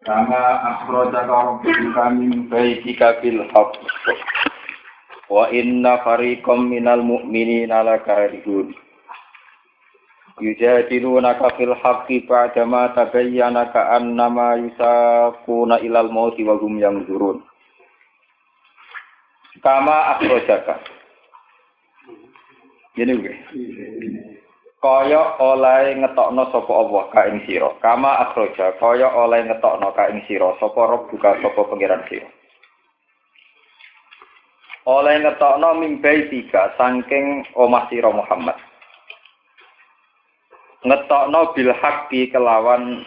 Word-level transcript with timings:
Kama 0.00 0.42
akhrajaka 0.64 1.28
rabbuka 1.28 2.04
min 2.16 2.48
baitika 2.48 3.20
bil 3.20 3.44
haqq. 3.52 3.76
Wa 5.28 5.52
inna 5.52 6.00
fariqam 6.00 6.72
minal 6.72 7.04
mu'minina 7.04 7.84
lakarihun. 7.84 8.72
Yujadilunaka 10.40 11.52
fil 11.60 11.76
haqqi 11.76 12.24
ba'dama 12.24 12.96
tabayyana 12.96 13.68
ka'annama 13.76 14.56
yusaquna 14.64 15.84
ilal 15.84 16.08
mauti 16.08 16.48
wa 16.48 16.56
hum 16.56 16.80
yanzurun. 16.80 17.44
Kama 19.60 20.16
akhrajaka. 20.16 20.80
Gue. 22.96 23.36
Kaya 24.80 25.36
oleh 25.36 26.00
ngetokno 26.00 26.48
sapa 26.48 26.72
Allah 26.72 27.04
ka 27.12 27.20
ing 27.28 27.44
sira. 27.44 27.68
Kama 27.84 28.10
akhraja 28.28 28.80
kaya 28.80 29.12
oleh 29.12 29.44
ngetokno 29.44 29.92
ka 29.92 30.08
ing 30.08 30.24
sira. 30.24 30.56
Sapa 30.56 30.80
rob 30.88 31.12
buka 31.12 31.36
sapa 31.44 31.60
pangeran 31.68 32.00
sira? 32.08 32.28
Oleh 34.88 35.20
ngetokno 35.20 35.76
mimbai 35.76 36.32
tiga 36.32 36.72
saking 36.80 37.44
omah 37.52 37.92
sira 37.92 38.08
Muhammad. 38.08 38.56
Ngetokno 40.80 41.52
bil 41.52 41.72
haqqi 41.76 42.32
kelawan 42.32 43.04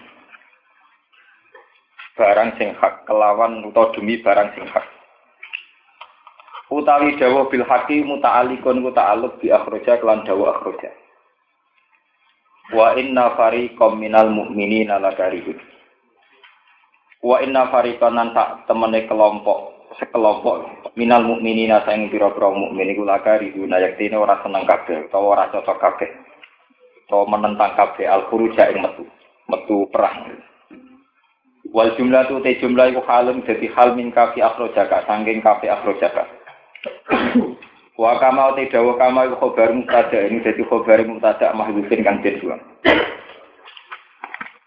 barang 2.14 2.54
sing 2.62 2.78
hak 2.78 3.10
kelawan 3.10 3.66
utawa 3.66 3.90
demi 3.98 4.22
barang 4.22 4.54
sing 4.54 4.70
hak. 4.70 4.86
Utawi 6.70 7.18
dawuh 7.18 7.50
bil 7.50 7.66
haqqi 7.66 8.06
muta'alliqun 8.06 8.86
ku 8.86 8.94
ta'alluq 8.94 9.42
bi 9.42 9.50
akhraja 9.50 9.98
kelan 9.98 10.22
dawuh 10.22 10.54
akhraja 10.54 11.03
Wa 12.74 12.98
inna 12.98 13.38
fariqam 13.38 14.02
minal 14.02 14.34
mu'minina 14.34 14.98
lakarihun. 14.98 15.58
Wa 17.24 17.40
inna 17.46 17.70
fariqan 17.70 18.18
nan 18.18 18.34
tak 18.34 18.66
temene 18.66 19.06
kelompok 19.06 19.74
sekelompok 20.00 20.90
minal 20.98 21.26
mukminina 21.26 21.86
sang 21.86 22.10
pira-pira 22.10 22.50
mukmin 22.50 22.94
iku 22.94 23.06
lakarihun 23.06 23.74
yaktine 23.74 24.18
ora 24.18 24.42
seneng 24.42 24.66
kabeh 24.66 25.10
utawa 25.10 25.38
ora 25.38 25.46
cocok 25.54 25.78
kabeh. 25.78 26.10
Utawa 27.06 27.38
menentang 27.38 27.78
kabeh 27.78 28.06
al 28.10 28.26
khuruja 28.32 28.74
ing 28.74 28.82
metu, 28.82 29.04
metu 29.50 29.86
perang. 29.94 30.34
Wal 31.74 31.94
jumlah 31.98 32.30
tu 32.30 32.38
te 32.46 32.58
jumlah 32.62 32.94
iku 32.94 33.02
halun 33.10 33.42
dadi 33.46 33.66
hal 33.74 33.98
min 33.98 34.14
kafi 34.14 34.42
akhrojaka 34.46 35.10
sangking 35.10 35.42
kafi 35.42 35.70
akhrojaka. 35.70 36.26
Wa 37.94 38.18
kama 38.18 38.58
te 38.58 38.74
dawa 38.74 38.98
kama 38.98 39.30
iku 39.30 39.38
khobar 39.38 39.70
mutada 39.70 40.26
ini 40.26 40.42
dadi 40.42 40.66
khobar 40.66 41.06
mutada 41.06 41.54
mahdhufin 41.54 42.02
kang 42.02 42.26
den 42.26 42.42
buang. 42.42 42.62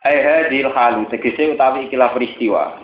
Ai 0.06 0.22
hadil 0.22 0.70
halu 0.70 1.10
tegese 1.10 1.50
utawi 1.50 1.91
ikilah 1.91 2.14
peristiwa. 2.14 2.78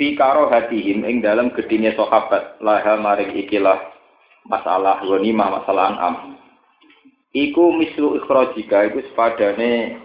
Fi 0.00 0.16
karo 0.16 0.48
hatihim 0.48 1.04
ing 1.04 1.20
dalam 1.20 1.52
gedine 1.52 1.92
sahabat 1.92 2.56
laha 2.64 2.96
maring 2.96 3.36
ikilah 3.44 3.76
masalah 4.48 5.04
ghanimah 5.04 5.60
masalah 5.60 5.92
an'am. 5.92 6.40
Iku 7.36 7.76
mislu 7.76 8.16
ikhrajika 8.24 8.88
iku 8.88 9.04
sepadane 9.12 10.00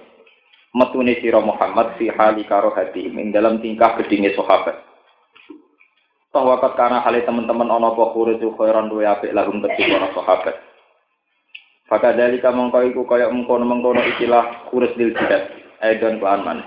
metune 0.75 1.15
sira 1.23 1.39
Muhammad 1.39 1.95
fi 1.95 2.11
hali 2.11 2.43
karo 2.43 2.75
hatihim 2.75 3.15
ing 3.15 3.31
dalam 3.31 3.63
tingkah 3.63 3.95
gedine 4.03 4.35
sahabat. 4.35 4.92
Toh 6.33 6.43
wakat 6.49 6.73
karena 6.73 7.05
hal 7.05 7.13
teman-teman 7.13 7.69
ono 7.69 7.93
apa 7.93 8.09
khurizu 8.09 8.57
khairan 8.57 8.89
duwe 8.89 9.05
apik 9.05 9.37
lahum 9.37 9.61
kedhi 9.61 9.85
para 9.85 10.09
sahabat. 10.17 10.55
Faka 11.85 12.17
dari 12.17 12.41
kamu 12.41 12.73
kau 12.73 12.81
iku 12.81 13.05
kaya 13.05 13.29
mengkono 13.29 13.69
mengkono 13.69 14.01
ikilah 14.01 14.65
kuris 14.73 14.97
dil 14.97 15.13
jidat. 15.13 15.53
Aidon 15.77 16.17
kelan 16.17 16.41
mana. 16.41 16.65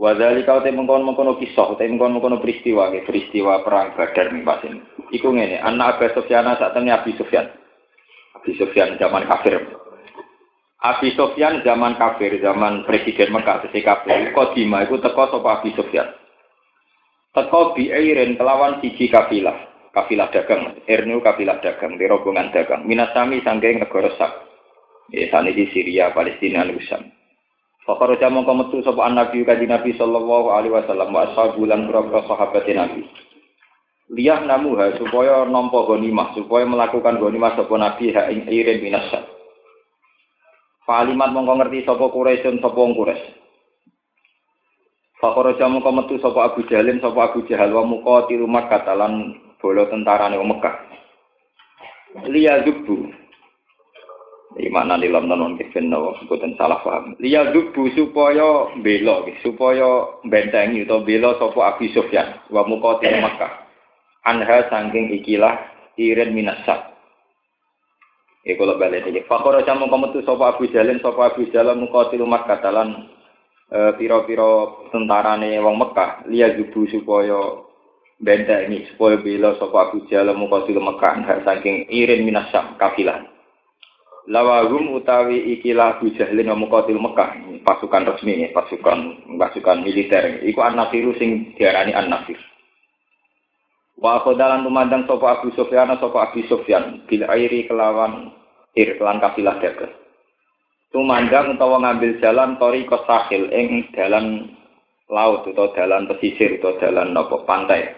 Wadali 0.00 0.48
kau 0.48 0.64
te 0.64 0.72
mengkono 0.72 1.12
mengkono 1.12 1.36
kisah, 1.36 1.76
te 1.76 1.84
mengkono 1.84 2.16
mengkono 2.16 2.40
peristiwa, 2.40 2.88
ke 2.88 3.04
peristiwa 3.04 3.60
perang 3.60 3.92
Badar 3.92 4.32
nih 4.32 4.46
pas 4.48 4.64
ini. 4.64 4.80
Iku 5.12 5.28
ngene, 5.28 5.60
anak 5.60 6.00
Abu 6.00 6.08
Sufyan 6.16 6.48
saat 6.56 6.72
ini 6.80 6.88
Abi 6.88 7.12
Sufyan. 7.20 7.52
Abi 8.32 8.56
Sufyan 8.56 8.96
zaman 8.96 9.28
kafir. 9.28 9.60
Abi 10.78 11.10
Sofyan 11.18 11.66
zaman 11.66 11.98
kafir, 11.98 12.38
zaman 12.38 12.86
presiden 12.86 13.34
Mekah 13.34 13.66
sesi 13.66 13.82
kafir, 13.82 14.30
kodima 14.30 14.86
itu 14.86 15.02
teko 15.02 15.26
sapa 15.26 15.58
Abi 15.58 15.74
Sofyan. 15.74 16.06
Teko 17.34 17.74
biirin 17.74 18.38
kelawan 18.38 18.78
siji 18.78 19.10
kafilah, 19.10 19.58
kafilah 19.90 20.30
dagang, 20.30 20.78
ernu 20.86 21.18
kafilah 21.18 21.58
dagang, 21.58 21.98
di 21.98 22.06
rombongan 22.06 22.54
dagang. 22.54 22.86
Minasami 22.86 23.42
sangking 23.42 23.82
negara 23.82 24.14
sak. 24.14 24.32
Ya, 25.10 25.26
sana 25.34 25.50
di 25.50 25.66
Syria, 25.74 26.14
Palestina, 26.14 26.62
Lusam. 26.62 27.10
Fakar 27.88 28.14
jamu 28.20 28.44
metu 28.44 28.84
sapa 28.84 29.08
Nabi 29.08 29.48
kaji 29.48 29.64
Nabi 29.64 29.96
sallallahu 29.96 30.52
alaihi 30.52 30.76
wasallam 30.76 31.08
wa 31.08 31.24
ashabu 31.24 31.64
lan 31.64 31.88
berapa 31.88 32.20
sahabat 32.28 32.68
Nabi. 32.68 33.08
Liyah 34.12 34.44
namuha 34.44 34.94
supaya 35.00 35.48
nampa 35.48 35.88
ghanimah, 35.88 36.36
supaya 36.36 36.68
melakukan 36.68 37.16
ghanimah 37.16 37.56
sapa 37.56 37.74
Nabi 37.80 38.12
ha 38.12 38.28
ing 38.28 38.44
irin. 38.46 38.84
Palimat 40.88 41.36
mongko 41.36 41.60
ngerti 41.60 41.84
sapa 41.84 42.08
Quraisyun 42.08 42.64
sapa 42.64 42.80
wong 42.80 42.96
Quraisy. 42.96 43.28
Fakoroja 45.20 45.68
mongko 45.68 45.90
metu 45.92 46.16
sapa 46.16 46.48
Abu 46.48 46.64
Jalin 46.64 46.96
sapa 47.04 47.28
Abu 47.28 47.44
Jahal 47.44 47.76
wa 47.76 47.84
muka 47.84 48.24
tiru 48.24 48.48
Makkah 48.48 48.88
lan 48.96 49.36
bola 49.60 49.84
tentarane 49.92 50.40
wong 50.40 50.56
Mekah. 50.56 50.74
Liya. 52.32 52.64
Iki 54.58 54.72
makna 54.72 54.96
di 54.96 55.12
lam 55.12 55.28
non 55.28 55.60
kifen 55.60 55.92
no 55.92 56.16
boten 56.24 56.56
salah 56.56 56.80
paham. 56.80 57.12
Liya 57.20 57.52
zubu 57.52 57.92
supaya 57.92 58.72
bela 58.80 59.28
supaya 59.44 60.08
bentengi 60.24 60.88
utawa 60.88 61.04
bela 61.04 61.36
sapa 61.36 61.76
Abu 61.76 61.92
Sufyan 61.92 62.48
wa 62.48 62.64
muka 62.64 63.04
tiru 63.04 63.20
Makkah. 63.20 63.68
Anha 64.24 64.64
saking 64.72 65.20
ikilah 65.20 65.52
irin 66.00 66.32
minasak. 66.32 66.87
Ya 68.48 68.56
kalau 68.56 68.80
balik 68.80 69.04
ini. 69.04 69.20
Fakor 69.28 69.60
aja 69.60 69.76
mau 69.76 69.92
kamu 69.92 70.16
tuh 70.16 70.24
sopo 70.24 70.48
Abu 70.48 70.72
Jalin, 70.72 71.04
sopo 71.04 71.20
Abu 71.20 71.52
Jalin 71.52 71.84
mukotil 71.84 72.24
umat 72.24 72.48
katalan 72.48 73.04
piro-piro 74.00 74.88
tentara 74.88 75.36
nih 75.36 75.60
wong 75.60 75.76
Mekah. 75.76 76.24
Lihat 76.32 76.56
jubu 76.56 76.88
supaya 76.88 77.60
benda 78.16 78.64
ini 78.64 78.88
supaya 78.88 79.20
bila 79.20 79.52
sopo 79.60 79.76
Abu 79.76 80.08
Jalin 80.08 80.40
mukotil 80.40 80.80
Mekah. 80.80 81.44
Saking 81.44 81.92
irin 81.92 82.24
minasam 82.24 82.72
kafilah. 82.80 83.20
Lawagum 84.32 84.96
utawi 84.96 85.60
ikilah 85.60 86.00
Abu 86.00 86.16
Jalin 86.16 86.48
mukotil 86.56 86.96
Mekah. 86.96 87.60
Pasukan 87.68 88.16
resmi, 88.16 88.48
pasukan 88.56 89.28
pasukan 89.36 89.84
militer. 89.84 90.40
Iku 90.40 90.64
an-nasiru 90.64 91.12
sing 91.20 91.52
diarani 91.60 91.92
an-nasir. 91.92 92.40
Wa 94.00 94.24
khodalan 94.24 94.64
tumandang 94.64 95.04
sopo 95.04 95.28
Abu 95.28 95.52
Sufyan 95.52 95.92
sopo 96.00 96.16
Abu 96.16 96.40
Sufyan 96.48 97.04
bil 97.04 97.28
airi 97.28 97.68
kelawan 97.68 98.37
ir 98.78 98.94
kelan 98.94 99.18
kafilah 99.18 99.58
dagang. 99.58 99.90
Tumandang 100.94 101.58
utawa 101.58 101.82
ngambil 101.82 102.22
jalan 102.22 102.56
tori 102.56 102.86
kosahil 102.86 103.50
ing 103.50 103.90
dalan 103.92 104.54
laut 105.10 105.44
atau 105.44 105.74
dalan 105.76 106.08
pesisir 106.08 106.62
atau 106.62 106.78
dalan 106.80 107.12
nopo 107.12 107.44
pantai. 107.44 107.92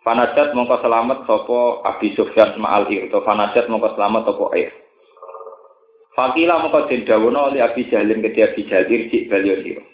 Fanajat 0.00 0.56
mongko 0.56 0.80
selamat 0.80 1.28
sopo 1.28 1.84
Abi 1.84 2.16
Sufyan 2.16 2.56
ma'al 2.56 2.88
ir 2.88 3.12
atau 3.12 3.20
fanajat 3.20 3.68
mongko 3.68 3.92
selamat 3.98 4.32
sopo 4.32 4.48
air. 4.56 4.72
Fakila 6.16 6.64
mongko 6.64 6.88
jendawono 6.88 7.52
oleh 7.52 7.60
Abi 7.60 7.84
Jahlin 7.92 8.24
ke 8.24 8.32
Abi 8.32 8.64
Jahlir 8.64 9.12
cik 9.12 9.28
balio 9.28 9.60
siro. 9.60 9.84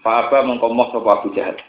Fa'aba 0.00 0.48
mongko 0.48 0.72
moh 0.72 0.88
sopo 0.96 1.12
Abu 1.12 1.28
Jahal. 1.36 1.60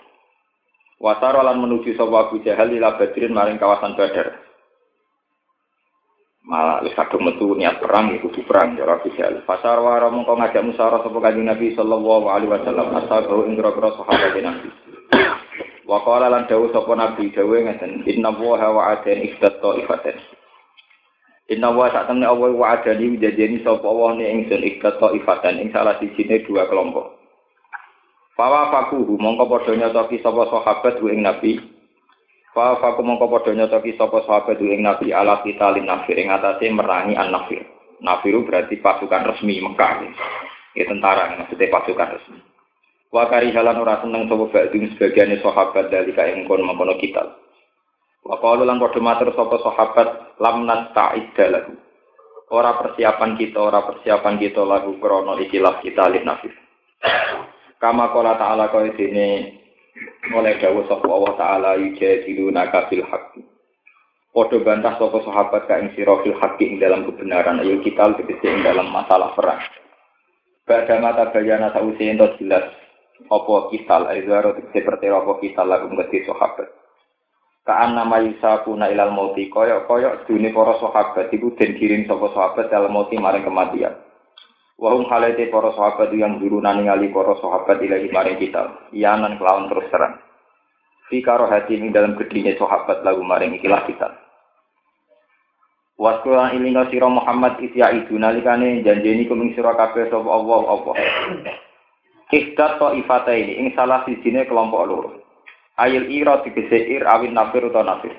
Wataro 1.03 1.43
lan 1.43 1.59
menuju 1.59 1.99
sapa 1.99 2.31
Abu 2.31 2.39
Jahal 2.47 2.71
ila 2.71 2.95
Badrin 2.95 3.35
maring 3.35 3.59
kawasan 3.59 3.99
Badar. 3.99 4.46
Malah 6.47 6.79
wis 6.79 6.95
kadung 6.95 7.27
metu 7.27 7.59
niat 7.59 7.83
perang 7.83 8.07
iku 8.15 8.31
kudu 8.31 8.47
perang 8.47 8.79
ya 8.79 8.88
Abu 8.88 9.11
Jahal. 9.19 9.44
Pasar 9.44 9.83
wara 9.83 10.07
mongko 10.07 10.39
ngajak 10.39 10.63
musyawarah 10.63 11.03
sapa 11.03 11.19
kanjeng 11.19 11.44
Nabi 11.44 11.75
sallallahu 11.75 12.31
alaihi 12.31 12.55
wasallam 12.55 12.88
ashabu 12.95 13.44
ing 13.51 13.59
grogro 13.59 13.91
sahabat 13.99 14.39
Nabi. 14.39 14.71
Wa 15.83 15.99
qala 16.07 16.31
lan 16.31 16.47
dawuh 16.47 16.71
sapa 16.71 16.88
Nabi 16.95 17.35
dawuh 17.35 17.67
ngeten 17.67 18.07
inna 18.07 18.31
wa 18.31 18.55
wa 18.63 18.95
adan 18.95 19.27
iftatta 19.27 19.75
ifaten. 19.75 20.15
Inna 21.51 21.67
wa 21.75 21.91
sak 21.91 22.07
temne 22.07 22.23
Allah 22.23 22.51
wa 22.55 22.79
adani 22.79 23.19
wijajeni 23.19 23.67
sapa 23.67 23.83
Allah 23.83 24.15
ne 24.15 24.25
ingsun 24.31 24.63
iftatta 24.63 25.19
ifaten 25.19 25.59
ing 25.59 25.75
salah 25.75 25.99
sijine 25.99 26.47
dua 26.47 26.63
kelompok. 26.71 27.11
Fawa 28.39 28.71
fakuhu 28.71 29.19
mongko 29.19 29.51
padha 29.51 29.75
nyotoki 29.75 30.23
sapa 30.23 30.47
sahabat 30.47 30.95
ing 31.11 31.27
Nabi. 31.27 31.76
Fawa 32.57 32.81
faku 32.81 33.06
mongko 33.06 33.30
padha 33.30 33.54
nyotoki 33.54 33.94
sapa 34.01 34.25
sahabat 34.25 34.57
ing 34.57 34.81
Nabi 34.81 35.13
ala 35.13 35.45
kita 35.45 35.77
lin 35.77 35.86
nafir 35.86 36.18
ing 36.18 36.33
atase 36.33 36.65
merangi 36.74 37.13
an 37.13 37.30
nafir. 37.30 37.62
Nafiru 38.01 38.50
berarti 38.50 38.81
pasukan 38.81 39.30
resmi 39.30 39.62
Mekah. 39.62 40.01
Ya 40.74 40.89
tentara 40.89 41.38
maksudnya 41.38 41.69
pasukan 41.69 42.18
resmi. 42.18 42.42
Wa 43.13 43.30
karihalan 43.30 43.77
ora 43.77 44.01
seneng 44.01 44.25
sapa 44.25 44.50
ba'dun 44.50 44.89
sebagian 44.98 45.38
sahabat 45.38 45.94
dari 45.94 46.18
ing 46.18 46.50
kon 46.50 46.65
mengkono 46.65 46.98
kita. 46.98 47.30
Wa 48.25 48.42
qalu 48.42 48.65
lan 48.65 48.81
padha 48.81 49.06
matur 49.06 49.30
sapa 49.38 49.62
sahabat 49.62 50.42
lam 50.42 50.65
nasta'idda 50.65 51.45
lahu. 51.54 51.77
Ora 52.50 52.74
persiapan 52.74 53.38
kita, 53.38 53.62
ora 53.62 53.86
persiapan 53.86 54.33
kita 54.42 54.65
lagu 54.65 54.98
krono 54.98 55.38
ikilah 55.38 55.77
kita 55.86 56.09
lin 56.09 56.25
nafir. 56.25 56.57
Kama 57.77 58.09
kola 58.09 58.33
ta'ala 58.33 58.74
kaya 58.74 58.98
dene 58.98 59.27
oleh 60.33 60.59
dawuh 60.59 60.85
sapa 60.89 61.07
Allah 61.07 61.33
taala 61.39 61.71
yujadiluna 61.79 62.69
kabil 62.73 63.03
haqq. 63.05 63.44
Padha 64.35 64.57
bantah 64.61 64.94
sapa 64.99 65.17
sahabat 65.25 65.65
ka 65.65 65.81
ing 65.81 65.89
sira 65.97 66.19
fil 66.21 66.38
haqqi 66.38 66.69
ing 66.69 66.77
dalam 66.77 67.07
kebenaran 67.09 67.63
ayo 67.63 67.81
kita 67.81 68.13
tegese 68.21 68.45
ing 68.45 68.61
dalam 68.61 68.91
masalah 68.94 69.33
perang. 69.33 69.61
Bada 70.67 70.95
mata 71.01 71.31
bayana 71.31 71.73
sausi 71.73 72.11
ento 72.11 72.38
jelas 72.38 72.69
apa 73.25 73.53
kisal 73.73 74.05
aizaro 74.13 74.53
tegese 74.53 74.85
pertera 74.85 75.25
apa 75.25 75.41
kisal 75.41 75.65
lagu 75.65 75.89
ngeti 75.89 76.27
sahabat. 76.27 76.69
Kaan 77.67 77.99
nama 77.99 78.23
yusakuna 78.23 78.88
ilal 78.88 79.11
mauti 79.11 79.51
koyok 79.51 79.91
koyok 79.91 80.23
dunia 80.23 80.55
para 80.55 80.79
sahabat 80.79 81.27
iku 81.35 81.51
den 81.59 81.75
kirim 81.75 82.07
sapa 82.07 82.31
sahabat 82.31 82.71
dalam 82.71 82.95
mauti 82.95 83.19
maring 83.19 83.44
kematian. 83.44 84.06
Wahum 84.77 85.09
halete 85.09 85.50
para 85.50 85.74
sahabat 85.74 86.13
yang 86.13 86.38
dulu 86.38 86.62
ningali 86.62 87.09
para 87.09 87.33
sahabat 87.41 87.81
ilahi 87.81 88.13
maring 88.13 88.38
kita. 88.38 88.94
Iyanan 88.94 89.41
kelawan 89.41 89.74
terus 89.74 89.89
terang. 89.89 90.21
Fi 91.09 91.18
karo 91.25 91.50
hati 91.50 91.81
ini 91.81 91.89
dalam 91.89 92.13
gedhinya 92.13 92.53
sahabat 92.62 93.01
lagu 93.01 93.25
maring 93.25 93.57
ikilah 93.57 93.89
kita. 93.89 94.06
Waskulan 95.97 96.53
ilinga 96.53 96.94
sira 96.94 97.09
Muhammad 97.09 97.57
isya 97.57 97.89
itu 97.89 98.21
nalikane 98.21 98.85
janjeni 98.85 99.25
kuming 99.25 99.57
sira 99.57 99.74
kabeh 99.74 100.13
sapa 100.13 100.29
Allah 100.29 100.62
apa. 100.69 100.91
Ikhdat 102.30 102.77
to 102.77 102.88
ifata 103.01 103.33
ini 103.33 103.57
ing 103.57 103.68
salah 103.73 104.06
sijine 104.06 104.45
kelompok 104.45 104.85
loro. 104.85 105.09
Ayil 105.81 106.06
ira 106.13 106.45
tegese 106.45 106.85
ir 106.85 107.01
awin 107.09 107.33
nafir 107.33 107.65
utawa 107.65 107.97
nafir. 107.97 108.13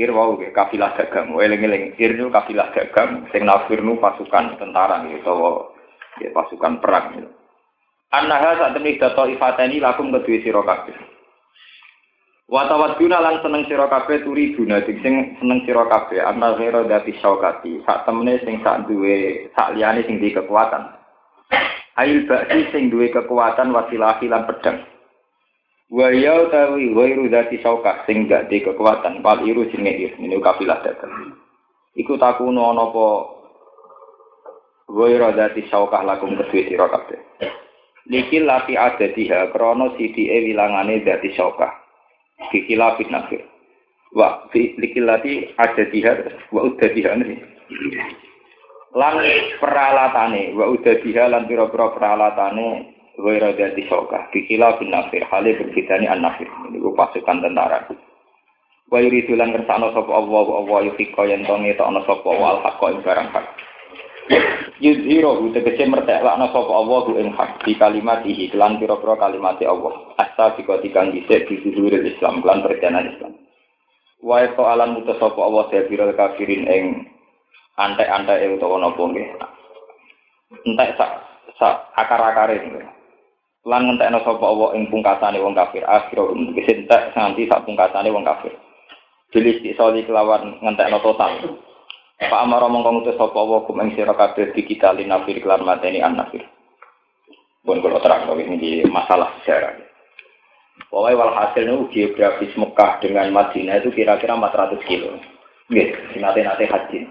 Ir 0.00 0.16
wau 0.16 0.40
ke 0.40 0.48
kafilah 0.56 0.96
dagang, 0.96 1.36
eling-eling 1.36 1.92
ir 2.00 2.16
nu 2.16 2.32
kafilah 2.32 2.72
dagang, 2.72 3.28
sing 3.36 3.44
nafir 3.44 3.84
nu 3.84 4.00
pasukan 4.00 4.56
tentara 4.56 5.04
nih, 5.04 5.20
utawa 5.20 5.76
ya, 6.24 6.32
pasukan 6.32 6.80
perang. 6.80 7.20
Gitu. 7.20 7.28
Annaha 8.10 8.56
saat 8.56 8.72
temen 8.74 8.96
dato 8.96 9.28
ifateni 9.28 9.76
lakum 9.76 10.08
kedua 10.08 10.40
sira 10.40 10.64
kabeh. 10.64 10.96
Wa 12.50 12.66
tawadduna 12.66 13.22
lan 13.22 13.38
seneng 13.46 13.62
kabeh 13.70 14.26
turi 14.26 14.58
guna 14.58 14.82
sing 14.82 14.98
seneng 15.38 15.62
kabeh 15.62 16.18
anna 16.18 16.58
ghairu 16.58 16.90
dati 16.90 17.14
syaukati 17.22 17.86
sak 17.86 18.02
temene 18.10 18.42
sing 18.42 18.58
sak 18.66 18.90
duwe 18.90 19.46
sak 19.54 19.78
liyane 19.78 20.02
sing 20.02 20.18
duwe 20.18 20.34
kekuatan. 20.34 20.90
Ail 21.94 22.26
baksi 22.26 22.74
sing 22.74 22.90
duwe 22.90 23.14
kekuatan 23.14 23.70
wasilahi 23.70 24.26
lan 24.26 24.42
pedang. 24.50 24.82
Wa 25.90 26.06
ya 26.14 26.46
utawi 26.46 26.94
ghairu 26.94 27.26
dati 27.26 27.58
syaukah 27.58 28.06
sing 28.06 28.30
gak 28.30 28.46
di 28.46 28.62
kekuatan 28.62 29.26
pal 29.26 29.42
iru 29.42 29.66
sing 29.74 29.82
ngir 29.82 30.14
ini 30.22 30.38
kafilah 30.38 30.78
dagang. 30.86 31.34
Iku 31.98 32.14
takuno 32.14 32.70
ana 32.70 32.86
apa 32.86 33.06
ghairu 34.86 35.34
dati 35.34 35.66
syaukah 35.66 36.06
lakum 36.06 36.38
kedue 36.38 36.70
sira 36.70 36.86
kabeh. 36.86 37.18
Likil 38.06 38.46
lati 38.46 38.78
adadiha 38.78 39.50
krana 39.50 39.90
sidike 39.98 40.46
wilangane 40.46 41.02
dati 41.02 41.34
syaukah. 41.34 41.74
Kikilafit 42.54 43.10
nafir. 43.10 43.42
Wa 44.14 44.46
likil 44.54 45.10
lati 45.10 45.50
adadiha 45.58 46.46
wa 46.54 46.70
udadiha 46.70 47.18
ini. 47.18 47.36
Lan 48.94 49.18
peralatane 49.58 50.54
wa 50.54 50.70
udadiha 50.70 51.34
lan 51.34 51.50
pira-pira 51.50 51.90
peralatane 51.98 52.99
Waira 53.20 53.52
dati 53.52 53.84
soka, 53.84 54.32
bikila 54.32 54.80
bin 54.80 54.96
nafir, 54.96 55.20
halnya 55.28 55.60
berbeda 55.60 56.00
an 56.08 56.24
nafir. 56.24 56.48
Ini 56.72 56.80
pasukan 56.80 57.44
tentara. 57.44 57.84
Wa 58.90 58.98
yuridu 58.98 59.38
lan 59.38 59.54
kersano 59.54 59.94
sapa 59.94 60.10
Allah 60.10 60.42
wa 60.42 60.54
Allah 60.66 60.90
yufika 60.90 61.22
yen 61.28 61.46
to 61.46 61.54
ngetokno 61.54 62.02
sapa 62.08 62.26
wa 62.26 62.58
al-haqqa 62.58 62.86
ing 62.90 63.00
barang 63.06 63.28
hak. 63.30 63.46
Yudhiro 64.82 65.38
tegese 65.54 65.86
merteklakno 65.86 66.50
sapa 66.50 66.72
Allah 66.74 67.02
ing 67.22 67.28
hak 67.30 67.50
di 67.62 67.78
kalimatihi 67.78 68.50
lan 68.58 68.82
pira-pira 68.82 69.14
kalimate 69.14 69.62
Allah. 69.62 69.94
Asa 70.18 70.58
dika 70.58 70.82
dikang 70.82 71.14
dhisik 71.14 71.46
di 71.46 71.62
zuhuril 71.62 72.02
Islam 72.02 72.42
lan 72.42 72.66
perjalanan 72.66 73.14
Islam. 73.14 73.32
Wa 74.26 74.42
to 74.58 74.64
alam 74.66 74.98
utus 74.98 75.22
sapa 75.22 75.38
Allah 75.38 75.70
sabira 75.70 76.10
kafirin 76.10 76.66
ing 76.66 76.84
antek-antek 77.78 78.58
utawa 78.58 78.90
napa 78.90 79.02
nggih. 79.06 79.28
Entek 80.66 80.98
sak 80.98 81.10
sak 81.62 81.94
akar-akare 81.94 82.58
lan 83.68 83.82
ngentekno 83.88 84.24
sapa 84.24 84.44
Allah 84.44 84.70
ing 84.78 84.88
pungkasane 84.88 85.38
wong 85.40 85.52
kafir 85.52 85.84
akhira 85.84 86.24
tegese 86.32 86.72
entek 86.80 87.12
nganti 87.12 87.48
sak 87.50 87.64
pungkasane 87.68 88.08
wong 88.08 88.24
kafir 88.24 88.54
Bilis 89.30 89.62
disoli 89.62 90.02
kelawan 90.08 90.58
ngentekno 90.64 90.98
total 91.04 91.60
Pak 92.20 92.40
Amaro 92.44 92.68
mongkong 92.68 93.00
ngutus 93.00 93.16
sapa 93.20 93.36
Allah 93.36 93.60
kum 93.64 93.80
ing 93.80 93.96
sira 93.96 94.12
kabeh 94.16 94.52
di 94.52 94.62
kita 94.64 94.92
linafir 94.96 95.40
kelan 95.40 95.64
mateni 95.64 96.00
an 96.04 96.16
nafir 96.16 96.44
Pun 97.60 97.84
kalau 97.84 98.00
terang 98.00 98.24
ini 98.40 98.88
masalah 98.88 99.36
sejarah. 99.40 99.76
Pokoknya 100.88 101.20
walhasil 101.20 101.68
ini 101.68 101.92
geografis 101.92 102.56
Mekah 102.56 103.04
dengan 103.04 103.28
Madinah 103.36 103.84
itu 103.84 103.92
kira-kira 103.92 104.32
400 104.32 104.80
kilo. 104.88 105.12
Gitu, 105.68 106.18
nate-nate 106.18 106.64
haji. 106.66 107.04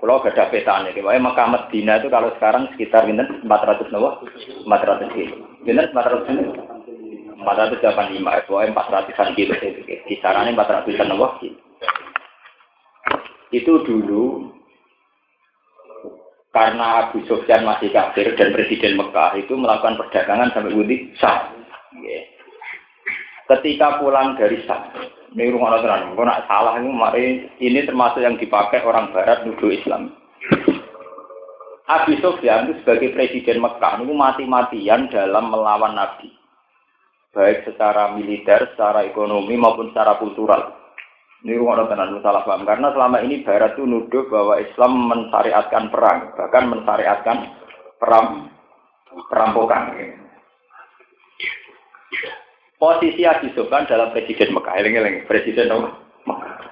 Kalau 0.00 0.22
gak 0.22 0.32
ada 0.32 0.48
petanya, 0.48 0.94
pokoknya 0.94 1.26
Mekah 1.26 1.46
Madinah 1.50 1.96
itu 2.00 2.08
kalau 2.08 2.30
sekarang 2.38 2.70
sekitar 2.72 3.04
ini 3.10 3.20
400 3.44 3.90
nawa, 3.90 4.22
400 4.64 5.10
kilo. 5.12 5.36
Ini 5.66 5.90
400 5.90 6.28
kilo. 6.30 6.52
485, 7.40 8.46
pokoknya 8.46 8.72
400 8.72 9.36
kilo. 9.36 9.52
Kisarannya 10.06 10.54
400 10.54 11.10
nawa. 11.10 11.36
Itu 13.50 13.82
dulu 13.82 14.54
karena 16.50 17.06
Abu 17.06 17.22
Sufyan 17.26 17.62
masih 17.62 17.94
kafir 17.94 18.34
dan 18.34 18.50
Presiden 18.50 18.98
Mekah 18.98 19.38
itu 19.38 19.54
melakukan 19.54 19.98
perdagangan 19.98 20.50
sampai 20.50 20.74
Budi 20.74 21.14
sah. 21.18 21.50
Ketika 23.50 23.98
pulang 23.98 24.38
dari 24.38 24.62
Sam, 24.62 24.94
ini 25.30 25.54
rumah 25.54 25.78
tenan, 25.78 26.18
kok 26.18 26.26
nak 26.26 26.42
salah 26.50 26.74
ini 26.82 26.90
mari 26.90 27.46
ini 27.62 27.86
termasuk 27.86 28.18
yang 28.18 28.34
dipakai 28.34 28.82
orang 28.82 29.14
Barat 29.14 29.46
nuduh 29.46 29.70
Islam. 29.70 30.10
Abi 31.86 32.18
Sufyan 32.18 32.70
itu 32.70 32.82
sebagai 32.82 33.14
presiden 33.14 33.62
Mekah 33.62 34.02
itu 34.02 34.14
mati-matian 34.14 35.10
dalam 35.10 35.50
melawan 35.50 35.94
Nabi, 35.94 36.34
baik 37.34 37.66
secara 37.66 38.14
militer, 38.14 38.74
secara 38.74 39.06
ekonomi 39.06 39.54
maupun 39.54 39.94
secara 39.94 40.18
kultural. 40.18 40.78
Ini 41.40 41.56
rumah 41.56 41.86
tenan 41.88 42.20
salah 42.20 42.44
paham 42.44 42.68
karena 42.68 42.92
selama 42.92 43.22
ini 43.24 43.40
Barat 43.46 43.78
itu 43.78 43.86
nuduh 43.86 44.28
bahwa 44.28 44.58
Islam 44.58 44.92
mensyariatkan 45.08 45.84
perang, 45.88 46.18
bahkan 46.36 46.64
mensyariatkan 46.68 47.38
perang 48.02 48.26
perampokan. 49.30 49.82
Posisi 52.80 53.28
Abi 53.28 53.52
Sufyan 53.52 53.84
dalam 53.84 54.08
presiden 54.08 54.56
Mekah, 54.56 54.72
eling-eling 54.80 55.28
presiden 55.28 55.68
Mekah. 56.24 56.64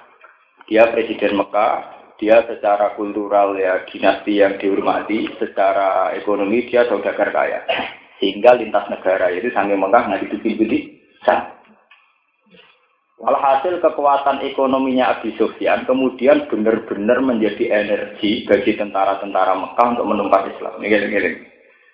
Dia 0.65 0.89
presiden 0.89 1.37
Mekah, 1.37 1.85
dia 2.17 2.41
secara 2.49 2.97
kultural 2.97 3.53
ya 3.53 3.85
dinasti 3.85 4.41
yang 4.41 4.57
dihormati, 4.57 5.29
secara 5.37 6.09
ekonomi 6.17 6.65
dia 6.65 6.89
saudagar 6.89 7.29
kaya. 7.29 7.61
Sehingga 8.17 8.57
lintas 8.57 8.89
negara 8.89 9.29
itu 9.29 9.53
sampai 9.53 9.77
Mekah 9.77 10.01
nggak 10.09 10.21
ditutup-tutup. 10.25 10.83
Walhasil 13.21 13.77
kekuatan 13.77 14.41
ekonominya 14.49 15.13
Abi 15.13 15.37
Sufyan 15.37 15.85
kemudian 15.85 16.49
benar-benar 16.49 17.21
menjadi 17.21 17.69
energi 17.85 18.49
bagi 18.49 18.73
tentara-tentara 18.73 19.53
Mekah 19.53 19.87
untuk 19.93 20.09
menumpas 20.09 20.49
Islam. 20.57 20.81
Ini 20.81 20.89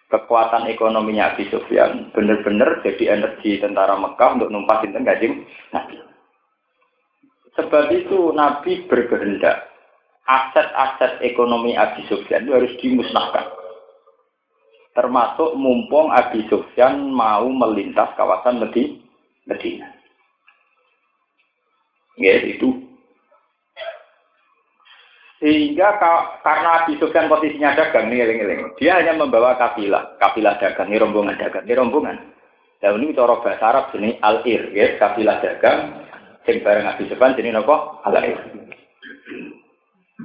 kekuatan 0.09 0.69
ekonominya 0.69 1.33
Abi 1.33 1.49
Sufyan 1.49 2.13
benar-benar 2.13 2.85
jadi 2.85 3.17
energi 3.17 3.57
tentara 3.57 3.97
Mekah 3.97 4.37
untuk 4.37 4.53
numpasin 4.53 4.93
tenggajing 4.93 5.43
Nabi. 5.73 5.97
Sebab 7.55 7.85
itu 7.89 8.35
Nabi 8.35 8.85
berkehendak 8.85 9.71
aset-aset 10.25 11.21
ekonomi 11.25 11.73
Abi 11.73 12.05
Sufyan 12.05 12.45
itu 12.45 12.53
harus 12.53 12.73
dimusnahkan. 12.81 13.47
Termasuk 14.95 15.57
mumpung 15.59 16.13
Abi 16.13 16.45
Sufyan 16.47 17.11
mau 17.11 17.47
melintas 17.49 18.13
kawasan 18.15 18.61
Medina. 19.45 19.87
Ya, 22.15 22.39
itu 22.47 22.84
sehingga 25.45 26.01
karena 26.41 26.81
Abi 26.81 26.97
Sufyan 26.97 27.29
posisinya 27.29 27.77
dagang 27.77 28.09
eling. 28.09 28.73
dia 28.81 28.97
hanya 28.97 29.13
membawa 29.13 29.53
kafilah, 29.61 30.17
kafilah 30.17 30.57
dagang, 30.57 30.89
ini 30.89 30.97
rombongan 30.97 31.37
dagang, 31.37 31.69
ini 31.69 31.77
rombongan. 31.77 32.17
Dan 32.81 32.97
ini 32.97 33.13
cara 33.13 33.37
bahasa 33.37 33.61
Arab 33.69 33.85
jenis 33.93 34.17
al-ir, 34.25 34.73
ya, 34.73 34.97
kafilah 34.97 35.37
dagang, 35.45 36.01
sing 36.49 36.65
bareng 36.65 36.89
Abi 36.89 37.05
Sufyan 37.05 37.37
jenis 37.37 37.61
apa? 37.61 38.01
Al-ir. 38.09 38.41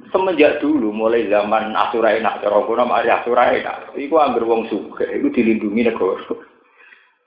Semenjak 0.09 0.65
dulu 0.65 0.89
mulai 0.89 1.29
zaman 1.29 1.77
Asurai 1.77 2.25
nak 2.25 2.41
cara 2.41 2.65
kuno 2.65 2.89
mari 2.89 3.13
Asurai 3.13 3.61
nak. 3.61 3.93
Iku 3.93 4.17
anggar 4.17 4.49
wong 4.49 4.73
suka, 4.73 5.05
iku 5.05 5.29
dilindungi 5.37 5.85
negara. 5.85 6.33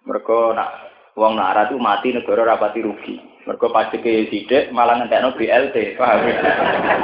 Mereka 0.10 0.38
nak 0.58 0.70
wong 1.14 1.34
nara 1.38 1.70
tuh 1.70 1.78
mati 1.78 2.14
negara 2.14 2.46
rapati 2.46 2.82
rugi. 2.82 3.16
Mereka 3.44 3.68
pajake 3.76 4.32
sidik 4.32 4.72
malah 4.72 5.04
ngentekno 5.04 5.36
BLT, 5.36 6.00
paham? 6.00 6.24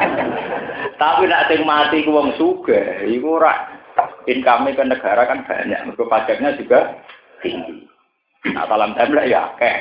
Tapi 1.02 1.28
nak 1.28 1.52
sing 1.52 1.68
mati 1.68 2.08
ku 2.08 2.16
wong 2.16 2.32
suka, 2.40 3.04
iku 3.04 3.40
ora 3.40 3.80
income 4.28 4.72
ke 4.72 4.84
negara 4.84 5.28
kan 5.28 5.44
banyak. 5.44 5.80
Mereka 5.84 6.04
pajaknya 6.08 6.56
juga 6.56 6.96
tinggi. 7.44 7.84
Nah, 8.56 8.64
salam 8.72 8.96
tembak 8.96 9.28
ya 9.28 9.52
akeh. 9.52 9.78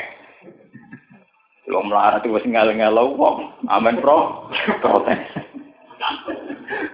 Wong 1.70 1.92
melarat 1.92 2.25
itu 2.26 2.35
wis 2.35 2.47
ngel-ngelo 2.49 3.14
wong. 3.14 3.54
Amin 3.70 4.02
pro 4.02 4.50
protes. 4.82 5.20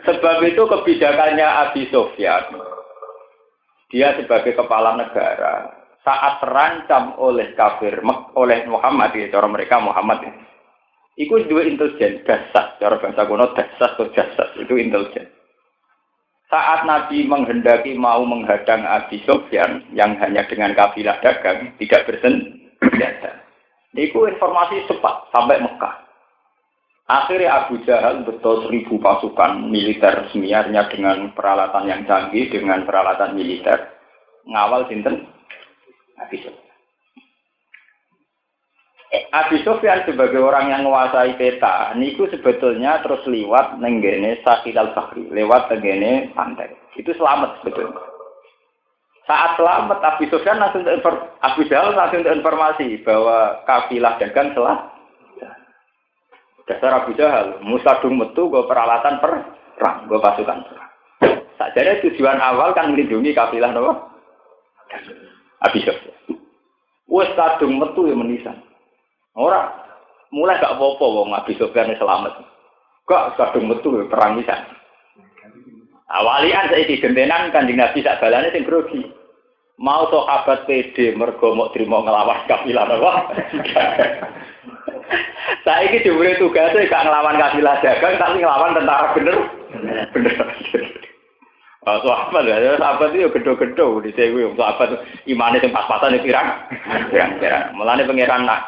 Sebab 0.05 0.45
itu 0.45 0.63
kebijakannya 0.65 1.45
Abi 1.45 1.89
Sofyan, 1.89 2.57
dia 3.93 4.17
sebagai 4.17 4.57
kepala 4.57 4.97
negara, 4.97 5.74
saat 6.05 6.45
terancam 6.45 7.17
oleh 7.17 7.57
kafir, 7.57 8.05
oleh 8.37 8.59
Muhammad, 8.69 9.17
ya, 9.17 9.33
cara 9.33 9.49
mereka 9.49 9.81
Muhammad, 9.81 10.21
ya. 10.21 10.33
itu 11.17 11.33
dua 11.49 11.65
intelijen, 11.65 12.21
dasar, 12.29 12.77
cara 12.77 13.01
bahasa 13.01 13.25
kuno 13.25 13.57
dasar 13.57 13.97
atau 13.97 14.13
dasar, 14.13 14.53
itu 14.61 14.77
intelijen. 14.77 15.33
Saat 16.53 16.85
Nabi 16.85 17.25
menghendaki 17.25 17.97
mau 17.97 18.21
menghadang 18.23 18.85
Abi 18.85 19.25
Sofyan, 19.25 19.89
yang 19.97 20.21
hanya 20.21 20.45
dengan 20.45 20.77
kafilah 20.77 21.19
dagang, 21.25 21.73
tidak 21.81 22.05
bersenjata. 22.05 23.43
Itu 23.97 24.29
informasi 24.29 24.85
cepat 24.85 25.33
sampai 25.33 25.65
Mekah. 25.65 26.05
Akhirnya 27.05 27.65
Abu 27.65 27.85
Jahal 27.85 28.25
betul 28.25 28.65
seribu 28.65 28.97
pasukan 28.97 29.69
militer 29.69 30.25
semiarnya 30.33 30.89
dengan 30.89 31.33
peralatan 31.37 31.85
yang 31.85 32.03
canggih, 32.09 32.49
dengan 32.49 32.85
peralatan 32.89 33.37
militer. 33.37 33.93
Ngawal 34.49 34.89
sinten? 34.89 35.34
Abi 36.21 36.37
Sufyan. 36.43 36.73
Eh, 39.15 39.23
Abi 39.31 39.63
Sufyan 39.63 40.03
sebagai 40.03 40.43
orang 40.43 40.75
yang 40.75 40.83
menguasai 40.87 41.39
peta, 41.39 41.95
niku 41.95 42.27
sebetulnya 42.35 42.99
terus 43.07 43.23
lewat 43.31 43.79
nenggene 43.79 44.43
Sakil 44.43 44.75
al 44.75 44.91
Bahri, 44.91 45.31
lewat 45.31 45.71
nenggene 45.71 46.35
pantai. 46.35 46.75
Itu 46.99 47.15
selamat 47.15 47.63
sebetulnya. 47.63 48.03
Saat 49.25 49.57
selamat, 49.57 49.99
Abi 50.05 50.27
Sufyan 50.29 50.61
langsung 50.61 50.85
Abu 51.41 51.63
Jahal 51.71 51.97
langsung 51.97 52.27
informasi 52.27 53.01
bahwa 53.07 53.63
kafilah 53.65 54.21
dagang 54.21 54.53
telah 54.53 54.95
Dasar 56.65 57.05
Abu 57.05 57.13
Jahal, 57.13 57.61
musadung 57.61 58.17
metu 58.17 58.49
gue 58.49 58.65
peralatan 58.65 59.21
perang, 59.21 60.09
gue 60.09 60.17
pasukan 60.17 60.65
perang. 60.65 60.91
Sajane 61.61 62.01
tujuan 62.09 62.41
awal 62.41 62.73
kan 62.73 62.89
melindungi 62.89 63.37
kafilah 63.37 63.69
nopo. 63.69 63.93
Abi 65.65 65.81
Sufyan. 65.81 66.37
Wes 67.09 67.31
kadung 67.37 67.81
metu 67.81 68.09
ya 68.09 68.17
menisan. 68.17 68.59
Ora 69.37 69.71
mulai 70.35 70.61
gak 70.61 70.77
apa-apa 70.77 71.05
wong 71.05 71.31
Abi 71.33 71.57
selamat. 71.57 72.33
Kok 73.05 73.37
kadung 73.37 73.69
metu 73.69 73.97
ya 73.97 74.05
perang 74.09 74.41
bisa. 74.41 74.57
Awalian 76.15 76.69
saya 76.71 76.85
di 76.85 77.01
gentenan 77.01 77.51
kanjeng 77.51 77.81
Nabi 77.81 78.05
sak 78.05 78.21
balane 78.21 78.53
sing 78.53 78.63
grogi. 78.63 79.03
Mau 79.75 80.07
sahabat 80.07 80.71
PD 80.71 81.19
mergo 81.19 81.51
mau 81.51 81.73
terima 81.75 81.99
ngelawan 81.99 82.47
kafilah 82.47 82.87
nopo. 82.87 83.11
Saya 85.65 85.89
ini 85.89 86.05
diberi 86.05 86.37
tugasnya 86.39 86.87
gak 86.87 87.05
ngelawan 87.09 87.41
kafilah 87.41 87.77
dagang, 87.83 88.15
tapi 88.21 88.37
ngelawan 88.41 88.77
tentara 88.77 89.17
bener. 89.17 89.37
Bener. 90.13 90.37
Oh, 91.85 92.01
sahabat 92.01 92.49
ya, 92.49 92.81
sahabat 92.81 93.13
itu 93.13 93.29
gedo-gedo 93.29 94.01
di 94.01 94.09
sini. 94.17 94.49
Sahabat 94.57 95.05
imannya 95.29 95.61
yang 95.61 95.77
pas-pasan 95.77 96.17
itu 96.17 96.33
pirang, 96.33 96.65
pirang-pirang. 97.13 97.77
Mulanya 97.77 98.09
pangeran 98.09 98.49
nak. 98.49 98.61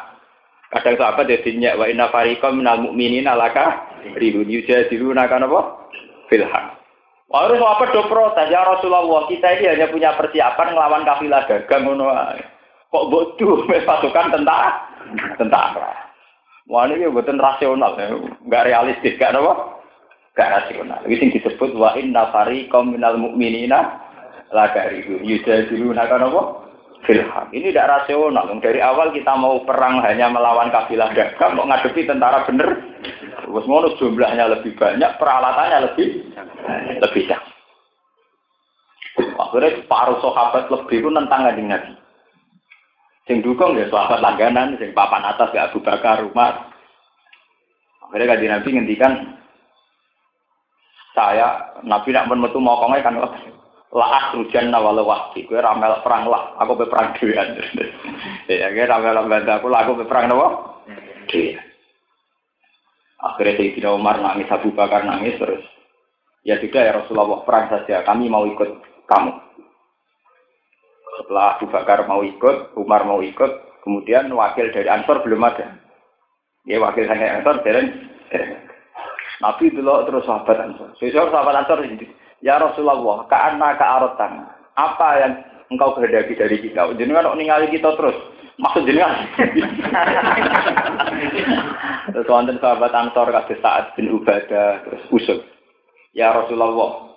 Kadang 0.69 1.01
sahabat 1.01 1.25
ya 1.25 1.41
dinyak 1.41 1.81
wa 1.81 1.89
inna 1.89 2.13
fariqam 2.13 2.61
minal 2.61 2.77
mu'minin 2.77 3.25
alaka 3.25 3.89
ribun 4.19 4.45
yujadilu 4.45 5.17
nakan 5.17 5.49
apa? 5.49 5.89
Filham. 6.29 6.65
Harus 7.27 7.59
apa 7.59 7.91
do 7.91 8.07
protes 8.07 8.51
ya 8.53 8.63
Rasulullah 8.63 9.27
kita 9.27 9.47
ini 9.59 9.65
hanya 9.75 9.87
punya 9.91 10.15
persiapan 10.15 10.71
ngelawan 10.71 11.03
kafilah 11.03 11.43
dagang 11.43 11.83
ngono 11.83 12.07
Kok 12.87 13.07
bodoh 13.11 13.67
pasukan 13.87 14.31
tentara 14.31 14.71
tentara. 15.35 15.91
Wah 16.67 16.83
ini 16.87 17.07
buatan 17.07 17.39
rasional, 17.39 17.95
ya. 17.95 18.11
nggak 18.43 18.65
realistis, 18.67 19.15
gak 19.15 19.31
apa? 19.31 19.76
Gak 20.37 20.53
rasional. 20.53 21.01
Ini 21.09 21.17
yang 21.17 21.31
disebut 21.33 21.73
wa 21.73 21.97
inna 21.97 22.29
fariqam 22.29 22.93
minal 22.93 23.17
mu'minina 23.17 24.05
la 24.53 24.69
karihu 24.69 25.17
yujadiluna 25.25 26.05
kan 26.05 26.29
apa? 26.29 26.41
Filham. 27.09 27.47
Ini 27.49 27.73
tidak 27.73 28.05
rasional. 28.05 28.45
Dari 28.61 28.77
awal 28.77 29.17
kita 29.17 29.33
mau 29.33 29.57
perang 29.65 29.97
hanya 30.05 30.29
melawan 30.29 30.69
kabilah 30.69 31.09
dagang, 31.17 31.57
mau 31.57 31.65
ngadepi 31.65 32.05
tentara 32.05 32.45
bener. 32.45 32.69
Terus 33.41 33.65
ngono 33.65 33.97
jumlahnya 33.97 34.45
lebih 34.59 34.77
banyak, 34.77 35.17
peralatannya 35.17 35.89
lebih 35.89 36.07
lebih 37.01 37.23
jauh. 37.25 37.51
Akhirnya 39.41 39.81
paruh 39.89 40.21
sahabat 40.21 40.69
lebih 40.69 41.01
itu 41.01 41.09
nentang 41.09 41.49
Nabi. 41.49 41.97
Sing 43.25 43.41
dukung 43.41 43.73
ya 43.73 43.89
sahabat 43.89 44.21
langganan, 44.21 44.77
sing 44.77 44.93
papan 44.93 45.25
atas 45.25 45.49
ya 45.55 45.71
Abu 45.71 45.81
Bakar, 45.81 46.21
Umar. 46.21 46.69
Akhirnya 48.05 48.35
kaji 48.35 48.45
Nabi 48.51 48.69
ngendikan 48.75 49.36
saya 51.17 51.73
Nabi 51.81 52.13
nak 52.13 52.29
metu 52.29 52.61
mau 52.61 52.77
kongai 52.77 53.01
kan 53.01 53.17
lah 53.17 54.23
rujan 54.37 54.69
nawal 54.69 55.01
wahdi 55.01 55.49
gue 55.49 55.57
ramel 55.57 55.97
perang 56.05 56.29
lah 56.29 56.53
aku 56.61 56.77
be 56.77 56.85
perang 56.85 57.17
dhewean 57.17 57.57
ya 58.51 58.69
gue 58.69 58.85
ramel 58.85 59.25
bantu 59.25 59.51
aku 59.57 59.67
lah 59.73 59.79
aku 59.81 59.97
be 59.97 60.05
perang 60.05 60.29
nawa 60.29 60.77
akhirnya 63.17 63.57
Sayyidina 63.57 63.89
Umar 63.97 64.21
nangis 64.21 64.45
Abu 64.53 64.69
Bakar 64.77 65.01
nangis 65.01 65.41
terus 65.41 65.65
ya 66.45 66.61
sudah 66.61 66.81
ya 66.85 66.93
Rasulullah 67.01 67.41
perang 67.41 67.65
saja 67.73 68.05
kami 68.05 68.29
mau 68.29 68.45
ikut 68.45 68.69
kamu 69.09 69.47
setelah 71.17 71.57
Abu 71.57 71.65
Bakar 71.73 72.05
mau 72.05 72.21
ikut, 72.21 72.77
Umar 72.77 73.01
mau 73.09 73.25
ikut, 73.25 73.81
kemudian 73.81 74.29
wakil 74.29 74.69
dari 74.69 74.85
Ansor 74.85 75.25
belum 75.25 75.41
ada. 75.41 75.73
Ya 76.69 76.77
wakil 76.77 77.09
dari 77.09 77.25
Ansor 77.25 77.65
jalan. 77.65 77.85
Nabi 79.37 79.69
dulu 79.69 80.01
terus 80.09 80.25
sahabat 80.25 80.57
Ansor. 80.57 80.97
Sesuai 80.97 81.29
sahabat 81.29 81.65
Ansor 81.65 81.85
ini. 81.85 82.09
Ya 82.41 82.57
Rasulullah, 82.57 83.25
karena 83.29 83.77
kearotan. 83.77 84.49
Apa 84.77 85.09
yang 85.21 85.33
engkau 85.73 85.97
kehendaki 85.97 86.37
dari 86.37 86.57
kita? 86.61 86.93
Jenengan 86.97 87.33
kok 87.33 87.37
ningali 87.37 87.69
kita 87.69 87.93
terus. 87.97 88.17
Maksud 88.57 88.89
jenengan. 88.89 89.13
terus 92.13 92.29
wonten 92.29 92.57
sahabat 92.57 92.93
Ansor 92.93 93.29
kasih 93.29 93.57
saat 93.61 93.93
bin 93.93 94.09
Ubadah 94.09 94.81
terus 94.85 95.05
usul. 95.13 95.45
Ya 96.17 96.33
Rasulullah, 96.33 97.13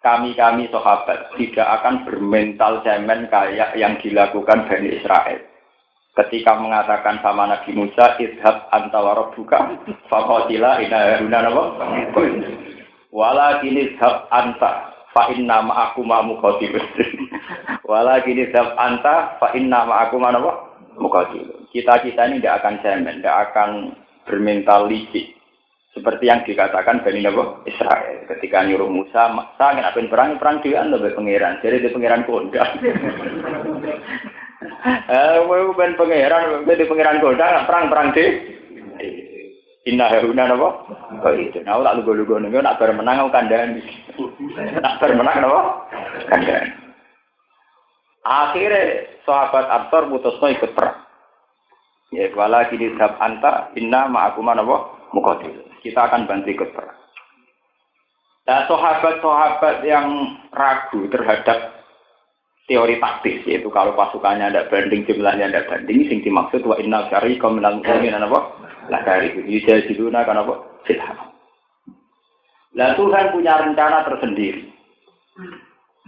kami-kami 0.00 0.72
sahabat 0.72 1.36
tidak 1.36 1.68
akan 1.80 2.08
bermental 2.08 2.80
cemen 2.80 3.28
kayak 3.28 3.76
yang 3.76 4.00
dilakukan 4.00 4.64
Bani 4.64 4.96
Israel. 4.96 5.44
Ketika 6.18 6.58
mengatakan 6.58 7.22
sama 7.22 7.46
Nabi 7.46 7.78
Musa, 7.78 8.18
idhab 8.18 8.66
antawara 8.74 9.30
buka, 9.38 9.78
fakotila 10.10 10.82
ina 10.82 11.14
haruna 11.14 11.46
nama. 11.46 11.64
Wala 13.14 13.62
kini 13.62 13.94
idhab 13.94 14.26
anta, 14.34 14.98
fa 15.14 15.30
inna 15.30 15.62
ma'aku 15.62 16.02
ma'amu 16.02 16.42
khotimah. 16.42 16.86
Wala 17.90 18.18
kini 18.26 18.50
idhab 18.50 18.74
anta, 18.74 19.38
fa 19.38 19.54
inna 19.54 19.86
ma'aku 19.86 20.18
ma'amu 20.18 20.50
Kita-kita 21.70 22.26
ini 22.26 22.42
tidak 22.42 22.66
akan 22.66 22.74
cemen, 22.82 23.22
tidak 23.22 23.54
akan 23.54 23.94
bermental 24.26 24.90
licik 24.90 25.38
seperti 25.98 26.30
yang 26.30 26.46
dikatakan 26.46 27.02
Bani 27.02 27.26
Nabi 27.26 27.42
Israel 27.66 28.22
ketika 28.30 28.62
nyuruh 28.62 28.86
Musa, 28.86 29.34
saya 29.58 29.82
ingin 29.82 30.06
perang, 30.06 30.38
perang 30.38 30.62
dia 30.62 30.86
lebih 30.86 31.18
pangeran, 31.18 31.58
jadi 31.58 31.82
dia 31.82 31.90
pangeran 31.90 32.22
kondang. 32.22 32.70
Eh, 34.58 35.38
ben 35.78 35.94
pangeran, 35.94 36.66
jadi 36.66 36.84
pangeran 36.90 37.22
kondang, 37.22 37.62
perang 37.70 37.86
perang 37.86 38.08
deh. 38.10 38.30
Inna 39.86 40.10
haruna 40.10 40.50
napa? 40.50 40.68
Oh 41.24 41.32
itu. 41.32 41.62
Nah, 41.62 41.80
tak 41.80 41.96
lugu-lugu 42.02 42.42
nih, 42.42 42.60
nak 42.60 42.76
bermenang 42.76 43.24
aku 43.24 43.30
kandani. 43.32 43.80
Nak 44.82 44.98
bermenang 44.98 45.36
napa? 45.40 45.60
Kandani. 46.28 46.70
Akhirnya 48.26 49.08
sahabat 49.24 49.64
Absor 49.70 50.10
putusno 50.12 50.50
ikut 50.52 50.74
perang. 50.76 51.06
Ya, 52.12 52.28
wala 52.36 52.68
kini 52.68 52.92
sab 53.00 53.16
anta 53.22 53.72
inna 53.78 54.10
ma'akuma 54.10 54.58
napa? 54.58 54.98
Mukotil 55.14 55.68
kita 55.80 56.10
akan 56.10 56.26
bantu 56.26 56.52
ikut 56.52 56.70
perang. 56.74 56.98
Nah, 58.48 58.64
sahabat-sahabat 58.64 59.84
yang 59.84 60.08
ragu 60.52 61.04
terhadap 61.12 61.77
teori 62.68 63.00
taktis 63.00 63.40
yaitu 63.48 63.72
kalau 63.72 63.96
pasukannya 63.96 64.52
ada 64.52 64.68
banding 64.68 65.08
jumlahnya 65.08 65.48
ada 65.48 65.64
banding 65.64 66.04
sing 66.06 66.20
dimaksud 66.20 66.60
wa 66.68 66.76
inna 66.76 67.08
syari 67.08 67.40
minal 67.40 67.80
mu'minin 67.80 68.20
apa? 68.20 68.38
Lah 68.92 69.00
dari 69.08 69.32
itu 69.32 69.64
jadi 69.64 69.88
diluna 69.88 70.28
kan 70.28 70.44
apa? 70.44 70.54
Silahkan 70.84 71.32
Nah 72.76 72.94
Tuhan 72.94 73.32
punya 73.32 73.56
rencana 73.56 74.04
tersendiri. 74.04 74.68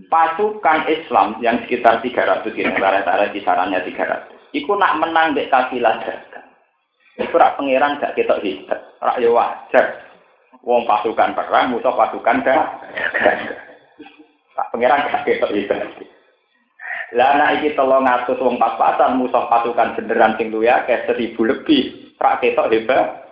Pasukan 0.07 0.89
Islam 0.89 1.41
yang 1.41 1.65
sekitar 1.65 2.05
300 2.05 2.47
km 2.53 2.77
rata 2.79 3.33
kisarannya 3.33 3.81
300 3.85 4.57
itu 4.57 4.73
nak 4.77 4.97
menang 5.01 5.37
di 5.37 5.49
kafilah 5.49 5.99
dagang. 6.01 6.49
Itu 7.21 7.37
rak 7.37 7.57
pangeran 7.57 8.01
gak 8.01 8.17
ketok 8.17 8.41
hebat 8.45 8.81
rak 9.01 9.17
ya 9.21 9.29
wajar. 9.33 9.87
Wong 10.61 10.85
pasukan 10.85 11.33
perang 11.33 11.73
musuh 11.73 11.93
pasukan 11.93 12.45
dagang 12.45 12.69
rak 14.57 14.69
pangeran 14.73 15.05
gak 15.09 15.25
ketok 15.25 15.53
hebat 15.53 15.89
lah 17.11 17.35
anak 17.35 17.59
iki 17.59 17.75
tolong 17.75 18.07
ngatus 18.07 18.39
wong 18.39 18.55
pas-pasan 18.55 19.19
musuh 19.19 19.51
pasukan 19.51 19.99
beneran 19.99 20.39
sing 20.39 20.55
luwe 20.55 20.71
akeh 20.71 21.11
seribu 21.11 21.43
lebih. 21.43 22.15
Rak 22.23 22.39
ketok 22.39 22.71
hebat. 22.71 23.27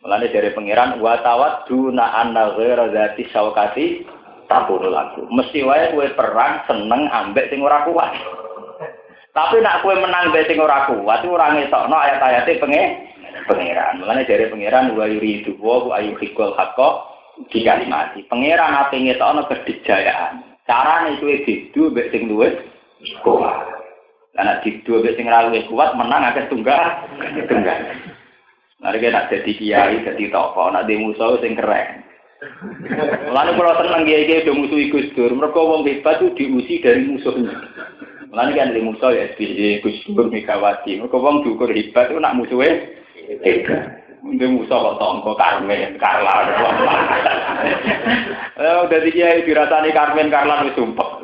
Mulane 0.00 0.30
dari 0.30 0.54
pangeran 0.54 1.02
wa 1.02 1.18
tawat 1.20 1.66
duna 1.66 2.06
anna 2.14 2.54
ghaira 2.54 2.88
zati 2.94 3.26
saukati 3.34 4.06
tabur 4.46 4.82
lagu. 4.86 5.26
Mesti 5.26 5.66
wae 5.66 5.90
kowe 5.90 6.06
perang 6.14 6.62
seneng 6.70 7.10
ambek 7.10 7.50
sing 7.50 7.66
ora 7.66 7.82
kuat. 7.82 8.14
Tapi 9.30 9.62
nak 9.62 9.82
kowe 9.82 9.94
menang 9.94 10.34
mbek 10.34 10.50
sing 10.50 10.58
ora 10.58 10.90
kuat 10.90 11.22
ora 11.22 11.54
ngetokno 11.54 11.94
ayat-ayate 11.94 12.58
penge 12.58 12.82
pangeran. 13.46 14.02
Mulane 14.02 14.22
dari 14.26 14.50
pangeran 14.50 14.94
wa 14.94 15.06
yuridu 15.06 15.54
wa 15.58 15.98
ayu 15.98 16.14
hikul 16.18 16.54
hakko 16.54 17.06
di 17.50 17.62
kalimati. 17.62 18.26
Pangeran 18.26 18.74
ate 18.74 18.98
ngetokno 18.98 19.46
kedijayaan. 19.46 20.49
Carane 20.70 21.18
kuwi 21.18 21.42
didu 21.42 21.90
mbek 21.90 22.14
sing 22.14 22.30
luwih 22.30 22.54
kuat. 23.26 23.66
Karena 24.38 24.62
didu 24.62 25.02
mbek 25.02 25.18
sing 25.18 25.26
ra 25.26 25.50
luwih 25.50 25.66
kuat 25.66 25.98
menang 25.98 26.30
akeh 26.30 26.46
tunggal. 26.46 27.10
Tunggal. 27.50 27.78
Mari 28.78 28.96
kita 29.02 29.28
jadi 29.28 29.52
kiai, 29.58 30.00
jadi 30.06 30.24
tokoh, 30.32 30.72
nak 30.72 30.86
di 30.86 30.96
musuh 30.96 31.36
sing 31.42 31.52
keren. 31.52 32.00
Lalu 33.28 33.50
kalau 33.60 33.76
seneng 33.76 34.08
kiai 34.08 34.24
kiai 34.24 34.46
udah 34.48 34.56
musuh 34.56 34.78
Gus 34.88 35.12
Dur, 35.12 35.34
mereka 35.36 35.60
wong 35.60 35.84
hebat 35.84 36.16
tuh 36.16 36.32
diusi 36.32 36.80
dari 36.80 37.04
musuhnya. 37.04 37.52
Lalu 38.32 38.56
kan 38.56 38.72
di 38.72 38.80
musuh 38.80 39.12
ya 39.12 39.28
SBY, 39.36 39.84
Gus 39.84 40.00
Dur, 40.08 40.32
Megawati, 40.32 40.96
mereka 40.96 41.18
wong 41.20 41.44
diukur 41.44 41.68
hebat 41.68 42.08
tuh 42.08 42.16
nak 42.22 42.40
musuhnya 42.40 42.88
hebat. 43.44 43.99
Mungkin 44.20 44.60
musuh 44.60 44.76
kok 44.76 44.98
tongko 45.00 45.32
Karmen, 45.32 45.96
Karla, 45.96 46.44
Eh, 48.60 48.76
udah 48.84 49.00
kiai 49.08 49.44
dirasani 49.48 49.96
Karmen, 49.96 50.28
Karla 50.28 50.68
wis 50.68 50.76
sumpah. 50.76 51.20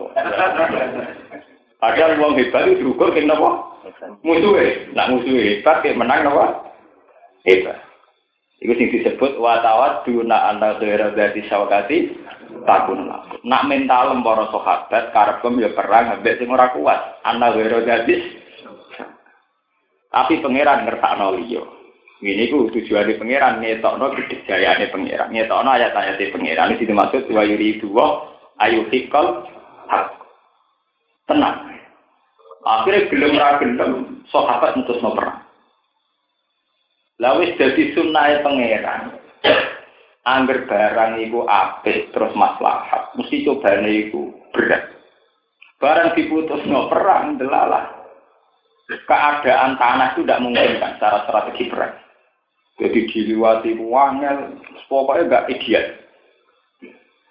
Padahal 1.76 2.16
wong 2.16 2.40
hebat 2.40 2.64
itu 2.72 2.80
diukur 2.80 3.12
keng 3.12 3.28
napa? 3.28 3.76
Musuhe. 4.24 4.88
Nak 4.96 5.12
musuhe 5.12 5.60
hebat 5.60 5.84
kayak 5.84 6.00
menang 6.00 6.24
napa? 6.24 6.72
Hebat. 7.44 7.76
Iku 8.64 8.72
sing 8.80 8.88
disebut 8.88 9.36
watawat 9.36 10.08
duna 10.08 10.48
anta 10.48 10.80
khaira 10.80 11.12
dari 11.12 11.44
sawakati 11.44 12.16
takun 12.64 13.04
Nak 13.44 13.66
mental 13.68 14.16
para 14.24 14.48
sahabat 14.48 15.12
karepem 15.12 15.60
ya 15.60 15.70
perang 15.76 16.16
ambek 16.16 16.40
sing 16.40 16.48
ora 16.48 16.72
kuat. 16.72 17.20
Anta 17.28 17.52
khaira 17.52 17.84
dari 17.84 18.16
tapi 20.08 20.40
pangeran 20.40 20.88
ngertakno 20.88 21.36
liya. 21.36 21.75
Ini 22.16 22.48
ku 22.48 22.72
tujuan 22.72 23.12
pangeran 23.20 23.60
ngetokno 23.60 24.16
kedijayaan 24.16 24.88
pangeran, 24.88 25.28
ngetokno 25.36 25.68
ayat-ayat 25.68 26.16
pangeran. 26.32 26.72
Ini 26.72 26.88
dimaksud 26.88 27.28
wa 27.28 27.44
yuri 27.44 27.76
dua 27.76 28.32
ayu 28.64 28.88
hikal 28.88 29.44
hak. 29.84 30.16
Tenang. 31.28 31.76
Akhirnya 32.64 33.06
gelem 33.12 33.36
ra 33.36 33.60
gelem 33.60 34.24
sahabat 34.32 34.80
no 34.80 35.10
perang. 35.12 35.44
Lawis 37.20 37.52
dadi 37.60 37.92
sunnahe 37.92 38.40
pangeran. 38.40 39.20
Angger 40.26 40.66
barang 40.66 41.22
iku 41.22 41.46
apik 41.46 42.10
terus 42.10 42.34
maslahat, 42.34 43.14
mesti 43.14 43.46
cobane 43.46 44.08
iku 44.08 44.34
berat. 44.50 44.88
Barang 45.78 46.16
diputus 46.16 46.64
no 46.64 46.88
perang 46.88 47.36
delalah. 47.36 47.92
Keadaan 48.86 49.78
tanah 49.78 50.14
itu 50.14 50.22
tidak 50.24 50.42
memungkinkan 50.42 50.98
secara 50.98 51.26
strategi 51.26 51.70
perang. 51.70 52.05
Jadi 52.76 53.08
diliwati 53.08 53.72
wangel, 53.80 54.60
pokoknya 54.92 55.24
nggak 55.24 55.46
ideal. 55.48 55.84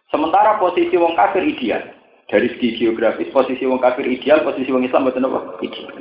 Sementara 0.10 0.58
posisi 0.58 0.98
wong 0.98 1.14
kafir 1.14 1.46
ideal. 1.46 1.86
Dari 2.26 2.50
segi 2.58 2.82
geografis, 2.82 3.30
posisi 3.30 3.70
wong 3.70 3.78
kafir 3.78 4.10
ideal, 4.10 4.42
posisi 4.42 4.74
wong 4.74 4.90
Islam 4.90 5.06
betul 5.06 5.30
apa? 5.30 5.62
Ideal. 5.62 5.94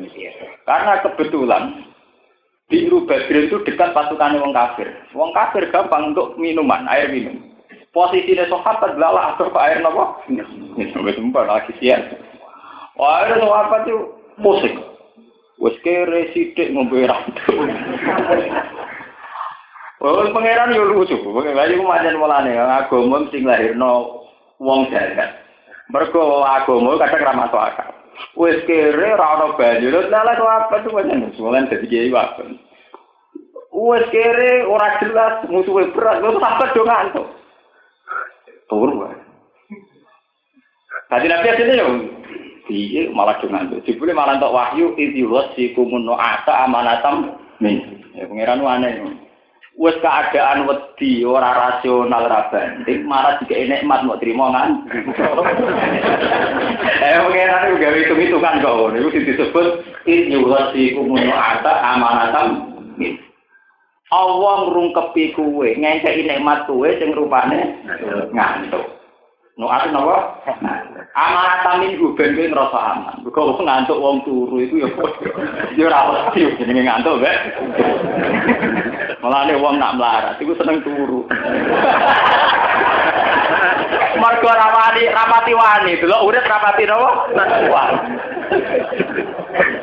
Karena 0.65 1.05
kebetulan 1.05 1.85
di 2.73 2.89
Badrin 2.89 3.53
itu 3.53 3.61
dekat 3.69 3.93
pasukan 3.93 4.41
wong 4.41 4.57
kafir. 4.57 4.89
Wong 5.13 5.37
kafir 5.37 5.69
gampang 5.69 6.17
untuk 6.17 6.41
minuman, 6.41 6.89
air 6.89 7.13
minum. 7.13 7.37
Posisinya 7.93 8.49
sahabat 8.49 8.97
lala 8.97 9.37
atau 9.37 9.53
air 9.61 9.85
nopo? 9.85 10.19
Sampai 10.91 11.15
sumpah 11.15 11.45
lagi 11.47 11.77
sian. 11.79 12.01
Wah, 12.97 13.29
air 13.29 13.39
sahabat 13.39 13.85
itu 13.87 13.99
musik. 14.41 14.75
Wes 15.61 15.77
kere 15.85 16.33
sidik 16.35 16.73
ngombe. 16.75 17.07
Oh, 20.05 20.21
pangeran 20.37 20.77
yo 20.77 20.85
lucu. 20.85 21.17
Pangeran 21.17 21.73
iku 21.73 21.89
pancen 21.89 22.21
mulane 22.21 22.53
agama 22.61 23.25
sing 23.33 23.49
lahirno 23.49 24.21
wong 24.61 24.93
jagat. 24.93 25.33
Mergo 25.89 26.45
agama 26.45 27.01
kadang 27.01 27.25
ra 27.25 27.33
masuk 27.33 27.57
akal. 27.57 27.89
Wis 28.37 28.61
kere 28.69 29.17
ra 29.17 29.41
ono 29.41 29.57
banyu, 29.57 29.89
lha 29.89 30.13
lha 30.13 30.37
kok 30.37 30.53
apa 30.53 30.85
tuh 30.85 30.93
pancen 30.93 31.25
musuhan 31.25 31.73
dadi 31.73 31.89
kiai 31.89 32.13
wae. 32.13 32.53
Wis 33.73 34.05
kere 34.13 34.69
ora 34.69 35.01
jelas 35.01 35.49
musuhe 35.49 35.89
berat, 35.97 36.21
kok 36.21 36.37
sampe 36.37 36.65
do 36.77 36.85
ngantuk. 36.85 37.27
Turun 38.69 39.01
wae. 39.01 39.17
Tadi 41.09 41.33
nabi 41.33 41.49
asline 41.49 41.81
yo 41.81 41.89
piye 42.69 43.09
malah 43.09 43.41
do 43.41 43.49
ngantuk. 43.49 43.81
Jebule 43.89 44.13
malah 44.13 44.37
entuk 44.37 44.53
wahyu 44.53 44.93
idhus 45.01 45.49
sikumun 45.57 46.13
ata 46.13 46.69
amanatam 46.69 47.41
min. 47.57 48.05
Ya 48.13 48.29
pangeran 48.29 48.61
aneh. 48.61 49.25
Wis 49.75 49.99
keadaan 49.99 50.71
wedi 50.71 51.27
ora 51.27 51.51
rasional 51.51 52.31
ra 52.31 52.47
banding 52.55 53.03
marah 53.11 53.43
jika 53.43 53.59
nikmat 53.59 54.07
mau 54.07 54.15
terima 54.23 54.55
kan 54.55 54.87
eh 57.03 57.19
pengen 57.19 57.79
gawe 57.83 57.99
itu 57.99 58.15
itu 58.15 58.39
kan 58.39 58.63
kok 58.63 58.95
itu 58.95 59.35
disebut 59.35 59.83
in 60.07 60.31
yuhasi 60.31 60.95
kumuno 60.95 61.35
ata 61.35 61.75
amanatam 61.95 62.71
Allah 64.15 64.71
ngrungkepi 64.71 65.35
kuwe 65.35 65.75
ngekeki 65.75 66.23
nikmat 66.23 66.71
kuwe 66.71 66.95
sing 67.03 67.11
rupane 67.11 67.75
ngantuk 68.31 68.87
No 69.55 69.71
ati 69.71 69.87
napa? 69.95 70.43
Amanat 71.15 71.79
min 71.79 71.95
ben 72.19 72.35
kuwi 72.35 72.51
ngrasa 72.51 72.75
aman. 72.75 73.23
Mergo 73.23 73.55
ngantuk 73.63 74.03
wong 74.03 74.27
turu 74.27 74.59
iku 74.59 74.83
ya 74.83 74.91
ya 75.79 75.87
ora 75.87 76.27
wedi 76.35 76.59
jenenge 76.59 76.83
ngantuk, 76.83 77.23
Mbak. 77.23 77.39
Mulane 79.25 79.57
wong 79.57 79.81
nak 79.81 79.97
melarat 79.97 80.37
iku 80.37 80.53
seneng 80.53 80.85
turu. 80.85 81.25
Mergo 84.21 84.51
rapati 84.53 85.09
rapati 85.09 85.53
wani, 85.57 85.97
delok 85.97 86.29
urip 86.29 86.45
rapati 86.45 86.85
napa? 86.85 87.11
Wani. 87.73 88.01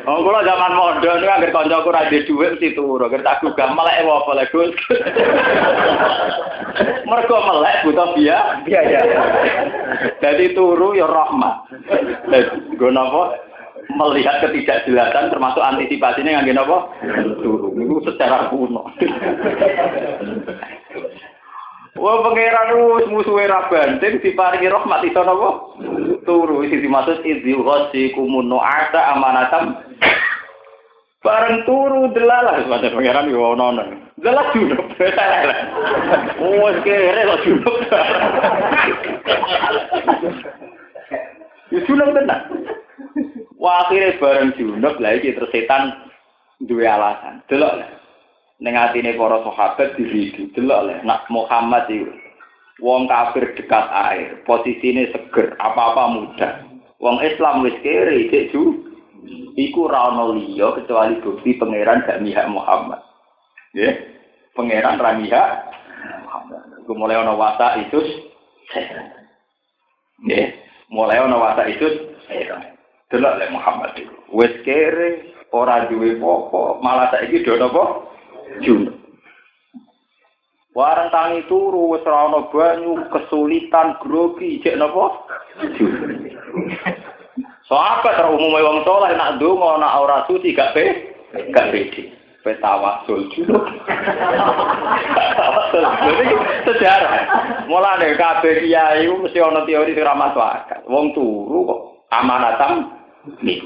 Oh, 0.06 0.22
kula 0.22 0.46
zaman 0.46 0.78
mondok 0.78 1.18
niku 1.18 1.30
anggere 1.30 1.50
kancaku 1.50 1.90
ra 1.90 2.06
duwe 2.06 2.22
dhuwit 2.22 2.50
mesti 2.54 2.74
turu, 2.78 3.02
anggere 3.02 3.26
tak 3.26 3.42
gugah 3.42 3.74
melek 3.74 4.06
apa 4.06 4.30
lek 4.38 4.50
Gus. 4.54 4.74
Mergo 7.10 7.36
melek 7.42 7.82
butuh 7.82 8.14
biaya. 8.14 8.62
Biaya. 8.62 9.00
Jadi 10.22 10.54
turu 10.54 10.94
ya 10.94 11.10
rahmat. 11.10 11.66
Nggo 12.78 12.88
napa? 12.94 13.51
Melihat 13.90 14.38
ketidakjelasan 14.46 15.34
termasuk 15.34 15.58
antisipasinya 15.58 16.38
ngangge 16.38 16.54
napa? 16.54 16.86
Turu. 17.42 17.74
Niku 17.74 17.98
secara 18.06 18.46
kuno. 18.46 18.86
Wah 21.92 22.16
pangeran 22.24 22.70
wis 22.96 23.06
musuhe 23.10 23.44
ra 23.44 23.68
banting 23.68 24.22
diparingi 24.22 24.70
rahmat 24.70 25.02
iso 25.02 25.20
napa? 25.26 25.48
Turu 26.22 26.62
isi 26.62 26.78
dimaksud 26.78 27.26
idzi 27.26 27.58
ghasi 27.58 28.14
kumuno 28.14 28.62
ada 28.62 29.18
amanatam. 29.18 29.76
Bareng 31.22 31.62
turu 31.66 32.10
delalah 32.14 32.62
pada 32.66 32.88
pangeran 32.90 33.30
yo 33.30 33.54
ono 33.54 33.64
ono. 33.76 33.82
Delah 34.22 34.46
junub. 34.54 34.86
Wes 36.62 36.78
kere 36.86 37.22
kok 37.26 37.42
junub. 37.44 37.76
Ya 41.72 41.80
junub 41.88 42.12
tenan. 42.12 42.40
Wah 43.62 43.86
akhirnya 43.86 44.18
bareng 44.18 44.58
junub 44.58 44.98
lah 44.98 45.14
iki 45.14 45.38
terus 45.38 45.54
setan 45.54 45.94
duwe 46.58 46.82
alasan. 46.82 47.46
Delok 47.46 47.78
lah. 47.78 48.02
ning 48.62 48.78
atine 48.78 49.18
para 49.18 49.42
sahabat 49.42 49.98
diri 49.98 50.30
delok 50.54 50.86
le 50.86 50.94
nak 51.02 51.26
Muhammad 51.34 51.90
iki 51.90 52.06
wong 52.78 53.10
kafir 53.10 53.58
dekat 53.58 53.86
air 53.90 54.38
posisine 54.46 55.10
seger 55.10 55.58
apa-apa 55.58 56.04
mudah 56.14 56.52
Wong 57.02 57.18
Islam 57.18 57.66
wis 57.66 57.74
kere 57.82 58.30
cek 58.30 58.54
ju 58.54 58.78
iku 59.58 59.90
ra 59.90 60.14
ono 60.14 60.38
kecuali 60.78 61.18
bukti 61.18 61.58
pangeran 61.58 62.06
gak 62.06 62.22
mihak 62.22 62.46
Muhammad. 62.46 63.02
Ya, 63.74 63.90
pangeran 64.54 65.02
ra 65.02 65.18
mihak 65.18 65.66
Muhammad. 66.22 66.62
Iku 66.86 66.94
mulai 66.94 67.18
ono 67.18 67.34
wasa 67.34 67.74
itu 67.82 67.98
Ya, 70.30 70.54
mulai 70.94 71.18
ono 71.26 71.42
wasa 71.42 71.66
itu 71.66 71.90
delok 73.12 73.36
le 73.36 73.46
Muhammad 73.52 73.92
iku. 74.00 74.16
Wis 74.32 74.56
kere 74.64 75.36
ora 75.52 75.84
duwe 75.92 76.16
apa 76.16 76.80
malah 76.80 77.12
saiki 77.12 77.44
do 77.44 77.60
napa? 77.60 78.08
Junub. 78.64 78.96
Warang 80.72 81.12
tangi 81.12 81.44
turu 81.52 81.92
wis 81.92 82.00
ora 82.08 82.32
ana 82.32 82.48
banyu, 82.48 82.96
kesulitan 83.12 84.00
grogi, 84.00 84.64
cek 84.64 84.80
napa? 84.80 85.12
So 87.68 87.76
apa 87.76 88.16
ter 88.16 88.26
umume 88.32 88.64
wong 88.64 88.80
saleh 88.88 89.12
nak 89.12 89.36
ndonga 89.36 89.76
nak 89.76 89.96
ora 90.00 90.16
suci 90.24 90.56
gak 90.56 90.72
pe 90.72 91.12
gak 91.52 91.68
pede. 91.68 92.16
Pe 92.40 92.56
tawasul 92.64 93.28
junub. 93.36 93.60
Sejarah. 96.64 97.12
Mulane 97.68 98.16
kabeh 98.16 98.64
kiai 98.64 99.04
mesti 99.04 99.38
ana 99.38 99.68
teori 99.68 99.92
sing 99.92 100.02
ra 100.02 100.16
masuk 100.16 100.40
akal. 100.40 100.80
Wong 100.88 101.12
turu 101.12 101.68
kok 101.68 101.80
amanatan 102.12 103.01
nih. 103.42 103.60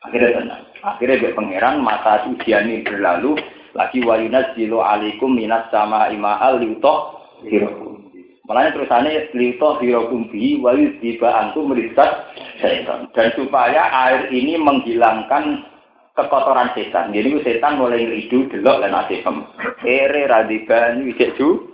Akhirnya 0.00 0.40
tenang. 0.40 0.62
Akhirnya 0.80 1.20
dia 1.20 1.36
pangeran 1.36 1.84
mata 1.84 2.24
ujian 2.24 2.72
ini 2.72 2.80
berlalu 2.80 3.36
lagi 3.76 4.00
wayunas 4.00 4.56
jilo 4.56 4.80
alikum 4.80 5.36
minas 5.36 5.68
sama 5.68 6.08
ima'al 6.08 6.56
liutoh 6.58 7.20
hirokum. 7.44 8.00
Makanya 8.48 8.74
terusannya 8.74 9.30
liutoh 9.36 9.78
hirokum 9.78 10.26
bi 10.32 10.56
wayu 10.58 10.96
tiba 11.04 11.28
antum 11.30 11.70
merisat 11.70 12.32
setan. 12.58 13.12
Dan 13.12 13.30
supaya 13.36 13.92
air 14.08 14.32
ini 14.32 14.56
menghilangkan 14.56 15.68
kekotoran 16.16 16.72
setan. 16.72 17.12
Jadi 17.12 17.36
setan 17.44 17.76
mulai 17.76 18.02
ngeridu 18.02 18.48
delok 18.50 18.80
dan 18.80 18.96
asifem. 19.04 19.44
Ere 19.84 20.26
radiban 20.26 21.04
wisek 21.04 21.36
ju. 21.36 21.68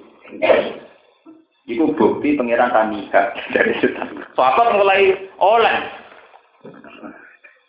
Itu 1.66 1.94
bukti 1.94 2.38
pangeran 2.38 2.74
Tamika 2.74 3.34
dari 3.54 3.72
setan. 3.78 4.26
Sahabat 4.34 4.76
mulai 4.76 5.14
oleh. 5.38 6.05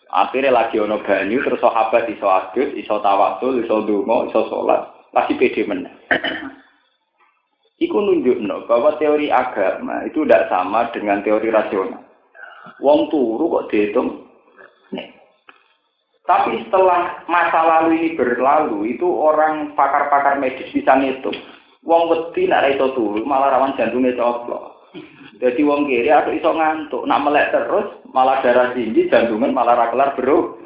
Akhirnya 0.07 0.55
lagi 0.55 0.79
ono 0.79 1.03
banyu, 1.03 1.43
terus 1.43 1.59
sahabat 1.59 2.07
iso 2.07 2.27
adus, 2.31 2.71
iso 2.79 3.03
tawasul, 3.03 3.59
iso 3.59 3.83
dungo, 3.83 4.31
iso 4.31 4.47
sholat, 4.47 5.11
pasti 5.11 5.35
pede 5.35 5.67
menang. 5.67 5.91
Iku 7.83 7.97
nunjukno 8.01 8.65
bahwa 8.65 8.95
teori 8.97 9.29
agama 9.29 10.01
itu 10.07 10.25
tidak 10.25 10.49
sama 10.49 10.89
dengan 10.95 11.21
teori 11.21 11.53
rasional. 11.53 12.01
Wong 12.81 13.11
turu 13.13 13.51
kok 13.53 13.67
dihitung. 13.69 14.25
Nih. 14.95 15.13
Tapi 16.25 16.65
setelah 16.65 17.21
masa 17.29 17.61
lalu 17.61 18.01
ini 18.01 18.09
berlalu, 18.17 18.97
itu 18.97 19.05
orang 19.05 19.77
pakar-pakar 19.77 20.41
medis 20.41 20.71
bisa 20.73 20.97
ngitung. 20.97 21.35
Wong 21.85 22.09
wedi 22.09 22.49
nak 22.49 22.65
iso 22.73 22.95
turu, 22.97 23.21
malah 23.27 23.53
rawan 23.53 23.77
jantungnya 23.77 24.17
coplok. 24.17 24.76
Jadi 25.37 25.61
wong 25.61 25.85
kiri 25.85 26.09
atau 26.09 26.33
iso 26.33 26.49
ngantuk, 26.49 27.05
nak 27.05 27.21
melek 27.21 27.53
terus 27.53 28.01
malah 28.09 28.41
darah 28.41 28.73
tinggi, 28.73 29.05
jantungan 29.11 29.53
malah 29.53 29.77
rakelar 29.77 30.17
bro. 30.17 30.57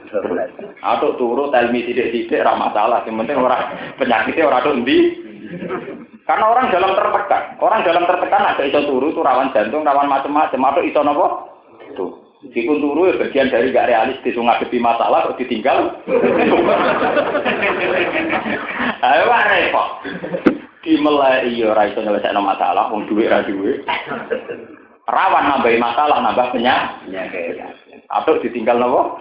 Atau 0.84 1.16
turu 1.16 1.48
telmi 1.52 1.88
tidak-tidak 1.88 2.44
ra 2.44 2.56
masalah, 2.56 3.04
yang 3.08 3.20
penting 3.24 3.40
orang 3.40 3.64
penyakitnya 3.96 4.48
orang 4.48 4.64
tuh. 4.64 4.76
Karena 6.28 6.46
orang 6.48 6.72
dalam 6.72 6.96
tertekan, 6.96 7.44
orang 7.60 7.84
dalam 7.84 8.04
tertekan 8.08 8.56
ada 8.56 8.64
iso 8.64 8.80
turu 8.88 9.12
itu 9.12 9.20
rawan 9.20 9.52
jantung, 9.52 9.84
rawan 9.84 10.08
macam-macam, 10.08 10.68
atau 10.72 10.82
iso 10.84 11.00
nopo? 11.04 11.28
Tuh. 11.98 12.12
Meskipun 12.42 12.82
turu 12.82 13.06
ya 13.06 13.22
bagian 13.22 13.54
dari 13.54 13.70
gak 13.70 13.86
realistis, 13.86 14.34
ngadepi 14.34 14.82
masalah 14.82 15.30
kok 15.30 15.38
ditinggal. 15.38 15.94
Ayo 19.02 19.26
repot 19.30 19.90
dimelai 20.82 21.50
iya 21.50 21.72
ora 21.72 21.90
iso 21.90 22.02
nyelesaikno 22.02 22.42
masalah 22.42 22.90
wong 22.90 23.06
duwe 23.10 23.30
ra 23.30 23.46
duwe. 23.46 23.82
Rawan 25.12 25.44
nambahi 25.50 25.82
masalah, 25.82 26.22
nambah 26.22 26.54
penyakit. 26.54 27.58
Atau 28.08 28.38
ditinggal 28.40 28.78
nopo? 28.80 29.18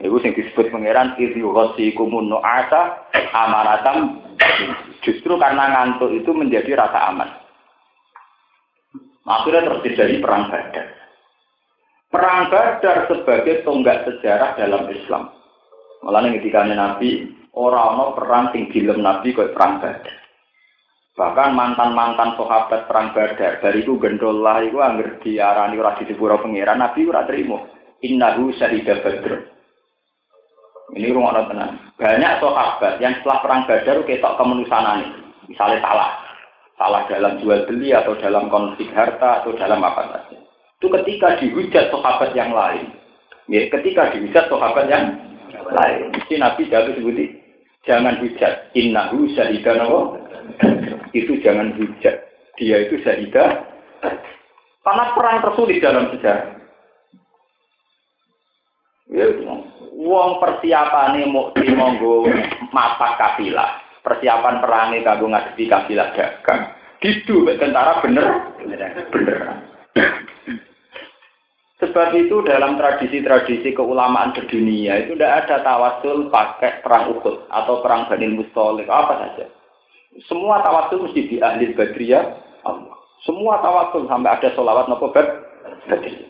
Iku 0.00 0.16
sing 0.22 0.32
disebut 0.32 0.72
pangeran 0.72 1.18
idhu 1.20 1.52
ghasikum 1.52 2.08
nu'asa 2.08 3.10
amaratam 3.36 4.22
justru 5.04 5.36
karena 5.36 5.68
ngantuk 5.76 6.08
itu 6.14 6.30
menjadi 6.32 6.78
rasa 6.78 7.12
aman. 7.12 7.28
Akhirnya 9.28 9.68
terjadi 9.84 10.18
perang 10.24 10.48
Badar. 10.48 10.86
Perang 12.08 12.40
Badar 12.48 12.96
sebagai 13.12 13.62
tonggak 13.62 14.08
sejarah 14.08 14.56
dalam 14.56 14.88
Islam. 14.88 15.30
Malah 16.00 16.24
ketika 16.32 16.64
Nabi 16.64 17.28
orang-orang 17.54 18.14
perang 18.16 18.44
sing 18.54 18.70
dilem 18.70 19.02
Nabi 19.02 19.34
kok 19.34 19.52
perang 19.54 19.82
Badar. 19.82 20.16
Bahkan 21.18 21.50
mantan-mantan 21.52 22.38
sahabat 22.38 22.86
perang 22.86 23.12
Badar, 23.12 23.60
dari 23.60 23.82
itu 23.82 23.98
gendollah 23.98 24.62
itu 24.64 24.78
angger 24.78 25.20
diarani 25.20 25.76
ora 25.76 25.98
disepuro 25.98 26.40
pangeran, 26.40 26.80
Nabi 26.80 27.04
ora 27.10 27.26
trimo. 27.26 27.66
Innahu 28.00 28.54
syahida 28.56 29.04
Badr. 29.04 29.60
Ini 30.96 31.14
rumah 31.14 31.46
tenang. 31.46 31.92
Banyak 32.00 32.42
sahabat 32.42 32.98
yang 32.98 33.14
setelah 33.20 33.38
perang 33.44 33.62
Badar 33.68 33.96
ketok 34.02 34.36
kemenusanan 34.40 34.98
Misalnya 35.46 35.78
salah. 35.82 36.10
Salah 36.80 37.04
dalam 37.12 37.36
jual 37.44 37.68
beli 37.68 37.92
atau 37.92 38.16
dalam 38.16 38.48
konflik 38.48 38.88
harta 38.96 39.44
atau 39.44 39.52
dalam 39.52 39.84
apa 39.84 40.16
saja. 40.16 40.38
Itu 40.80 40.88
ketika 40.88 41.36
dihujat 41.36 41.92
sahabat 41.92 42.32
yang 42.32 42.56
lain. 42.56 42.88
Ya, 43.52 43.68
ketika 43.68 44.16
dihujat 44.16 44.48
sahabat 44.48 44.88
yang 44.88 45.12
lain. 45.68 46.08
Mesti 46.16 46.40
Nabi 46.40 46.72
jatuh 46.72 46.96
sebuti, 46.96 47.36
jangan 47.84 48.20
hujat. 48.20 48.72
Innahu 48.76 49.30
syahida 49.36 49.76
itu 51.16 51.32
jangan 51.40 51.74
hujat. 51.76 52.16
Dia 52.60 52.76
itu 52.86 53.00
syahidah. 53.00 53.66
Karena 54.80 55.04
perang 55.16 55.38
tersulit 55.44 55.80
dalam 55.80 56.12
sejarah. 56.12 56.56
Ya, 59.10 59.26
wong 59.98 60.38
mau 60.40 61.50
di 61.56 61.66
monggo 61.74 62.30
mapak 62.70 63.18
kafilah. 63.18 63.82
Persiapan 64.00 64.64
perangnya 64.64 65.04
kanggo 65.04 65.28
ngadepi 65.28 65.68
kafilah 65.68 66.14
dagang. 66.16 66.72
Gitu, 67.00 67.44
tentara 67.56 68.00
bener, 68.00 68.24
bener. 68.60 68.92
Sebab 71.80 72.12
itu 72.12 72.44
dalam 72.44 72.76
tradisi-tradisi 72.76 73.72
keulamaan 73.72 74.36
sedunia 74.36 75.00
itu 75.00 75.16
tidak 75.16 75.48
ada 75.48 75.64
tawasul 75.64 76.28
pakai 76.28 76.84
perang 76.84 77.16
Uhud 77.16 77.48
atau 77.48 77.80
perang 77.80 78.04
Bani 78.04 78.36
Mustolik 78.36 78.84
apa 78.84 79.16
saja. 79.16 79.48
Semua 80.28 80.60
tawasul 80.60 81.08
mesti 81.08 81.24
di 81.24 81.36
ahli 81.40 81.72
badriyah 81.72 82.24
Allah. 82.68 83.00
Semua 83.24 83.64
tawasul 83.64 84.04
sampai 84.12 84.28
ada 84.28 84.52
sholawat 84.52 84.92
nopo 84.92 85.08
badriyah. 85.08 86.28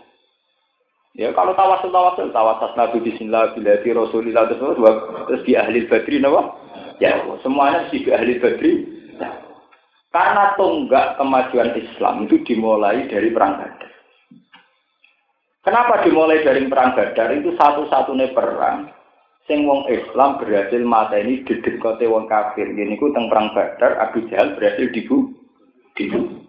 Ya 1.19 1.35
kalau 1.35 1.59
tawasul 1.59 1.91
tawasul 1.91 2.31
tawasul 2.31 2.71
nabi 2.79 3.03
bismillah 3.03 3.51
bila 3.59 3.75
di 3.83 3.91
rasulillah 3.91 4.47
terus 4.55 4.79
terus 5.27 5.43
di 5.43 5.59
ahli 5.59 5.83
badri 5.91 6.23
nopo. 6.23 6.63
Ya 7.03 7.19
semuanya 7.43 7.91
mesti 7.91 8.07
di 8.07 8.11
ahli 8.15 8.39
badri. 8.39 8.73
Karena 10.15 10.55
tonggak 10.55 11.19
kemajuan 11.19 11.75
Islam 11.75 12.31
itu 12.31 12.39
dimulai 12.47 13.11
dari 13.11 13.35
perang 13.35 13.59
Badar. 13.63 13.90
Kenapa 15.61 16.01
dimulai 16.05 16.41
dari 16.41 16.65
perang 16.67 16.97
Badar? 16.97 17.37
Itu 17.37 17.53
satu-satunya 17.57 18.33
perang 18.33 18.89
sing 19.51 19.67
wong 19.67 19.91
Islam 19.91 20.39
berhasil 20.39 20.79
mateni 20.87 21.43
kote 21.83 22.07
wong 22.07 22.31
kafir. 22.31 22.71
Gini 22.71 22.95
ku 22.95 23.11
teng 23.11 23.27
perang 23.27 23.51
Badar 23.51 23.99
Abu 23.99 24.23
Jahal 24.31 24.55
berhasil 24.55 24.87
dibu 24.95 25.35
dibu. 25.99 26.41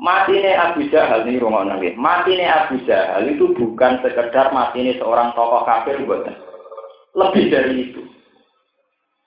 Matine 0.00 0.56
Abu 0.56 0.88
Jahal 0.90 1.28
ini 1.28 1.38
rumah 1.38 1.62
nabi. 1.62 1.92
Matine 1.94 2.48
Abu 2.48 2.80
Jahal 2.88 3.30
itu 3.30 3.52
bukan 3.52 4.00
sekedar 4.02 4.50
matine 4.50 4.96
seorang 4.96 5.36
tokoh 5.36 5.62
kafir 5.68 6.00
buatan. 6.02 6.34
Lebih 7.14 7.44
dari 7.52 7.74
itu. 7.84 8.02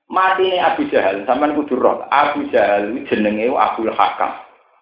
Matine 0.10 0.58
Abu 0.60 0.90
Jahal, 0.90 1.24
sampai 1.30 1.54
kudu. 1.54 1.78
Abu 2.10 2.50
Jahal 2.50 2.90
jenenge 3.06 3.54
Abdul 3.54 3.94
Hakam. 3.94 4.34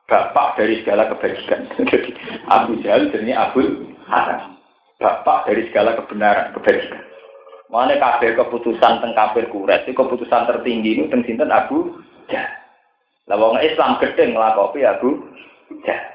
Bapak 0.09 0.59
dari 0.59 0.81
segala 0.81 1.09
kebajikan. 1.11 1.67
Jadi 1.89 2.11
Abu 2.47 2.79
Jahal 2.81 3.11
jenenge 3.11 3.35
Abdul 3.37 3.91
Hakam 4.07 4.61
bapak 5.01 5.49
dari 5.49 5.65
segala 5.67 5.97
kebenaran, 5.97 6.53
kebajikan. 6.53 7.01
Mana 7.73 7.97
kabeh 7.97 8.37
keputusan 8.37 9.01
tentang 9.01 9.17
kafir 9.17 9.49
kuret, 9.49 9.87
itu 9.89 9.97
keputusan 9.97 10.45
tertinggi 10.45 10.95
itu 10.95 11.09
tentang 11.09 11.25
sinten 11.25 11.49
Abu 11.49 11.97
Jahal. 12.29 12.53
Wong 13.31 13.57
Islam 13.63 13.97
gedhe 13.97 14.31
nglakopi 14.31 14.85
Abu 14.85 15.17
Jahal. 15.83 16.07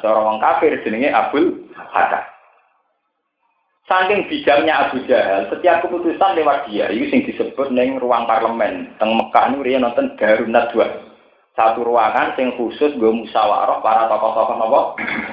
Cara 0.00 0.20
wong 0.24 0.40
kafir 0.40 0.80
jenenge 0.80 1.12
Abdul 1.12 1.68
Hakam. 1.76 2.24
Saking 3.88 4.28
bijaknya 4.28 4.86
Abu 4.88 5.00
Jahal, 5.08 5.48
setiap 5.50 5.82
keputusan 5.84 6.36
lewat 6.36 6.68
dia, 6.68 6.92
itu 6.92 7.08
sing 7.10 7.24
disebut 7.24 7.72
neng 7.72 7.98
ruang 7.98 8.28
parlemen. 8.28 8.92
Teng 9.00 9.16
Mekah 9.16 9.48
ini 9.48 9.64
dia 9.64 9.80
nonton 9.80 10.12
Darun 10.20 10.52
Nadwa. 10.52 11.07
Satu 11.58 11.82
ruangan 11.82 12.38
sing 12.38 12.54
khusus 12.54 12.94
gue 12.94 13.10
musyawarah 13.10 13.82
para 13.82 14.06
tokoh-tokoh 14.06 14.56
nopo 14.62 14.80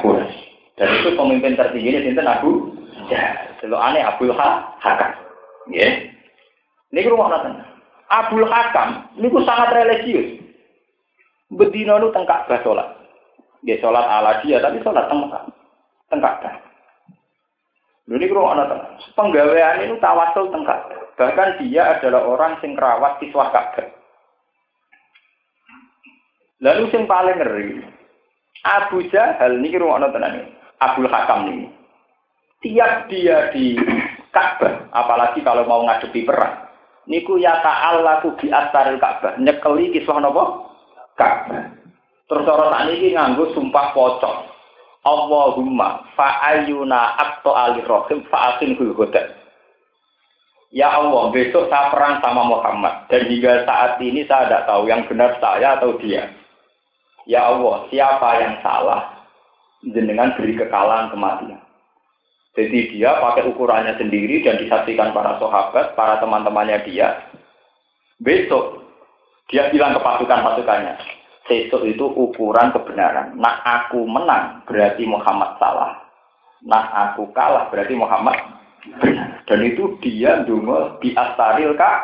Quraisy. 0.02 0.42
Dan 0.74 0.90
itu 0.98 1.14
pemimpin 1.14 1.54
tertinggi 1.54 1.94
ini 1.94 2.02
sinten 2.02 2.26
Abu 2.26 2.74
Jahal. 3.14 3.54
aneh 3.62 4.02
Abdul 4.02 4.34
Hakam. 4.34 5.12
Ya. 5.70 5.90
Ini 6.90 7.06
rumah 7.14 7.30
tenan. 7.30 7.62
Abdul 8.10 8.50
Hakam 8.50 9.06
ini 9.22 9.30
sangat 9.46 9.70
religius. 9.78 10.42
Bedino 11.54 12.02
nu 12.02 12.10
tengkak 12.10 12.50
bah 12.50 12.58
sholat. 12.66 12.90
Dia 13.62 13.78
sholat 13.78 14.10
ala 14.10 14.42
dia 14.42 14.58
tapi 14.60 14.82
sholat 14.82 15.06
tengkak. 15.06 15.46
Tengkak 16.10 16.42
bah. 16.42 16.56
Ini 18.10 18.26
rumah 18.34 18.66
tenan. 18.66 18.98
Penggawean 19.14 19.86
itu 19.86 19.96
tawasul 20.02 20.50
tengkak. 20.50 20.90
Bahkan 21.16 21.62
dia 21.64 21.96
adalah 21.96 22.28
orang 22.28 22.58
sing 22.60 22.74
rawat 22.76 23.22
siswa 23.24 23.54
Ka'bah. 23.54 23.95
Lalu 26.64 26.88
sing 26.92 27.04
paling 27.04 27.36
ngeri, 27.36 27.84
Abu 28.64 29.04
Jahal 29.12 29.60
ini 29.60 29.76
rumah 29.76 30.08
tenan 30.08 30.56
Abdul 30.80 31.12
Hakam 31.12 31.52
ini. 31.52 31.68
Tiap 32.64 33.12
dia 33.12 33.52
di 33.52 33.76
Ka'bah, 34.32 34.90
apalagi 34.96 35.44
kalau 35.44 35.68
mau 35.68 35.86
ngadepi 35.86 36.26
perang, 36.26 36.66
niku 37.06 37.38
ya 37.38 37.60
ta'allaku 37.62 38.40
bi 38.40 38.50
astaril 38.50 38.98
Ka'bah, 38.98 39.38
nyekeli 39.38 39.94
kisah 39.94 40.18
napa? 40.18 40.74
Ka'bah. 41.20 41.76
Terus 42.26 42.50
orang 42.50 42.74
tak 42.74 42.84
niki 42.90 43.14
nganggo 43.14 43.54
sumpah 43.54 43.94
pocong. 43.94 44.50
Allahumma 45.06 46.02
fa'ayuna 46.18 47.22
akto 47.22 47.54
ali 47.54 47.86
rohim 47.86 48.26
fa'asin 48.26 48.74
huda. 48.74 49.24
Ya 50.74 50.90
Allah, 50.90 51.30
besok 51.30 51.70
saya 51.70 51.94
perang 51.94 52.20
sama 52.26 52.42
Muhammad. 52.50 53.06
Dan 53.08 53.30
hingga 53.30 53.70
saat 53.70 54.02
ini 54.02 54.26
saya 54.26 54.50
tidak 54.50 54.66
tahu 54.66 54.90
yang 54.90 55.06
benar 55.06 55.38
saya 55.38 55.78
atau 55.78 55.96
dia. 56.02 56.26
Ya 57.26 57.50
Allah, 57.50 57.90
siapa 57.90 58.30
yang 58.42 58.56
salah? 58.62 59.26
Jenengan 59.86 60.34
beri 60.38 60.58
kekalahan 60.58 61.14
kematian. 61.14 61.62
Jadi 62.56 62.96
dia 62.96 63.20
pakai 63.20 63.44
ukurannya 63.52 64.00
sendiri 64.00 64.40
dan 64.42 64.56
disaksikan 64.56 65.12
para 65.12 65.36
sahabat, 65.38 65.94
para 66.00 66.24
teman-temannya 66.24 66.88
dia. 66.88 67.28
Besok 68.24 68.80
dia 69.52 69.68
bilang 69.70 69.94
ke 69.94 70.02
pasukan-pasukannya, 70.02 70.96
besok 71.46 71.84
itu 71.84 72.06
ukuran 72.08 72.72
kebenaran. 72.72 73.36
Nah 73.36 73.60
aku 73.62 74.08
menang 74.08 74.64
berarti 74.64 75.04
Muhammad 75.04 75.60
salah. 75.60 76.00
Nah 76.64 77.12
aku 77.12 77.30
kalah 77.36 77.68
berarti 77.70 77.94
Muhammad 77.94 78.40
benar. 79.04 79.44
Dan 79.46 79.60
itu 79.68 80.00
dia 80.00 80.42
dungo 80.48 80.98
di 81.04 81.12
astaril 81.12 81.76
kak. 81.76 82.00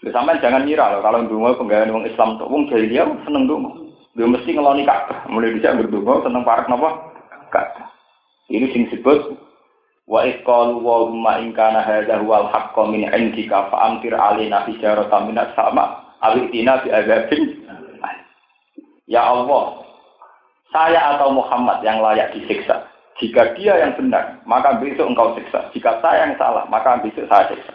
Sampai 0.00 0.40
jangan 0.40 0.64
ngira 0.64 0.96
loh 0.96 1.04
kalau 1.04 1.28
dungo 1.28 1.60
penggayaan 1.60 1.92
wong 1.92 2.08
Islam 2.08 2.40
tuh 2.40 2.48
wong 2.48 2.72
jahiliyah 2.72 3.04
seneng 3.28 3.44
dungo. 3.44 3.92
Dia 4.16 4.24
mesti 4.24 4.56
ngeloni 4.56 4.88
kak. 4.88 5.28
Mulai 5.28 5.52
bisa 5.60 5.76
berdungo 5.76 6.24
seneng 6.24 6.40
parak 6.40 6.72
napa 6.72 7.12
kak. 7.52 7.76
Ini 8.48 8.72
sing 8.72 8.88
disebut 8.88 9.36
wa 10.08 10.24
isqalu 10.24 10.80
wa 10.80 11.04
umma 11.04 11.44
in 11.44 11.52
kana 11.52 11.84
hadza 11.84 12.16
huwal 12.16 12.48
haqqu 12.48 12.82
min 12.88 13.06
indika 13.12 13.68
fa 13.68 13.92
amtir 13.92 14.16
alaina 14.16 14.64
hijaratan 14.64 15.30
minas 15.30 15.52
sama 15.52 16.00
awitina 16.24 16.80
bi 16.80 16.88
azabin 16.90 17.60
Ya 19.10 19.26
Allah, 19.26 19.82
saya 20.70 21.18
atau 21.18 21.34
Muhammad 21.34 21.82
yang 21.82 21.98
layak 21.98 22.30
disiksa. 22.30 22.86
Jika 23.18 23.58
dia 23.58 23.74
yang 23.74 23.98
benar, 23.98 24.38
maka 24.46 24.78
besok 24.78 25.10
engkau 25.10 25.34
siksa. 25.34 25.66
Jika 25.74 25.98
saya 25.98 26.30
yang 26.30 26.38
salah, 26.38 26.62
maka 26.70 27.02
besok 27.02 27.26
saya 27.26 27.50
siksa. 27.50 27.74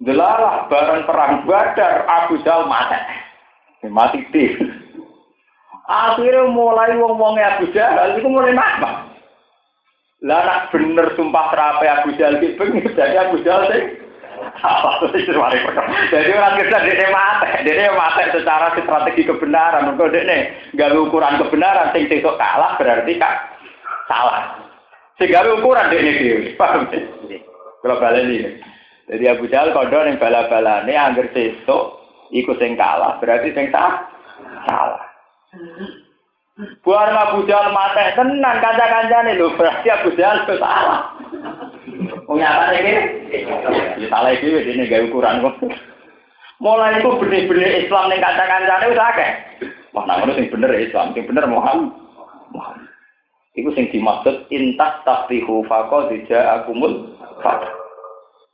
Delalah 0.00 0.64
barang 0.72 1.04
perang 1.04 1.44
Badar 1.44 2.08
Abu 2.08 2.40
Jal 2.40 2.64
mati. 2.64 2.96
Mati 3.88 4.24
Akhirnya 5.90 6.46
mulai 6.48 6.94
wong-wongnya 6.96 7.58
Abu 7.58 7.68
Jahal 7.74 8.16
itu 8.16 8.28
mulai 8.30 8.54
nama. 8.54 9.10
Lah 10.20 10.40
nak 10.44 10.60
bener 10.70 11.12
sumpah 11.18 11.50
terapi 11.50 11.86
Abu 11.90 12.08
Jahal 12.14 12.38
itu 12.40 12.64
jadi 12.96 13.28
Abu 13.28 13.42
Jahal 13.44 13.68
sih. 13.74 13.84
Jadi 16.08 16.30
orang 16.32 16.56
kita 16.56 16.78
dia 16.84 17.08
mati, 17.12 17.48
dia 17.64 17.92
mati 17.92 18.24
secara 18.32 18.72
strategi 18.72 19.28
kebenaran. 19.28 19.92
Mereka 19.92 20.16
dia 20.16 20.52
gak 20.80 20.96
ukuran 20.96 21.40
kebenaran, 21.44 21.92
sing 21.92 22.08
sing 22.08 22.24
kalah 22.24 22.76
berarti 22.80 23.20
kak 23.20 23.36
salah. 24.08 24.56
Sehingga 25.20 25.44
ukuran 25.60 25.92
dia 25.92 26.00
ini 26.00 26.56
paham? 26.56 26.88
Kalau 27.84 28.00
balik 28.00 28.24
ini. 28.28 28.69
Jadi 29.10 29.24
Abu 29.26 29.50
Jahal 29.50 29.74
kondo 29.74 30.06
yang 30.06 30.22
bala-bala 30.22 30.86
ini 30.86 30.94
angger 30.94 31.26
sesok 31.34 31.98
ikut 32.30 32.62
sing 32.62 32.78
kalah 32.78 33.18
berarti 33.18 33.50
sing 33.50 33.74
salah. 33.74 35.02
Buar 36.86 37.10
Abu 37.10 37.42
Jahal 37.50 37.74
mate 37.74 38.14
tenan 38.14 38.62
kanca-kancane 38.62 39.34
lho, 39.34 39.50
berarti 39.58 39.90
Abu 39.90 40.14
Jahal 40.14 40.46
itu 40.46 40.54
salah. 40.62 41.10
Wong 42.30 42.38
nyata 42.38 42.70
iki. 42.78 42.94
Ya 43.98 44.06
salah 44.06 44.30
wis 44.38 44.70
ini 44.70 44.86
gawe 44.86 45.02
ukuran 45.10 45.42
kok. 45.42 45.58
Mulai 46.62 47.02
itu 47.02 47.10
benih-benih 47.10 47.82
Islam 47.82 48.14
ning 48.14 48.22
kanca-kancane 48.22 48.94
wis 48.94 49.00
akeh. 49.10 49.30
Wah, 49.90 50.06
nang 50.06 50.22
ngono 50.22 50.38
sing 50.38 50.46
bener 50.54 50.70
Islam, 50.78 51.10
sing 51.18 51.26
bener 51.26 51.50
Muhammad. 51.50 51.90
Muhammad. 52.54 52.86
Iku 53.58 53.74
sing 53.74 53.90
dimaksud 53.90 54.46
intas 54.54 55.02
taftihu 55.02 55.66
faqad 55.66 56.14
ja'akumul 56.30 57.18
fat. 57.42 57.79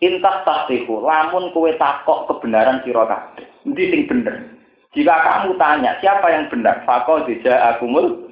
Intas 0.04 0.44
taftihu 0.44 1.00
lamun 1.00 1.56
kowe 1.56 1.72
takok 1.80 2.28
kebenaran 2.28 2.84
sira 2.84 3.08
kabeh. 3.08 3.48
Sing 3.64 4.04
bener? 4.04 4.56
Jika 4.92 5.12
kamu 5.12 5.56
tanya 5.56 5.96
siapa 6.04 6.28
yang 6.28 6.52
benar, 6.52 6.84
fakol 6.84 7.24
tidak 7.24 7.76
akumul. 7.76 8.28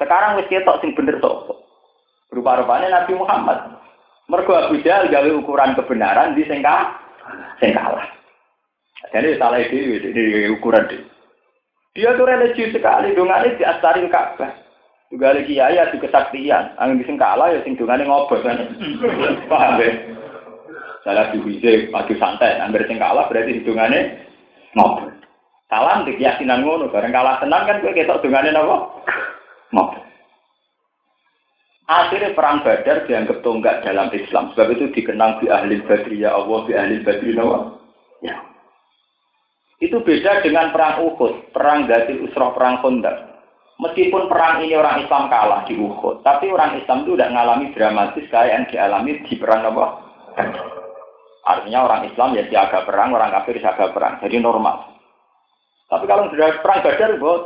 Sekarang 0.00 0.40
wis 0.40 0.48
ketok 0.48 0.80
sing 0.80 0.96
bener 0.96 1.20
sok. 1.20 1.52
Rupa-rupanya 2.32 2.92
Nabi 2.92 3.12
Muhammad. 3.16 3.76
Mergo 4.26 4.56
Abu 4.56 4.80
Jahal 4.82 5.12
gawe 5.12 5.30
ukuran 5.36 5.76
kebenaran 5.78 6.34
di 6.34 6.42
sengka 6.48 6.96
sengkala. 7.62 8.02
Jadi 9.14 9.38
salah 9.38 9.62
itu 9.62 10.02
di 10.12 10.50
ukuran 10.50 10.88
dia. 10.90 11.06
Dia 11.96 12.12
tuh 12.12 12.28
religius 12.28 12.76
sekali, 12.76 13.16
dongane 13.16 13.56
di 13.56 13.64
astarin 13.64 14.12
Ka'bah. 14.12 14.52
Juga 15.08 15.32
lagi 15.32 15.54
kiai 15.54 15.78
di 15.94 15.96
kesaktian, 16.02 16.76
angin 16.76 17.00
di 17.00 17.08
sengkala 17.08 17.54
ya 17.54 17.62
sing 17.64 17.78
dongane 17.78 18.04
ngobot 18.04 18.42
kan. 18.44 18.58
Paham 19.50 19.80
ya? 19.80 19.90
Salah 21.06 21.30
diwise 21.30 21.86
pagi 21.94 22.18
santai, 22.18 22.58
anggar 22.58 22.82
sengkala 22.90 23.30
berarti 23.30 23.62
hidungannya 23.62 24.26
ngobot. 24.74 25.14
Salam 25.70 26.02
di 26.02 26.18
keyakinan 26.18 26.66
ngono, 26.66 26.90
bareng 26.90 27.14
kalah 27.14 27.38
tenang 27.38 27.62
kan 27.62 27.78
kowe 27.78 27.94
ketok 27.94 28.26
dungane 28.26 28.50
napa? 28.50 28.90
Mau. 29.70 29.94
Akhirnya 31.86 32.34
perang 32.34 32.66
Badar 32.66 33.06
dianggap 33.06 33.38
tonggak 33.46 33.86
dalam 33.86 34.10
Islam. 34.10 34.50
Sebab 34.50 34.74
itu 34.74 34.90
dikenang 34.90 35.38
di 35.38 35.46
ahli 35.46 35.78
Badri 35.86 36.26
ya 36.26 36.34
Allah, 36.34 36.66
di 36.66 36.72
ahli 36.74 36.98
Badri 37.06 37.30
nawa. 37.38 37.78
Ya. 38.26 38.42
Itu 39.78 40.02
beda 40.02 40.42
dengan 40.42 40.74
perang 40.74 41.06
Uhud, 41.06 41.54
perang 41.54 41.86
Gati 41.86 42.18
Usroh, 42.18 42.50
perang 42.58 42.82
Khandaq. 42.82 43.38
Meskipun 43.78 44.26
perang 44.26 44.66
ini 44.66 44.74
orang 44.74 45.06
Islam 45.06 45.30
kalah 45.30 45.62
di 45.70 45.78
Uhud, 45.78 46.26
tapi 46.26 46.50
orang 46.50 46.82
Islam 46.82 47.06
itu 47.06 47.14
tidak 47.14 47.30
mengalami 47.30 47.66
dramatis 47.76 48.26
kayak 48.32 48.50
yang 48.50 48.64
dialami 48.72 49.12
di 49.22 49.34
perang 49.38 49.62
apa? 49.70 49.86
Artinya 51.46 51.86
orang 51.86 52.10
Islam 52.10 52.34
ya 52.34 52.44
siaga 52.50 52.82
perang, 52.82 53.14
orang 53.14 53.30
kafir 53.30 53.62
siaga 53.62 53.94
perang. 53.94 54.18
Jadi 54.18 54.42
normal. 54.42 54.98
Tapi 55.86 56.04
kalau 56.10 56.26
sudah 56.26 56.58
perang 56.58 56.82
badar, 56.82 57.10
buat 57.22 57.42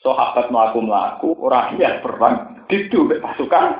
sahabat 0.00 0.48
melaku 0.48 0.78
melaku 0.80 1.28
orang 1.44 1.76
yang 1.76 2.00
perang 2.00 2.64
itu 2.72 3.04
pasukan. 3.20 3.76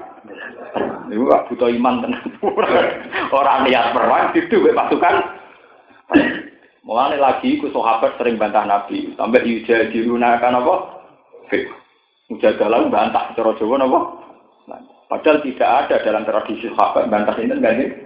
Itu 1.09 1.25
gak 1.25 1.49
butuh 1.49 1.73
iman 1.73 2.05
tenang. 2.05 2.25
orang 3.41 3.65
niat 3.65 3.97
perang 3.97 4.37
itu 4.37 4.57
pasukan. 4.77 5.15
Mulai 6.85 7.17
lagi, 7.17 7.57
ku 7.65 7.73
sahabat 7.73 8.21
sering 8.21 8.37
bantah 8.37 8.69
Nabi. 8.69 9.17
Sampai 9.17 9.49
yuja 9.49 9.89
dirunakan 9.89 10.61
apa? 10.61 10.75
dalam 12.61 12.93
bantah 12.93 13.33
cara 13.33 13.57
Jawa 13.57 13.81
apa? 13.81 14.01
Padahal 15.09 15.45
tidak 15.45 15.71
ada 15.87 15.97
dalam 16.05 16.25
tradisi 16.29 16.69
sahabat 16.73 17.09
bantah 17.09 17.37
ini 17.41 17.57
enggak 17.57 18.05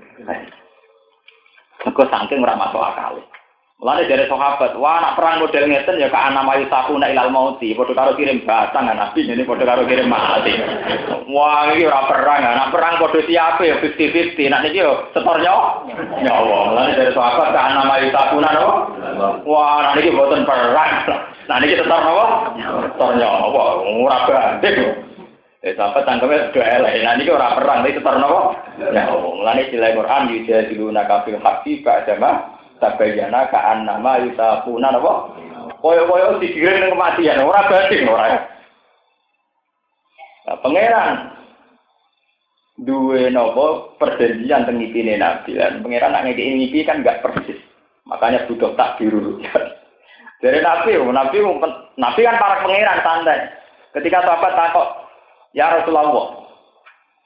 Kau 1.92 2.06
saking 2.08 2.44
ramah 2.44 2.70
soal 2.70 2.92
kali. 2.94 3.22
Mulane 3.78 4.10
dari 4.10 4.26
sahabat, 4.26 4.74
wah 4.74 4.98
anak 4.98 5.14
perang 5.14 5.38
model 5.38 5.70
ngeten 5.70 6.02
ya 6.02 6.10
ke 6.10 6.18
anak 6.18 6.42
mayu 6.42 6.66
saku 6.66 6.98
nak 6.98 7.14
ilal 7.14 7.30
mauti, 7.30 7.78
padha 7.78 7.94
karo 7.94 8.18
kirim 8.18 8.42
batang 8.42 8.90
nabi 8.90 9.22
ini 9.22 9.46
padha 9.46 9.62
karo 9.62 9.86
kirim 9.86 10.10
mati. 10.10 10.50
Wah 11.30 11.70
ini 11.70 11.86
ora 11.86 12.10
perang, 12.10 12.42
anak 12.42 12.74
perang 12.74 12.98
padha 12.98 13.22
siapa 13.22 13.62
ya 13.62 13.78
50-50, 13.78 14.50
nak 14.50 14.66
niki 14.66 14.82
yo 14.82 15.06
setor 15.14 15.38
nyawa. 15.38 15.86
Nyawa. 15.94 16.58
Mulane 16.74 16.98
dari 16.98 17.14
sahabat 17.14 17.54
ke 17.54 17.60
anak 17.62 17.86
mayu 17.86 18.06
saku 18.10 18.36
nak 18.42 18.58
Wah 19.46 19.78
nak 19.78 19.94
niki 19.94 20.10
boten 20.10 20.42
perang. 20.42 20.92
Nah 21.46 21.56
niki 21.62 21.78
setor 21.78 22.00
napa? 22.02 22.26
Setor 22.58 23.10
nyawa. 23.14 23.62
Ora 23.86 24.18
banding. 24.26 25.07
Eh 25.58 25.74
sampai 25.74 26.06
tangkapnya 26.06 26.54
sudah 26.54 26.66
elek. 26.70 27.02
Nah 27.02 27.14
ini 27.18 27.34
orang 27.34 27.58
perang, 27.58 27.78
tapi 27.82 27.98
setor 27.98 28.14
napa? 28.14 28.40
Ya, 28.78 29.10
mulane 29.10 29.66
sila 29.66 29.90
Quran 29.90 30.30
yujadiluna 30.30 31.02
kafil 31.10 31.42
haqi 31.42 31.82
ba'dama 31.82 32.30
tabayyana 32.78 33.50
ka'an 33.50 33.82
nama 33.82 34.22
yusafuna 34.22 34.94
apa? 34.94 35.34
Koyo-koyo 35.82 36.38
digiring 36.38 36.86
ning 36.86 36.94
kematian, 36.94 37.42
ora 37.42 37.66
banding 37.66 38.06
ora. 38.06 38.26
Nah, 40.46 40.56
pangeran 40.62 41.34
duwe 42.78 43.26
nopo 43.26 43.98
perjanjian 43.98 44.62
teng 44.62 44.78
ngipine 44.78 45.18
Nabi 45.18 45.58
lan 45.58 45.82
pangeran 45.82 46.14
nak 46.14 46.22
ngeki 46.30 46.54
ngipi 46.54 46.86
kan 46.86 47.02
enggak 47.02 47.18
persis. 47.18 47.58
Makanya 48.06 48.46
butuh 48.46 48.78
tak 48.78 49.02
biru. 49.02 49.42
Dari 50.38 50.62
Nabi, 50.62 50.94
Nabi, 51.02 51.42
Nabi 51.98 52.20
kan 52.22 52.38
para 52.38 52.62
pangeran 52.62 53.02
santai. 53.02 53.50
Ketika 53.90 54.22
sahabat 54.22 54.54
takut, 54.54 54.88
ya 55.58 55.74
Rasulullah, 55.74 56.46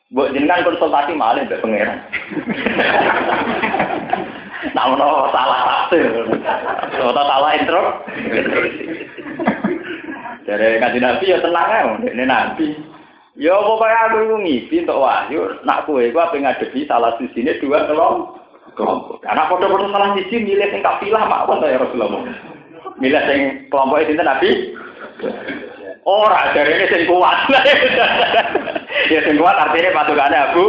buat 0.09 0.33
jenengan 0.33 0.65
konsultasi 0.65 1.13
malah 1.13 1.45
mbak 1.45 1.61
pangeran. 1.61 2.01
Namun 4.73 5.05
salah 5.35 5.61
tafsir, 5.67 6.07
atau 6.97 7.13
salah 7.13 7.51
intro. 7.59 7.83
Dari 10.47 10.81
kaji 10.81 10.99
Nabi 11.03 11.25
ya 11.29 11.39
tenang 11.45 11.69
ya, 11.69 11.81
ini 12.09 12.25
Nabi. 12.25 12.67
Ya 13.41 13.57
pokoknya 13.57 14.13
aku 14.13 14.17
itu 14.29 14.37
ngipi 14.45 14.77
untuk 14.85 15.01
wahyu, 15.01 15.41
nak 15.65 15.89
kue 15.89 16.13
gua 16.13 16.29
pengen 16.29 16.53
ngadepi 16.53 16.85
salah 16.85 17.17
sisi 17.17 17.41
ini 17.41 17.57
dua 17.65 17.89
kelompok. 17.89 19.25
Karena 19.25 19.49
foto-foto 19.49 19.89
salah 19.89 20.13
sisi 20.21 20.37
milih 20.37 20.69
yang 20.69 20.85
kafilah 20.85 21.25
mak 21.25 21.49
apa 21.49 21.65
ya 21.65 21.81
Rasulullah. 21.81 22.29
Milih 23.01 23.23
yang 23.25 23.43
kelompok 23.73 24.05
itu 24.05 24.21
Nabi. 24.21 24.51
Ora 26.03 26.51
dari 26.51 26.83
ini 26.83 26.87
sing 26.91 27.03
kuat. 27.07 27.47
ya 29.15 29.21
sing 29.23 29.39
kuat 29.39 29.55
artinya 29.55 30.03
pasukannya 30.03 30.39
Abu. 30.51 30.65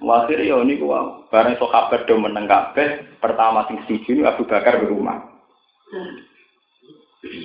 Wasir 0.00 0.38
yo 0.46 0.62
niku 0.62 0.86
wae. 0.86 1.26
Bareng 1.34 1.58
sahabat 1.58 2.06
do 2.06 2.14
meneng 2.14 2.46
kabeh, 2.46 3.18
pertama 3.18 3.66
sing 3.66 3.82
setuju 3.84 4.22
Abu 4.26 4.46
Bakar 4.46 4.78
di 4.78 4.86
rumah. 4.86 5.18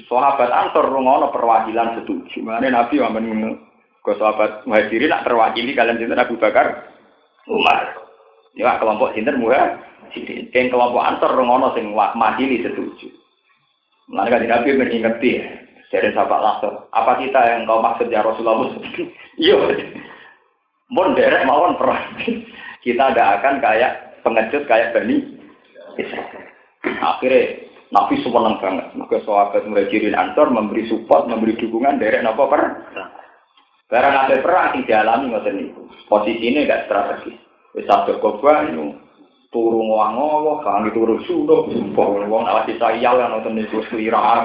Sahabat 0.06 0.50
Ansor 0.54 0.94
rungono 0.94 1.34
perwakilan 1.34 2.00
setuju. 2.02 2.46
Mane 2.46 2.70
Nabi 2.70 3.02
wa 3.02 3.10
men 3.12 3.60
ke 4.06 4.14
sahabat 4.22 4.64
Muhajirin 4.70 5.10
nak 5.10 5.26
terwakili 5.26 5.74
kalian 5.74 5.98
sinten 5.98 6.22
Abu 6.22 6.38
Bakar 6.38 6.86
Umar. 7.50 7.98
Ya 8.54 8.78
kelompok 8.78 9.18
sinten 9.18 9.42
Muhajirin. 9.42 10.54
Keng 10.54 10.70
kelompok 10.70 11.02
Ansor 11.02 11.34
rungono 11.34 11.74
sing 11.74 11.92
makili 11.92 12.62
setuju. 12.62 13.25
Mane 14.06 14.30
kan 14.30 14.46
Nabi 14.46 14.78
men 14.78 14.94
ingeti 14.94 15.42
dari 15.90 16.14
sahabat 16.14 16.40
langsung. 16.42 16.76
Apa 16.94 17.18
kita 17.18 17.40
yang 17.42 17.66
kau 17.66 17.82
maksud 17.82 18.10
ya 18.10 18.22
Rasulullah? 18.22 18.70
Iya. 19.36 19.60
Mun 20.94 21.12
derek 21.12 21.44
mawon 21.44 21.76
perang. 21.76 22.16
Kita 22.86 23.12
tidak 23.12 23.42
akan 23.42 23.60
kayak 23.60 24.22
pengecut 24.24 24.64
kayak 24.70 24.96
Bani. 24.96 25.18
Akhirnya 27.04 27.68
Nabi 27.92 28.16
senang 28.24 28.64
banget. 28.64 28.88
Maka 28.96 29.20
sahabat 29.28 29.68
muhajirin 29.68 30.16
ansor 30.16 30.48
memberi 30.54 30.88
support, 30.88 31.28
memberi 31.28 31.60
dukungan 31.60 32.00
derek 32.00 32.24
nopo 32.24 32.48
per. 32.48 32.86
Barang 33.92 34.16
ada 34.16 34.40
perang 34.40 34.82
yang 34.82 34.88
dialami 34.88 35.36
ngoten 35.36 35.56
niku. 35.58 35.84
Posisinya 36.08 36.64
enggak 36.64 36.84
strategis. 36.88 37.38
Wis 37.76 37.84
sadar 37.92 38.18
korban 38.24 38.72
turu 39.56 39.80
ngowo, 39.88 40.60
kang 40.68 40.92
turu 40.92 41.24
sudah, 41.24 41.72
sumpah 41.72 42.28
wong 42.28 42.44
awasi 42.44 42.76
sayal 42.76 43.16
yang 43.16 43.32
nonton 43.32 43.56
niku 43.56 43.80
selira 43.88 44.44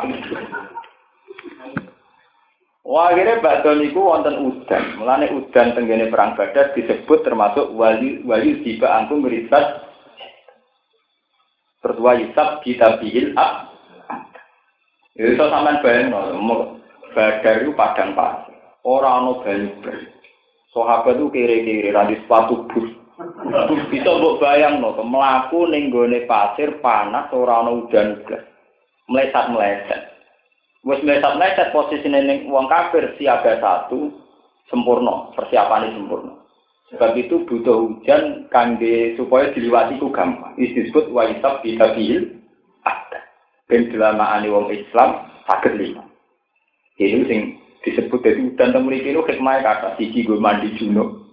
Wah, 2.91 3.15
akhirnya 3.15 3.39
bakal 3.39 3.79
niku 3.79 4.03
wonten 4.03 4.39
udan. 4.51 4.99
Mulane 4.99 5.31
udan 5.31 5.79
tenggene 5.79 6.11
perang 6.11 6.35
Badar 6.35 6.75
disebut 6.75 7.23
termasuk 7.23 7.71
wali 7.75 8.19
wali 8.27 8.67
tiba 8.67 8.91
angkum 8.91 9.23
meribat. 9.23 9.87
Terus 11.87 12.03
yusab 12.03 12.67
kita 12.67 12.99
bihil 12.99 13.31
ab. 13.39 13.71
Itu 15.15 15.39
sampean 15.39 15.79
bayang 15.87 16.11
Badar 17.15 17.63
itu 17.63 17.71
padang 17.79 18.19
pasir. 18.19 18.59
Orang 18.83 19.23
no 19.23 19.33
banyu 19.45 19.71
Sahabat 20.71 21.19
itu 21.19 21.27
kiri-kiri 21.35 21.91
radi 21.91 22.15
sepatu 22.23 22.67
bus. 22.71 23.00
Bisa 23.93 24.11
mbok 24.17 24.41
bayang 24.41 24.81
no, 24.81 24.97
melaku 24.97 25.69
ning 25.69 25.93
pasir 26.25 26.81
panas 26.81 27.29
orang 27.37 27.69
no 27.69 27.71
udan 27.85 28.25
Meleset-meleset. 29.11 30.03
Wes 30.87 31.03
meleset-meleset 31.05 31.75
posisi 31.75 32.09
ning 32.09 32.49
wong 32.49 32.71
kafir 32.71 33.13
siaga 33.21 33.61
satu 33.61 34.09
sempurna, 34.73 35.35
persiapannya 35.37 35.93
sempurna. 35.93 36.41
Sebab 36.91 37.15
itu 37.15 37.47
butuh 37.47 37.87
hujan 37.87 38.51
kangge 38.51 39.15
supaya 39.15 39.55
diliwati 39.55 40.03
ku 40.03 40.11
gampang. 40.11 40.59
Disebut 40.59 41.13
waisab 41.15 41.63
bitabil 41.63 42.43
ada. 42.83 43.21
Ben 43.71 43.87
dilamaane 43.95 44.51
wong 44.51 44.75
Islam 44.75 45.31
saged 45.47 45.79
lima. 45.79 46.03
Ini 46.99 47.23
sing 47.31 47.41
disebut 47.87 48.27
dari 48.27 48.43
hujan 48.43 48.75
temu 48.75 48.91
iki 48.91 49.15
lho 49.15 49.23
hikmah 49.23 49.63
kata 49.63 49.95
siji 50.03 50.27
gue 50.27 50.43
mandi 50.43 50.75
junub. 50.83 51.30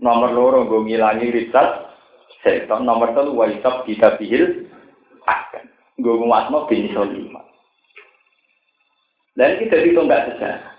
Nomor 0.00 0.30
loro 0.36 0.58
gue 0.68 0.84
ngilangi 0.84 1.32
risat. 1.32 1.92
Seton 2.42 2.82
nomor 2.82 3.14
telu 3.14 3.38
waisab 3.38 3.86
bitabil 3.86 4.66
ada. 5.24 5.62
Gue 5.94 6.14
nguatno 6.18 6.66
bin 6.66 6.90
lima. 6.90 7.42
Dan 9.32 9.62
kita 9.62 9.78
itu 9.80 9.96
enggak 9.96 10.34
sejarah. 10.34 10.72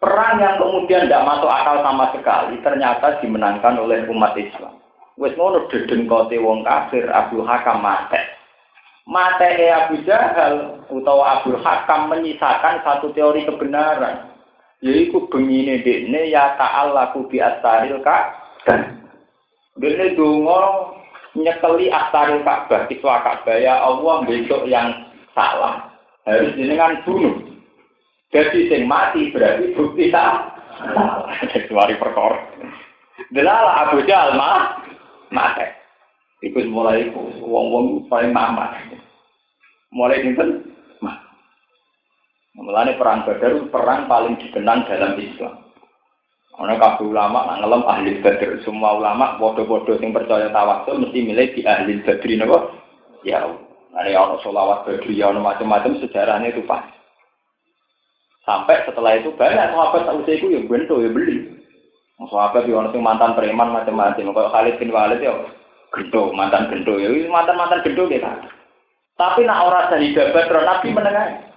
Perang 0.00 0.40
yang 0.40 0.56
kemudian 0.56 1.04
tidak 1.04 1.28
masuk 1.28 1.52
akal 1.52 1.84
sama 1.84 2.08
sekali 2.16 2.56
ternyata 2.64 3.20
dimenangkan 3.20 3.76
oleh 3.76 4.08
umat 4.08 4.32
Islam. 4.32 4.80
Wes 5.20 5.36
ngono 5.36 5.68
deden 5.68 6.08
kote 6.08 6.40
wong 6.40 6.64
kafir 6.64 7.04
Abu 7.12 7.44
Hakam 7.44 7.84
mate. 7.84 8.16
Mate 9.04 9.68
Abu 9.68 10.00
Jahal 10.08 10.80
utawa 10.88 11.44
Abu 11.44 11.52
Hakam 11.60 12.08
menyisakan 12.08 12.80
satu 12.80 13.12
teori 13.12 13.44
kebenaran. 13.44 14.29
Yaitu 14.80 15.28
begini 15.28 15.84
dekne 15.84 16.32
ya 16.32 16.56
ta'allaku 16.56 17.28
bi 17.28 17.36
astaril 17.36 18.00
ka'bah. 18.00 18.80
Dene 19.76 20.16
donga 20.16 20.60
nyekeli 21.36 21.92
astaril 21.92 22.40
ka'bah, 22.40 22.88
kiswa 22.88 23.20
ka'bah 23.20 23.60
ya 23.60 23.76
Allah 23.84 24.24
besok 24.24 24.64
yang 24.64 25.12
salah 25.36 25.90
harus 26.24 26.56
jenengan 26.56 27.00
bunuh. 27.04 27.36
Jadi 28.30 28.70
sing 28.70 28.86
mati 28.86 29.34
berarti 29.34 29.74
bukti 29.74 30.08
tak 30.14 30.60
Kecuali 31.50 31.92
perkor. 32.00 32.40
Delala 33.36 33.84
Abu 33.84 34.00
Jahal 34.08 34.32
mah 34.32 34.80
mati. 35.28 35.68
Iku 36.40 36.64
mulai 36.72 37.12
wong-wong 37.12 38.08
paling 38.08 38.32
mama. 38.32 38.72
Mulai 39.92 40.24
dinten. 40.24 40.69
Mulane 42.60 43.00
perang 43.00 43.24
Badar 43.24 43.56
perang 43.72 44.04
paling 44.04 44.36
dikenang 44.36 44.84
dalam 44.84 45.16
Islam. 45.16 45.64
Ana 46.60 46.76
kabeh 46.76 47.08
ulama 47.08 47.48
nak 47.48 47.64
ngelem 47.64 47.82
ahli 47.88 48.10
Badar, 48.20 48.60
semua 48.68 49.00
ulama 49.00 49.40
bodoh-bodoh 49.40 49.96
sing 49.96 50.12
percaya 50.12 50.52
tawasul 50.52 51.00
mesti 51.00 51.24
milih 51.24 51.56
di 51.56 51.64
ahli 51.64 52.04
Badri 52.04 52.36
napa? 52.36 52.76
Ya. 53.24 53.48
Ada 53.96 54.12
ana 54.12 54.36
selawat 54.44 54.84
Badri, 54.84 55.24
ana 55.24 55.40
macam-macam 55.40 56.04
sejarahnya 56.04 56.52
itu 56.52 56.60
pas. 56.68 56.84
Sampai 58.44 58.84
setelah 58.84 59.16
itu 59.16 59.32
banyak 59.32 59.72
sahabat 59.72 60.04
tak 60.04 60.16
usia 60.20 60.36
itu 60.36 60.52
ya 60.52 60.60
bento 60.68 61.00
ya 61.00 61.08
beli. 61.08 61.64
Sahabat 62.20 62.68
yang 62.68 62.84
orang 62.84 63.00
mantan 63.00 63.32
preman 63.40 63.72
macam-macam. 63.72 64.36
Kalau 64.36 64.52
Khalid 64.52 64.76
bin 64.76 64.92
Walid 64.92 65.24
ya 65.24 65.32
gendo, 65.96 66.28
mantan 66.36 66.68
gendo 66.68 67.00
ya 67.00 67.08
mantan 67.32 67.56
mantan 67.56 67.80
gendo 67.88 68.04
kan. 68.04 68.52
Tapi 69.16 69.48
nak 69.48 69.64
orang 69.64 69.88
dari 69.88 70.12
babat 70.12 70.48
Nabi 70.52 70.88
menengah. 70.92 71.49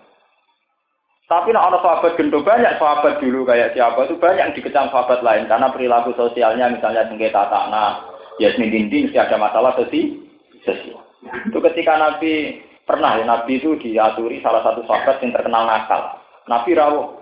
Tapi 1.33 1.49
nak 1.49 1.65
orang 1.65 1.81
sahabat 1.81 2.13
gendo 2.13 2.45
banyak 2.45 2.77
sahabat 2.77 3.17
dulu 3.17 3.41
kayak 3.41 3.73
siapa 3.73 4.05
itu 4.05 4.21
banyak 4.21 4.37
yang 4.37 4.53
dikecam 4.53 4.85
sahabat 4.93 5.25
lain 5.25 5.49
karena 5.49 5.65
perilaku 5.73 6.13
sosialnya 6.13 6.69
misalnya 6.69 7.09
sengketa 7.09 7.49
tanah, 7.49 8.05
yasmin 8.37 8.69
dinding 8.69 9.09
mesti 9.09 9.17
ada 9.17 9.41
masalah 9.41 9.73
sesi 9.73 10.13
sosial. 10.61 11.01
Itu 11.49 11.57
ketika 11.57 11.97
Nabi 11.97 12.61
pernah 12.85 13.17
ya 13.17 13.25
Nabi 13.25 13.57
itu 13.57 13.73
diaturi 13.81 14.45
salah 14.45 14.61
satu 14.61 14.85
sahabat 14.85 15.25
yang 15.25 15.33
terkenal 15.33 15.65
nakal. 15.65 16.21
Nabi 16.45 16.77
rawuh. 16.77 17.17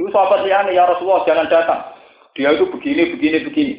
Itu 0.00 0.08
sahabat 0.08 0.48
liane 0.48 0.72
ya 0.72 0.88
Rasulullah 0.88 1.20
jangan 1.28 1.52
datang. 1.52 1.92
Dia 2.32 2.56
itu 2.56 2.64
begini, 2.72 3.12
begini, 3.12 3.38
begini. 3.44 3.74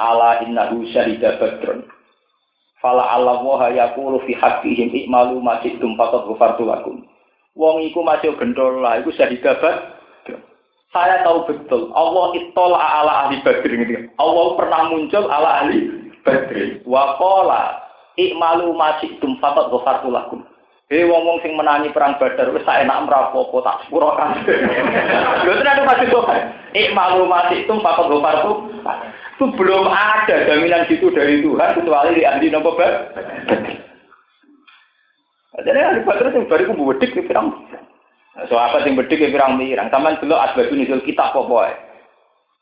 Ala 0.00 0.40
innahu 0.48 0.80
syahida 0.88 1.36
badrun. 1.36 1.84
Fala 2.80 3.04
Allah 3.12 3.36
wa 3.36 3.68
yaqulu 3.68 4.24
fi 4.24 4.32
haqqihim 4.32 4.96
i'malu 4.96 5.44
ma 5.44 5.60
syi'tum 5.60 5.92
faqad 6.00 6.24
ghafartu 6.24 6.64
lakum. 6.64 7.04
Wong 7.54 7.86
iku 7.86 8.02
masih 8.02 8.34
gendol 8.34 8.82
lah, 8.82 8.98
iku 8.98 9.14
syahida 9.14 9.54
badrun. 9.62 10.42
Saya 10.90 11.26
tahu 11.26 11.46
betul, 11.50 11.90
Allah 11.94 12.34
itola 12.38 12.78
ala 12.78 13.12
ahli 13.26 13.42
badri. 13.42 14.10
Allah 14.18 14.46
pernah 14.58 14.80
muncul 14.90 15.26
ala 15.26 15.62
ahli 15.62 16.10
badri. 16.22 16.82
Wa 16.82 17.18
qala 17.18 17.78
i'malu 18.18 18.74
ma 18.74 18.98
syi'tum 19.02 19.38
faqad 19.42 19.70
ghafartu 19.70 20.10
lakum. 20.10 20.42
Eh 20.92 21.00
wong-wong 21.08 21.40
sing 21.40 21.56
menangi 21.56 21.88
perang 21.96 22.20
Badar 22.20 22.52
wis 22.52 22.60
sak 22.68 22.84
enak 22.84 23.08
mrapopo 23.08 23.64
tak 23.64 23.88
sepuro 23.88 24.12
kabeh. 24.20 24.60
Lho 25.48 25.52
tenan 25.64 25.88
masih 25.88 26.12
kok. 26.12 26.28
Eh 26.76 26.92
malu 26.92 27.24
mati 27.24 27.64
itu 27.64 27.72
pakot 27.72 28.12
gopar 28.12 28.44
tuh. 28.44 28.68
Itu 29.34 29.48
belum 29.56 29.88
ada 29.88 30.44
jaminan 30.44 30.84
gitu 30.86 31.08
dari 31.08 31.40
Tuhan 31.40 31.80
kecuali 31.80 32.20
di 32.20 32.28
ahli 32.28 32.52
nopo 32.52 32.76
Jadi 35.54 35.78
ahli 35.78 36.02
badar 36.02 36.34
itu 36.34 36.50
baru 36.50 36.74
kubu 36.74 36.82
bedik 36.90 37.14
di 37.14 37.22
pirang. 37.22 37.54
Apa 38.34 38.82
sing 38.82 38.98
bedik 38.98 39.22
di 39.22 39.30
pirang 39.30 39.54
pirang. 39.54 39.86
Taman 39.86 40.18
dulu 40.18 40.34
asbabun 40.34 40.82
nuzul 40.82 40.98
kita 41.06 41.30
kok 41.30 41.46
boy. 41.46 41.70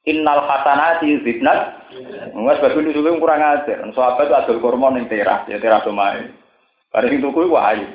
Innal 0.05 0.45
hasanati 0.45 1.25
zidnat. 1.25 1.89
Nggak 2.37 2.61
asbabun 2.61 2.93
nuzul 2.93 3.17
kurang 3.17 3.41
ajar. 3.41 3.81
Apa 3.81 4.29
itu 4.29 4.37
adol 4.37 4.61
kormon 4.61 5.01
yang 5.01 5.09
teras 5.09 5.49
ya 5.49 5.57
teras 5.57 5.89
domain. 5.89 6.37
Bareng 6.93 7.17
itu 7.17 7.33
kuwi 7.33 7.49
ayu. 7.49 7.89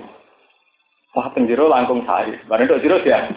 Wah, 1.14 1.30
penjero 1.34 1.68
langkung 1.70 2.06
saya. 2.06 2.38
Bareng 2.50 2.70
itu 2.70 2.80
jero 2.86 3.00
dia. 3.02 3.26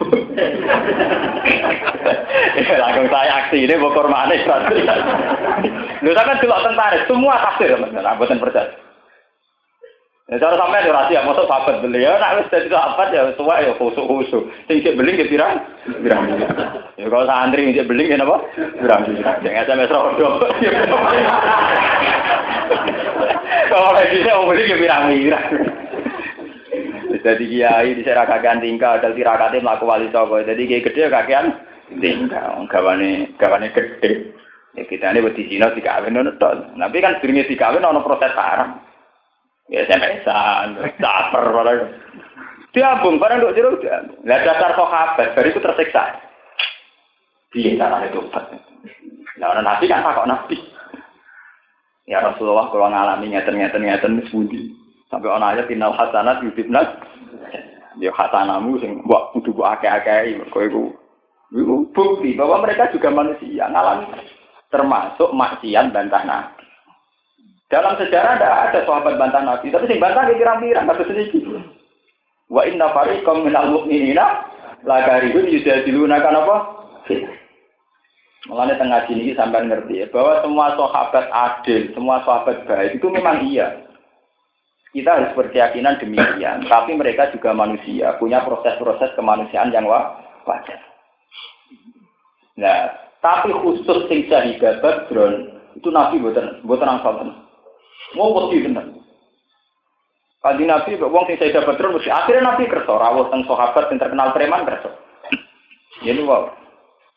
langkung 2.84 3.08
saya 3.08 3.30
aksi 3.44 3.64
ini 3.64 3.80
bokor 3.80 4.08
berarti. 4.08 4.36
Lu 6.00 6.16
kan 6.16 6.40
delok 6.40 6.62
tentara, 6.64 6.96
semua 7.08 7.36
tafsir, 7.40 7.76
nah, 7.76 8.16
buatan 8.16 8.40
percaya. 8.40 8.89
Ya 10.30 10.38
cara 10.38 10.54
sampai 10.54 10.86
ada 10.86 10.94
rahasia, 10.94 11.26
masuk 11.26 11.50
sahabat 11.50 11.82
beli 11.82 12.06
ya, 12.06 12.14
nak 12.14 12.38
wis 12.38 12.46
dadi 12.54 12.70
sahabat 12.70 13.10
ya 13.10 13.34
tua 13.34 13.66
ya 13.66 13.74
khusuk 13.74 14.06
khusuk. 14.06 14.46
Sing 14.70 14.78
cek 14.78 14.94
beli 14.94 15.18
ya 15.18 15.26
pirang, 15.26 15.58
pirang. 16.06 16.22
Ya 16.94 17.10
kalau 17.10 17.26
santri 17.26 17.74
cek 17.74 17.90
beli 17.90 18.06
ya 18.06 18.14
napa? 18.14 18.38
Pirang. 18.54 19.10
Jangan 19.42 19.66
sampai 19.66 19.90
rodo. 19.90 20.28
Kalau 23.74 23.90
lagi 23.90 24.22
saya 24.22 24.38
mau 24.38 24.46
beli 24.54 24.70
ya 24.70 24.76
pirang 24.78 25.02
pirang. 25.10 25.46
Jadi 27.20 27.44
kiai 27.50 27.90
di 27.98 28.02
sana 28.06 28.22
kakean 28.22 28.62
tingkah, 28.62 29.02
dal 29.02 29.18
tirakate 29.18 29.58
mlaku 29.58 29.90
wali 29.90 30.14
songo. 30.14 30.38
Jadi 30.46 30.62
kiai 30.62 30.86
gede 30.86 31.10
kakean 31.10 31.58
tingkah, 31.98 32.54
gawane 32.70 33.34
gawane 33.34 33.74
gede. 33.74 34.30
Ya 34.78 34.86
kita 34.86 35.10
ini 35.10 35.26
wedi 35.26 35.50
Cina 35.50 35.74
dikawin 35.74 36.14
ngono 36.14 36.38
tok. 36.38 36.78
Tapi 36.78 36.96
kan 37.02 37.18
sedurunge 37.18 37.50
dikawin 37.50 37.82
ana 37.82 37.98
proses 37.98 38.30
sarang. 38.30 38.78
Ya 39.70 39.86
SMS-an, 39.86 40.82
caper 40.98 41.44
barang. 41.54 41.80
Diabung 42.74 43.22
barang 43.22 43.38
nduk 43.38 43.54
jero. 43.54 43.78
Lah 44.26 44.38
dasar 44.42 44.74
sahabat 44.74 45.34
bar 45.34 45.46
itu 45.46 45.62
tersiksa. 45.62 46.18
Piye 47.54 47.78
carane 47.78 48.10
tobat? 48.10 48.50
Lah 49.38 49.54
ana 49.54 49.62
nabi 49.62 49.86
kan 49.86 50.02
takok 50.02 50.26
nabi. 50.26 50.58
Ya 52.06 52.18
Rasulullah 52.22 52.66
kalau 52.74 52.90
ngalami 52.90 53.30
ngeten-ngeten 53.30 53.86
ngeten 53.86 54.18
wis 54.22 54.30
pundi. 54.34 54.74
Sampai 55.06 55.30
ana 55.30 55.54
ayat 55.54 55.70
innal 55.70 55.94
hasanat 55.94 56.42
yudibnat. 56.42 56.98
Ya 57.98 58.10
hasanamu 58.14 58.78
sing 58.78 59.02
mbok 59.06 59.34
kudu 59.34 59.54
mbok 59.54 59.70
akeh-akeh 59.78 60.38
iku 60.38 60.58
iku 61.50 61.74
bukti 61.90 62.38
bahwa 62.38 62.62
mereka 62.62 62.90
juga 62.94 63.10
manusia 63.10 63.66
ngalami 63.66 64.06
termasuk 64.70 65.30
maksiat 65.34 65.90
bantah 65.90 66.22
nabi. 66.22 66.59
Dalam 67.70 67.94
sejarah 67.94 68.34
tidak 68.34 68.54
ada 68.66 68.78
sahabat 68.82 69.14
bantah 69.14 69.46
nabi, 69.46 69.70
tapi 69.70 69.86
sing 69.86 70.02
bantah 70.02 70.26
kira-kira 70.26 70.82
kata 70.82 71.06
sedikit. 71.06 71.62
Wa 72.50 72.66
inna 72.66 72.90
fariqam 72.90 73.46
minal 73.46 73.70
mu'minina 73.70 74.42
la 74.82 74.98
karibun 75.06 75.46
yujadiluna 75.46 76.18
kan 76.18 76.34
apa? 76.34 76.56
Mulanya 78.50 78.74
tengah 78.74 79.06
sini 79.06 79.36
sampai 79.38 79.70
ngerti 79.70 80.02
ya, 80.02 80.06
bahwa 80.10 80.42
semua 80.42 80.74
sahabat 80.74 81.30
adil, 81.30 81.94
semua 81.94 82.24
sahabat 82.26 82.66
baik 82.66 82.98
itu 82.98 83.06
memang 83.06 83.46
iya. 83.46 83.86
Kita 84.90 85.06
harus 85.06 85.30
berkeyakinan 85.38 86.02
demikian. 86.02 86.66
Tapi 86.66 86.98
mereka 86.98 87.30
juga 87.30 87.54
manusia, 87.54 88.18
punya 88.18 88.42
proses-proses 88.42 89.14
kemanusiaan 89.14 89.70
yang 89.70 89.86
wajar. 89.86 90.80
Nah, 92.58 92.90
tapi 93.22 93.54
khusus 93.54 94.10
sing 94.10 94.26
syahidat 94.26 94.82
Badron 94.82 95.54
itu 95.78 95.86
Nabi 95.94 96.18
buatan 96.18 96.66
buatan 96.66 96.98
angsal. 96.98 97.14
Mau 98.18 98.34
pasti 98.34 98.66
tenan. 98.66 99.00
Kali 100.40 100.64
Nabi 100.64 100.96
wong 100.96 101.28
sing 101.28 101.36
syahidat 101.36 101.68
Badron 101.68 102.00
mesti 102.00 102.08
akhirnya 102.08 102.48
Nabi 102.48 102.64
kerso 102.64 102.96
rawuh 102.96 103.28
teng 103.28 103.44
sahabat 103.44 103.92
yang 103.92 104.00
terkenal 104.00 104.32
preman 104.32 104.64
kerso. 104.64 104.90
Ini 106.08 106.24
wow. 106.24 106.48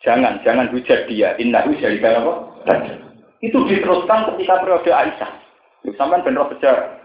Jangan, 0.04 0.44
jangan 0.44 0.68
hujat 0.76 1.08
dia. 1.08 1.32
Innahu 1.40 1.72
syahidat 1.80 2.20
apa? 2.20 2.34
Itu 3.40 3.64
diteruskan 3.64 4.36
ketika 4.36 4.60
periode 4.60 4.92
Aisyah. 4.92 5.32
Sampai 5.96 6.20
benar 6.28 6.52
sejarah. 6.52 7.00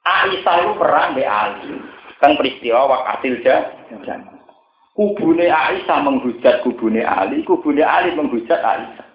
Aisyah 0.00 0.54
itu 0.64 0.72
perang 0.80 1.12
di 1.12 1.24
Ali. 1.28 1.76
Kan 2.16 2.40
peristiwa 2.40 2.88
wakatil 2.88 3.44
jangan. 3.44 4.24
Kubune 4.96 5.52
Aisyah 5.52 5.98
menghujat 6.00 6.64
kubune 6.64 7.04
Ali, 7.04 7.44
kubune 7.44 7.84
Ali 7.84 8.16
menghujat 8.16 8.60
Aisyah. 8.64 9.11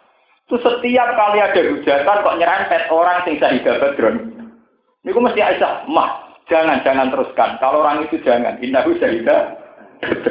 Itu 0.48 0.56
setiap 0.64 1.12
kali 1.12 1.44
ada 1.44 1.60
hujatan 1.60 2.24
kok 2.24 2.38
nyerempet 2.40 2.88
orang 2.88 3.20
sing 3.28 3.36
sahidah 3.36 3.84
badron. 3.84 4.32
Ini 5.04 5.12
mesti 5.12 5.44
Aisyah, 5.44 5.92
mah 5.92 6.40
jangan 6.48 6.80
jangan 6.88 7.12
teruskan. 7.12 7.60
Kalau 7.60 7.84
orang 7.84 8.08
itu 8.08 8.16
jangan. 8.24 8.56
Innahu 8.64 8.96
sahidah 8.96 9.60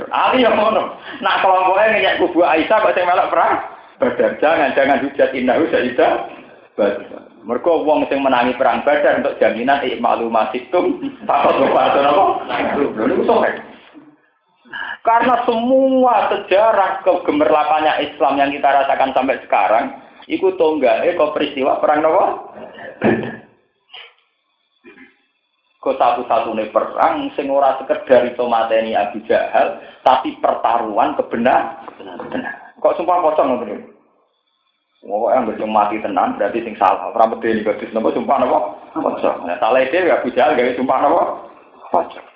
Ali 0.08 0.40
yang 0.40 0.56
ngono. 0.56 0.96
Nah 1.20 1.36
kelompoknya 1.44 2.00
ngeyak 2.00 2.18
kubu 2.24 2.40
Aisyah 2.48 2.80
kok 2.80 2.96
saya 2.96 3.04
melok 3.04 3.28
perang. 3.28 3.54
Badar 4.00 4.32
jangan 4.40 4.72
jangan 4.72 5.04
hujat 5.04 5.30
innahu 5.36 5.68
sahidah 5.68 6.12
badron. 6.80 7.24
Mereka 7.44 7.72
wong 7.84 8.08
sing 8.08 8.24
menangi 8.24 8.56
perang 8.56 8.88
badar 8.88 9.20
untuk 9.20 9.36
jaminan 9.36 9.84
ik 9.84 10.00
takut 11.28 11.54
kepada 11.60 12.00
apa? 12.08 12.24
Lalu 12.96 13.22
sore. 13.22 13.52
Karena 15.06 15.38
semua 15.46 16.26
sejarah 16.34 17.06
kegemerlapannya 17.06 18.10
Islam 18.10 18.42
yang 18.42 18.50
kita 18.50 18.66
rasakan 18.66 19.14
sampai 19.14 19.38
sekarang, 19.46 19.94
tonggak, 20.58 21.06
eh 21.06 21.14
kok 21.14 21.34
peristiwa 21.38 21.78
perang 21.78 22.02
apa? 22.02 22.26
Kok 25.78 25.98
satu-satunya 26.02 26.74
perang, 26.74 27.30
sing 27.38 27.46
ora 27.46 27.78
sekedar 27.78 28.26
itu 28.26 28.42
mateni 28.50 28.98
Abu 28.98 29.22
Jahal, 29.30 29.78
tapi 30.02 30.34
pertaruhan 30.42 31.14
kebenar. 31.14 31.86
Kok 32.82 32.94
sumpah 32.98 33.22
kosong 33.22 33.46
ngono 33.54 33.94
Pokoknya 35.06 35.38
yang 35.38 35.46
berjumpa 35.46 35.70
mati 35.70 35.96
tenang 36.02 36.34
berarti 36.34 36.66
sing 36.66 36.74
salah. 36.74 37.14
Orang 37.14 37.38
beda 37.38 37.46
ini 37.46 37.62
gadis 37.62 37.94
nopo 37.94 38.10
sumpah 38.10 38.42
nopo. 38.42 38.58
Kocok. 38.90 39.46
Nah 39.46 39.54
salah 39.62 39.78
itu 39.86 40.02
ya 40.02 40.18
bisa 40.18 40.50
gak 40.50 40.74
sumpah 40.74 40.98
nopo. 40.98 41.22
Kocok. 41.94 42.26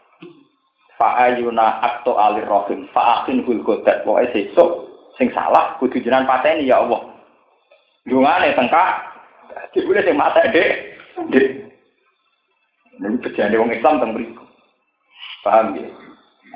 Fa'ayuna 0.94 1.82
akto 1.82 2.14
alir 2.14 2.46
rohim. 2.46 2.86
Fa'akin 2.94 3.42
hul 3.42 3.66
godat. 3.66 4.06
Pokoknya 4.06 4.30
sesuk 4.30 4.86
sing 5.18 5.34
salah 5.34 5.74
kudu 5.82 5.98
jenengan 5.98 6.30
pateni 6.30 6.70
ya 6.70 6.78
Allah. 6.78 7.09
Dungane 8.08 8.56
tengkak. 8.56 8.90
Dibule 9.76 10.00
sing 10.04 10.16
mata 10.16 10.44
dek. 10.48 10.70
Dek. 11.32 11.48
Ini 13.00 13.16
bejane 13.20 13.56
wong 13.56 13.72
Islam 13.72 14.00
teng 14.00 14.12
mriku. 14.12 14.44
Paham 15.40 15.72
ya? 15.76 15.88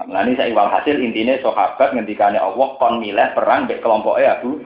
Nah, 0.05 0.27
ini 0.27 0.35
saya 0.35 0.51
hasil 0.51 0.99
intinya 0.99 1.39
sahabat 1.39 1.95
ngendikane 1.95 2.35
Allah 2.35 2.69
kon 2.83 2.99
milih 2.99 3.31
perang 3.33 3.71
di 3.71 3.79
kelompoknya 3.79 4.43
Abu 4.43 4.59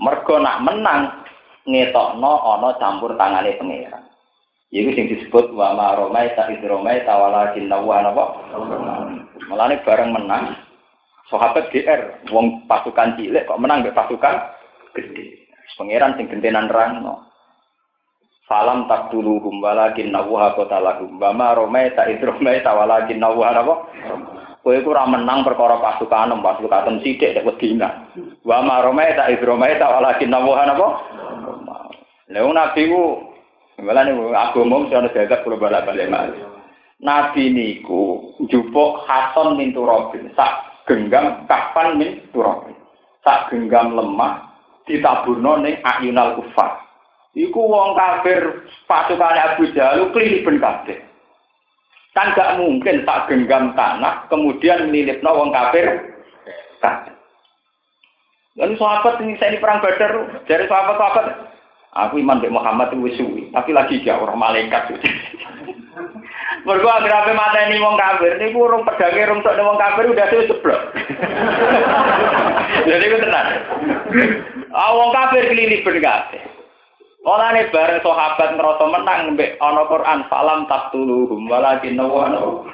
Mergo 0.00 0.40
nak 0.40 0.64
menang 0.64 1.22
ngetokno 1.68 2.32
ana 2.40 2.74
campur 2.80 3.14
tangane 3.20 3.54
pangeran. 3.60 4.04
Iku 4.70 4.90
sing 4.94 5.06
disebut 5.12 5.52
wa 5.52 5.76
ma 5.76 5.98
romai 5.98 6.32
ta 6.38 6.48
idromai 6.48 7.04
tawala 7.04 7.52
jinnawa 7.52 8.06
napa? 8.06 8.24
Mulane 9.50 9.82
bareng 9.82 10.10
menang 10.14 10.56
sahabat 11.26 11.68
GR 11.74 12.30
wong 12.30 12.64
pasukan 12.70 13.18
cilik 13.18 13.44
kok 13.44 13.60
menang 13.60 13.82
mbek 13.82 13.98
pasukan 13.98 14.34
gede. 14.94 15.39
Pangeran 15.78 16.16
sing 16.16 16.26
gentenan 16.30 16.70
rangno. 16.70 17.26
Falam 18.50 18.90
tak 18.90 19.14
dulu 19.14 19.38
walakin 19.62 20.10
nawuha 20.10 20.58
kotalahum. 20.58 21.22
Bama 21.22 21.54
romai 21.54 21.94
ta 21.94 22.10
idromai 22.10 22.64
tawalakin 22.66 23.22
nawuha 23.22 23.50
napa? 23.54 23.74
Kowe 24.60 24.76
iku 24.76 24.92
ora 24.92 25.08
menang 25.08 25.40
perkara 25.40 25.80
pasukan 25.80 26.36
pasukan 26.44 27.00
sithik 27.00 27.32
nek 27.32 27.46
wedina. 27.48 27.88
Wa 28.44 28.60
marome 28.60 29.08
ta 29.16 29.30
idrome 29.32 29.72
ta 29.80 29.88
walakin 29.88 30.28
nawahan 30.28 30.74
apa? 30.76 30.88
Lha 32.28 32.44
nabi 32.44 32.82
ku 32.90 33.30
Malah 33.80 34.04
nih 34.04 34.12
agama 34.36 34.84
mesti 34.84 34.92
ana 34.92 35.08
jagat 35.08 35.40
kula 35.40 35.56
balik-balik 35.56 36.12
mas. 36.12 36.36
Nabi 37.00 37.48
niku 37.48 38.36
jupuk 38.52 39.08
Hasan 39.08 39.56
min 39.56 39.72
Turabin, 39.72 40.28
sak 40.36 40.84
genggam 40.84 41.48
kapan 41.48 41.96
min 41.96 42.20
Turabin. 42.28 42.76
Sak 43.24 43.48
genggam 43.48 43.96
lemah 43.96 44.49
ditaburno 44.88 45.60
ning 45.60 45.80
ayunal 45.84 46.38
kufar. 46.40 46.80
Iku 47.36 47.62
wong 47.62 47.94
kafir 47.94 48.66
pasukan 48.90 49.38
Abu 49.38 49.70
Jahal 49.70 50.10
kliliben 50.10 50.58
kabeh. 50.58 50.98
Kan 52.10 52.34
gak 52.34 52.58
mungkin 52.58 53.06
tak 53.06 53.30
genggam 53.30 53.70
tanah, 53.78 54.26
kemudian 54.26 54.90
nilipno 54.90 55.30
wong 55.30 55.54
kafir. 55.54 56.10
Lalu 58.58 58.74
sahabat 58.74 59.22
ini 59.22 59.38
saya 59.38 59.54
di 59.54 59.62
perang 59.62 59.78
Badar, 59.78 60.42
dari 60.50 60.66
sahabat-sahabat, 60.66 61.26
aku 61.94 62.18
iman 62.18 62.42
di 62.42 62.50
Muhammad 62.50 62.90
itu 62.90 63.22
suwi, 63.22 63.46
tapi 63.54 63.70
lagi 63.70 64.02
dia 64.02 64.18
orang 64.18 64.42
malaikat. 64.42 64.90
Mergo 66.66 66.88
anggere 66.92 67.14
ape 67.14 67.32
mateni 67.32 67.80
wong 67.80 67.96
kafir 67.96 68.36
niku 68.36 68.68
urung 68.68 68.84
pedange 68.84 69.22
rung 69.24 69.40
tok 69.40 69.56
wong 69.56 69.80
kafir 69.80 70.12
udah 70.12 70.26
suwe 70.28 70.48
jeblok. 70.50 70.82
Jadi 72.90 73.04
ku 73.08 73.16
tenan. 73.16 73.46
Ah 74.70 74.94
wong 74.94 75.10
kafir 75.10 75.50
kelilipan 75.50 75.98
kabeh. 75.98 76.42
Ora 77.20 77.52
ne 77.52 77.68
bareng 77.68 78.00
sahabat 78.00 78.56
ngerasa 78.56 78.84
menang 78.88 79.36
mbek 79.36 79.60
ana 79.60 79.84
Quran 79.90 80.24
salam 80.32 80.64
taqtuluhum 80.70 81.50
walakin 81.50 81.98
nawana. 81.98 82.64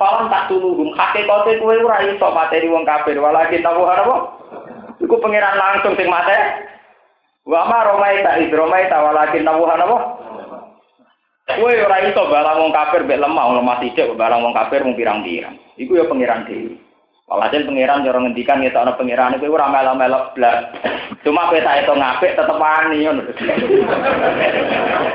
Salam 0.00 0.32
taqtuluhum 0.32 0.96
hakikate 0.96 1.60
kowe 1.60 1.74
ora 1.76 2.00
iso 2.08 2.24
materi 2.32 2.72
wong 2.72 2.88
kafir 2.88 3.20
walakin 3.20 3.60
nawana 3.60 4.06
apa? 4.06 4.16
Iku 5.02 5.14
pangeran 5.20 5.60
langsung 5.60 5.92
sing 5.98 6.08
mate. 6.08 6.38
Wa 7.44 7.68
ma 7.68 7.84
romaita 7.84 8.40
idromaita 8.40 8.96
walakin 8.96 9.44
nawana 9.44 9.84
apa? 9.84 9.98
Kowe 11.58 11.74
ora 11.74 11.96
iso 12.06 12.22
barang 12.32 12.58
wong 12.64 12.72
kafir 12.72 13.02
mek 13.04 13.20
lemah, 13.20 13.60
lemah 13.60 13.76
sithik 13.82 14.14
barang 14.14 14.40
wong 14.40 14.54
kafir 14.56 14.86
mung 14.86 14.96
pirang-pirang. 14.96 15.58
Iku 15.74 16.00
ya 16.00 16.08
pangeran 16.08 16.46
dhewe. 16.46 16.89
Walhasil 17.30 17.62
pangeran 17.62 18.02
cara 18.02 18.18
ngendikan 18.18 18.58
ya 18.58 18.74
ana 18.74 18.98
pangeran 18.98 19.38
iku 19.38 19.54
ora 19.54 19.70
melok-melok 19.70 20.34
blas. 20.34 20.66
Cuma 21.22 21.46
kowe 21.46 21.62
tak 21.62 21.86
itu 21.86 21.94
ngapik 21.94 22.34
tetep 22.34 22.58
wani 22.58 23.06
ngono. 23.06 23.22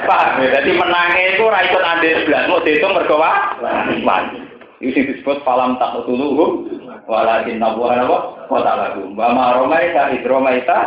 Pak, 0.08 0.40
dadi 0.40 0.72
menange 0.80 1.36
iku 1.36 1.52
ora 1.52 1.60
iso 1.68 1.76
andhe 1.84 2.24
blas, 2.24 2.48
mau 2.48 2.64
diitung 2.64 2.96
mergo 2.96 3.20
wani. 3.20 4.48
Iku 4.80 4.90
sing 4.96 5.04
disebut 5.12 5.44
falam 5.44 5.76
tak 5.76 6.08
tuluhum 6.08 6.72
walakin 7.04 7.60
nawwa 7.60 8.00
wa 8.48 8.60
ta'alahum. 8.64 9.12
Wa 9.20 9.36
ma 9.36 9.60
romaita 9.60 10.16
idromaita 10.16 10.78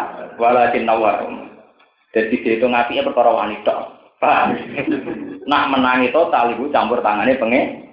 walakin 0.41 0.89
nawwarum. 0.89 1.45
Jadi 2.17 2.41
dihitung 2.41 2.73
apike 2.73 3.05
perkara 3.05 3.37
wani 3.37 3.61
tok. 3.69 4.01
Paham? 4.17 4.57
Nak 5.45 5.69
menangi 5.77 6.09
total 6.09 6.57
ibu 6.57 6.73
campur 6.73 7.05
tangannya 7.05 7.37
pengen. 7.37 7.85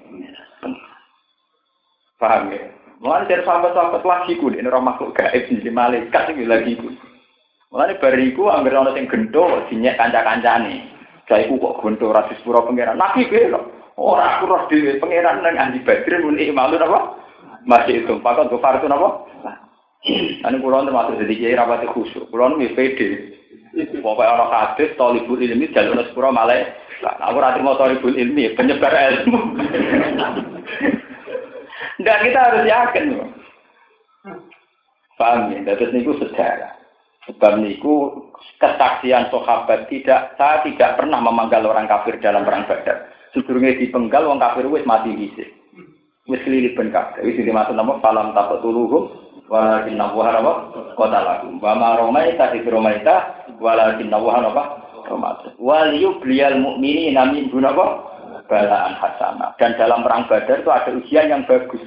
Paham 2.16 2.48
ya? 2.56 2.75
Mulai 3.04 3.28
dari 3.28 3.44
sahabat-sahabat 3.44 4.04
lagi 4.08 4.40
ku 4.40 4.48
ini 4.48 4.68
orang 4.72 4.96
makhluk 4.96 5.16
gaib 5.20 5.52
di 5.52 5.72
malaikat 5.72 6.32
itu 6.32 6.48
lagi 6.48 6.80
ku. 6.80 6.96
Mulai 7.76 8.00
bariku 8.00 8.48
anggar 8.48 8.80
orang 8.80 8.96
yang 8.96 9.12
gendo 9.12 9.68
sinyek 9.68 10.00
kanca-kancane. 10.00 10.88
Saya 11.28 11.50
ku 11.52 11.60
kok 11.60 11.84
gendo 11.84 12.16
rasis 12.16 12.40
pura 12.46 12.64
pangeran. 12.64 12.96
Nabi 12.96 13.28
belo. 13.28 13.72
Orang 13.96 14.28
aku 14.28 14.44
roh 14.48 14.62
di 14.68 15.00
pangeran 15.00 15.44
dan 15.44 15.60
anti 15.60 15.80
badrin 15.84 16.24
muni 16.24 16.52
malu 16.52 16.76
apa? 16.80 17.20
Masih 17.68 18.04
itu. 18.04 18.20
Pakat 18.20 18.52
gue 18.52 18.60
fartu 18.60 18.88
apa? 18.88 19.10
Ini 20.06 20.62
kulon 20.62 20.86
termasuk 20.86 21.18
jadi 21.18 21.34
kiai 21.34 21.58
rapat 21.58 21.90
khusyuk. 21.90 22.30
Kulon 22.30 22.62
ini 22.62 22.78
pede. 22.78 23.10
Pokoknya 23.76 24.40
orang 24.40 24.52
hadis, 24.56 24.96
tolibul 24.96 25.36
ilmi, 25.36 25.68
jalur 25.76 26.00
sepura 26.08 26.32
malai. 26.32 26.64
Nah, 27.04 27.20
aku 27.28 27.44
rati 27.44 27.60
mau 27.60 27.76
tolibul 27.76 28.16
ilmi, 28.16 28.56
penyebar 28.56 28.94
ilmu. 28.96 29.40
Dan 32.02 32.18
kita 32.28 32.40
harus 32.40 32.64
yakin. 32.68 33.04
Paham 35.16 35.54
ya? 35.56 35.76
Terus 35.76 35.96
niku 35.96 36.18
sejarah. 36.20 36.76
Sebab 37.26 37.58
niku 37.58 38.28
kesaksian 38.62 39.32
sahabat 39.34 39.90
tidak, 39.90 40.36
saya 40.38 40.62
tidak 40.62 41.00
pernah 41.00 41.18
memanggal 41.24 41.66
orang 41.66 41.90
kafir 41.90 42.22
dalam 42.22 42.46
perang 42.46 42.68
Badar. 42.70 43.10
Sedurunge 43.34 43.80
dipenggal 43.82 44.30
wong 44.30 44.38
kafir 44.38 44.68
wis 44.70 44.86
mati 44.86 45.16
dhisik. 45.16 45.50
Wis 46.30 46.44
kelilipan 46.46 46.94
kabeh. 46.94 47.26
Wis 47.26 47.40
dimaksud 47.40 47.74
nama 47.74 47.98
falam 48.04 48.36
taqtuluhum 48.38 49.26
walakin 49.46 49.98
nabuha 49.98 50.42
apa 50.42 50.54
kota 50.98 51.20
lagu 51.22 51.54
wa 51.62 51.74
ma 51.78 51.90
romaita 52.02 52.50
di 52.50 52.66
romaita 52.66 53.46
walakin 53.62 54.10
nabuha 54.10 54.42
apa 54.42 54.64
romaita 55.06 55.54
wal 55.62 55.94
yubliyal 55.94 56.58
mu'minina 56.58 57.30
min 57.30 57.54
apa 57.62 57.86
balaan 58.46 58.94
hasanah 58.98 59.54
dan 59.58 59.74
dalam 59.78 60.06
perang 60.06 60.30
badar 60.30 60.62
itu 60.62 60.72
ada 60.72 60.90
ujian 60.94 61.32
yang 61.32 61.44
bagus 61.46 61.82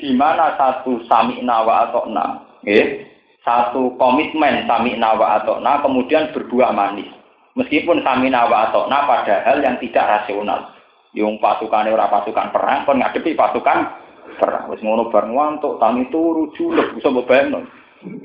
di 0.00 0.16
mana 0.16 0.56
satu 0.56 1.04
sami 1.04 1.44
nawa 1.44 1.90
atau 1.90 2.08
na 2.08 2.44
eh? 2.64 3.04
satu 3.44 3.96
komitmen 4.00 4.64
sami 4.64 4.96
nawa 4.96 5.44
atau 5.44 5.60
na 5.60 5.80
kemudian 5.84 6.32
berbuah 6.32 6.72
manis 6.72 7.08
meskipun 7.56 8.00
sami 8.00 8.32
nawa 8.32 8.72
atau 8.72 8.88
na 8.88 9.04
padahal 9.04 9.60
yang 9.60 9.76
tidak 9.78 10.08
rasional 10.08 10.72
yung 11.12 11.42
pasukan 11.42 11.90
ora 11.90 12.06
pasukan 12.06 12.54
perang 12.54 12.86
kon 12.86 13.02
ngadepi 13.02 13.34
pasukan 13.34 14.00
perang. 14.40 14.72
Wis 14.72 14.80
ngono 14.80 15.12
bareng 15.12 15.36
ngantuk, 15.36 15.76
tangi 15.76 16.08
turu 16.08 16.48
julek 16.56 16.96
bisa 16.96 17.12
bebayangno. 17.12 17.66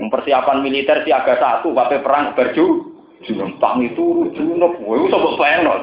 Persiapan 0.08 0.64
militer 0.64 1.04
siaga 1.04 1.36
satu, 1.36 1.76
wae 1.76 2.00
perang 2.00 2.32
berju, 2.32 2.66
tangi 3.60 3.92
turu 3.92 4.32
julek, 4.32 4.80
kowe 4.80 4.96
bisa 5.04 5.18
bebayangno. 5.20 5.76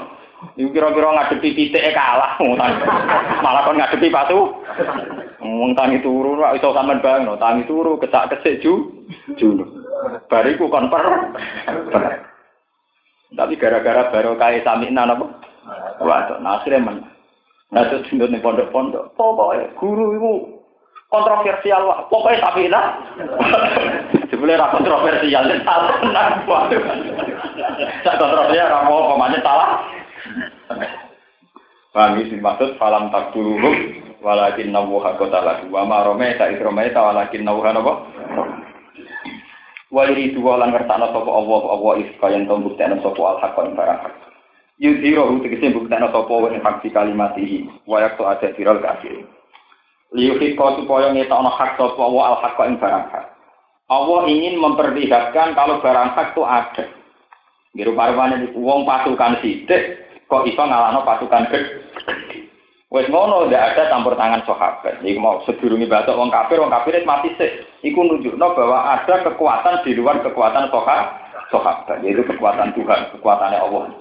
Iku 0.58 0.68
kira-kira 0.74 1.16
ngadepi 1.16 1.54
titike 1.56 1.96
kalah, 1.96 2.36
malah 3.40 3.62
kon 3.64 3.78
ngadepi 3.78 4.12
patu. 4.12 4.52
Wong 5.42 5.72
tangi 5.74 5.98
turu 6.04 6.38
ora 6.38 6.54
iso 6.54 6.70
sampean 6.70 7.02
bayangno, 7.02 7.34
tangi 7.40 7.66
turu 7.66 7.98
kecak-kecik 7.98 8.62
ju, 8.62 8.90
julek. 9.38 9.68
Bariku 10.28 10.68
kon 10.68 10.92
per. 10.92 11.02
Tapi 13.32 13.56
gara-gara 13.56 14.12
baru 14.12 14.36
kaya 14.36 14.60
samina 14.60 15.08
napa? 15.08 15.24
Waduh, 16.02 16.38
nah 16.42 16.60
akhirnya 16.60 16.84
menang. 16.84 17.12
Nah, 17.72 17.88
itu 17.88 18.04
dindut 18.12 18.28
nih 18.28 18.44
pondok-pondok. 18.44 19.16
Pokoknya 19.16 19.72
guru 19.80 20.12
itu 20.12 20.32
kontroversial 21.08 21.88
wah. 21.88 22.04
Pokoknya 22.12 22.44
tapi 22.44 22.68
lah. 22.68 23.00
Sebenarnya 24.28 24.60
ra 24.60 24.76
kontroversial. 24.76 25.42
Saya 28.04 28.20
kontroversial, 28.20 28.68
ra 28.68 28.84
mau 28.84 29.08
pemanya 29.16 29.40
salah. 29.40 29.80
Paham 31.92 32.24
ini 32.24 32.40
maksud 32.40 32.80
falam 32.80 33.12
tak 33.12 33.36
dulu 33.36 33.68
walakin 34.24 34.72
nawuha 34.72 35.20
kota 35.20 35.44
lagu 35.44 35.68
wa 35.68 35.84
ma 35.84 36.00
rometa 36.08 36.48
isrometa 36.48 37.04
walakin 37.04 37.44
nawuha 37.44 37.70
napa 37.76 37.92
Waliri 39.92 40.32
dua 40.32 40.56
lan 40.56 40.72
ngertakno 40.72 41.12
sapa 41.12 41.28
Allah 41.28 41.60
Allah 41.68 41.92
iska 42.00 42.26
yang 42.32 42.48
tau 42.48 42.64
buktekno 42.64 43.04
sapa 43.04 43.20
al 43.20 43.38
haqqa 43.44 43.60
ing 43.68 43.76
barang 43.76 44.00
hak 44.00 44.14
Yudhiro 44.80 45.36
tegese 45.44 45.68
buktekno 45.68 46.08
sapa 46.08 46.32
wa 46.32 46.48
hak 46.48 46.80
di 46.80 46.88
kalimatihi 46.88 47.58
wa 47.84 48.00
yaktu 48.00 48.24
ada 48.24 48.48
viral 48.56 48.80
kafir. 48.80 49.28
Liyuhi 50.16 50.56
kau 50.56 50.80
supaya 50.80 51.12
ngetokno 51.12 51.52
hak 51.52 51.76
sapa 51.76 52.04
wa 52.08 52.32
al 52.32 52.36
haqqa 52.40 52.72
ing 52.72 52.80
barang. 52.80 53.04
Allah 53.92 54.20
ingin 54.32 54.56
memperlihatkan 54.64 55.52
kalau 55.52 55.84
barang 55.84 56.16
hak 56.16 56.32
itu 56.32 56.42
ada. 56.48 56.84
Biru 57.76 57.92
parwane 57.92 58.48
wong 58.56 58.88
pasukan 58.88 59.44
sidik 59.44 60.01
kok 60.32 60.48
iso 60.48 60.64
ngalahno 60.64 61.04
pasukan 61.04 61.52
gede. 61.52 61.60
Wes 62.92 63.08
ngono 63.08 63.48
ndak 63.48 63.76
ada 63.76 63.92
campur 63.92 64.16
tangan 64.16 64.44
sahabat. 64.48 65.00
Iku 65.04 65.20
mau 65.20 65.44
sedurunge 65.44 65.88
batok 65.88 66.16
wong 66.16 66.32
kafir, 66.32 66.60
wong 66.60 66.72
kafir 66.72 66.96
mati 67.04 67.32
sih. 67.36 67.52
Iku 67.84 68.04
nunjukno 68.04 68.52
bahwa 68.56 68.96
ada 68.96 69.20
kekuatan 69.24 69.80
di 69.84 69.96
luar 69.96 70.20
kekuatan 70.20 70.68
sahabat, 71.48 72.00
yaitu 72.04 72.24
kekuatan 72.24 72.72
Tuhan, 72.76 73.16
kekuatannya 73.16 73.60
Allah. 73.60 73.92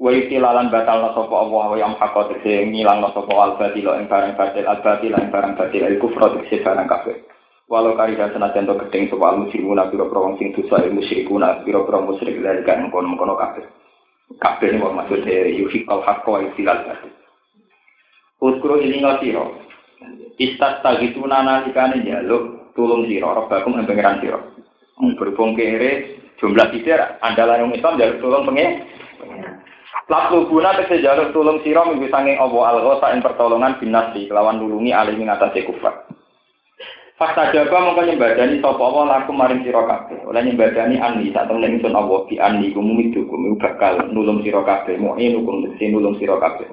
Wa 0.00 0.10
itilalan 0.10 0.72
batal 0.72 1.12
sapa 1.12 1.34
Allah 1.36 1.64
wa 1.70 1.76
yang 1.76 1.94
hakot 2.00 2.32
sing 2.42 2.72
ngilang 2.72 3.04
sapa 3.12 3.30
al 3.30 3.60
batil 3.60 3.92
ing 3.94 4.08
barang 4.10 4.34
batil 4.34 4.64
al 4.66 4.80
batil 4.82 5.12
ing 5.14 5.28
barang 5.30 5.54
batil 5.54 5.84
kufur 6.02 6.24
sing 6.48 6.64
barang 6.66 6.88
kafir. 6.90 7.22
Walau 7.70 7.94
kari 7.96 8.18
dan 8.18 8.34
senajan 8.34 8.66
to 8.66 8.74
gedeng 8.74 9.06
sapa 9.06 9.24
al 9.30 9.46
musyrikuna 9.46 9.86
biro 9.92 10.10
pro 10.10 10.26
wong 10.26 10.34
sing 10.40 10.50
dosa 10.50 10.82
il 10.82 10.96
musyrikuna 10.96 11.62
biro 11.62 11.86
pro 11.86 12.02
musyrik 12.02 12.42
lan 12.42 12.66
kan 12.66 12.88
mengkono-mengkono 12.88 13.38
kafir. 13.38 13.70
kabeh 14.40 14.76
wong 14.80 14.96
maksude 14.96 15.54
yuhikal 15.56 16.00
hakko 16.02 16.40
istilah 16.50 16.84
tadi. 16.84 17.10
Uskro 18.42 18.80
ini 18.80 19.00
ngatiro. 19.00 19.60
Istat 20.36 20.82
tagi 20.82 21.14
tuna 21.14 21.40
nalikane 21.40 22.02
njaluk 22.02 22.74
tulung 22.74 23.06
sira 23.06 23.32
rebakum 23.38 23.78
ing 23.78 23.86
pangeran 23.86 24.20
sira. 24.20 24.40
Berhubung 25.16 25.54
kere 25.54 26.20
jumlah 26.42 26.68
sidir 26.74 27.00
andalan 27.22 27.70
wong 27.70 27.76
Islam 27.78 27.96
njaluk 27.96 28.20
tulung 28.20 28.44
pengen. 28.50 28.84
Lalu 30.10 30.50
guna 30.52 30.76
tegese 30.76 31.00
njaluk 31.00 31.32
tulung 31.32 31.62
sira 31.64 31.86
minggu 31.86 32.10
sange 32.12 32.36
apa 32.36 32.58
al-ghosa 32.74 33.14
ing 33.14 33.24
pertolongan 33.24 33.78
binasi 33.80 34.28
kelawan 34.28 34.60
nulungi 34.60 34.92
alim 34.92 35.22
ing 35.22 35.30
atase 35.32 35.64
kufar. 35.64 36.04
Fakta 37.24 37.56
jaga 37.56 37.80
mongko 37.80 38.04
nyembadani 38.04 38.60
sapa 38.60 38.84
apa 38.84 39.00
laku 39.08 39.32
maring 39.32 39.64
sira 39.64 39.80
kabeh. 39.88 40.28
Oleh 40.28 40.44
nyembadani 40.44 41.00
ani 41.00 41.32
sak 41.32 41.48
temen 41.48 41.80
ingsun 41.80 41.96
di 42.28 42.36
ani 42.36 42.68
kumumi 42.68 43.16
dukum 43.16 43.56
bakal 43.56 44.12
nulung 44.12 44.44
sira 44.44 44.60
kabeh. 44.60 45.00
Mo 45.00 45.16
hukum 45.16 45.64
nulung 45.64 46.20
sira 46.20 46.36
kabeh. 46.36 46.68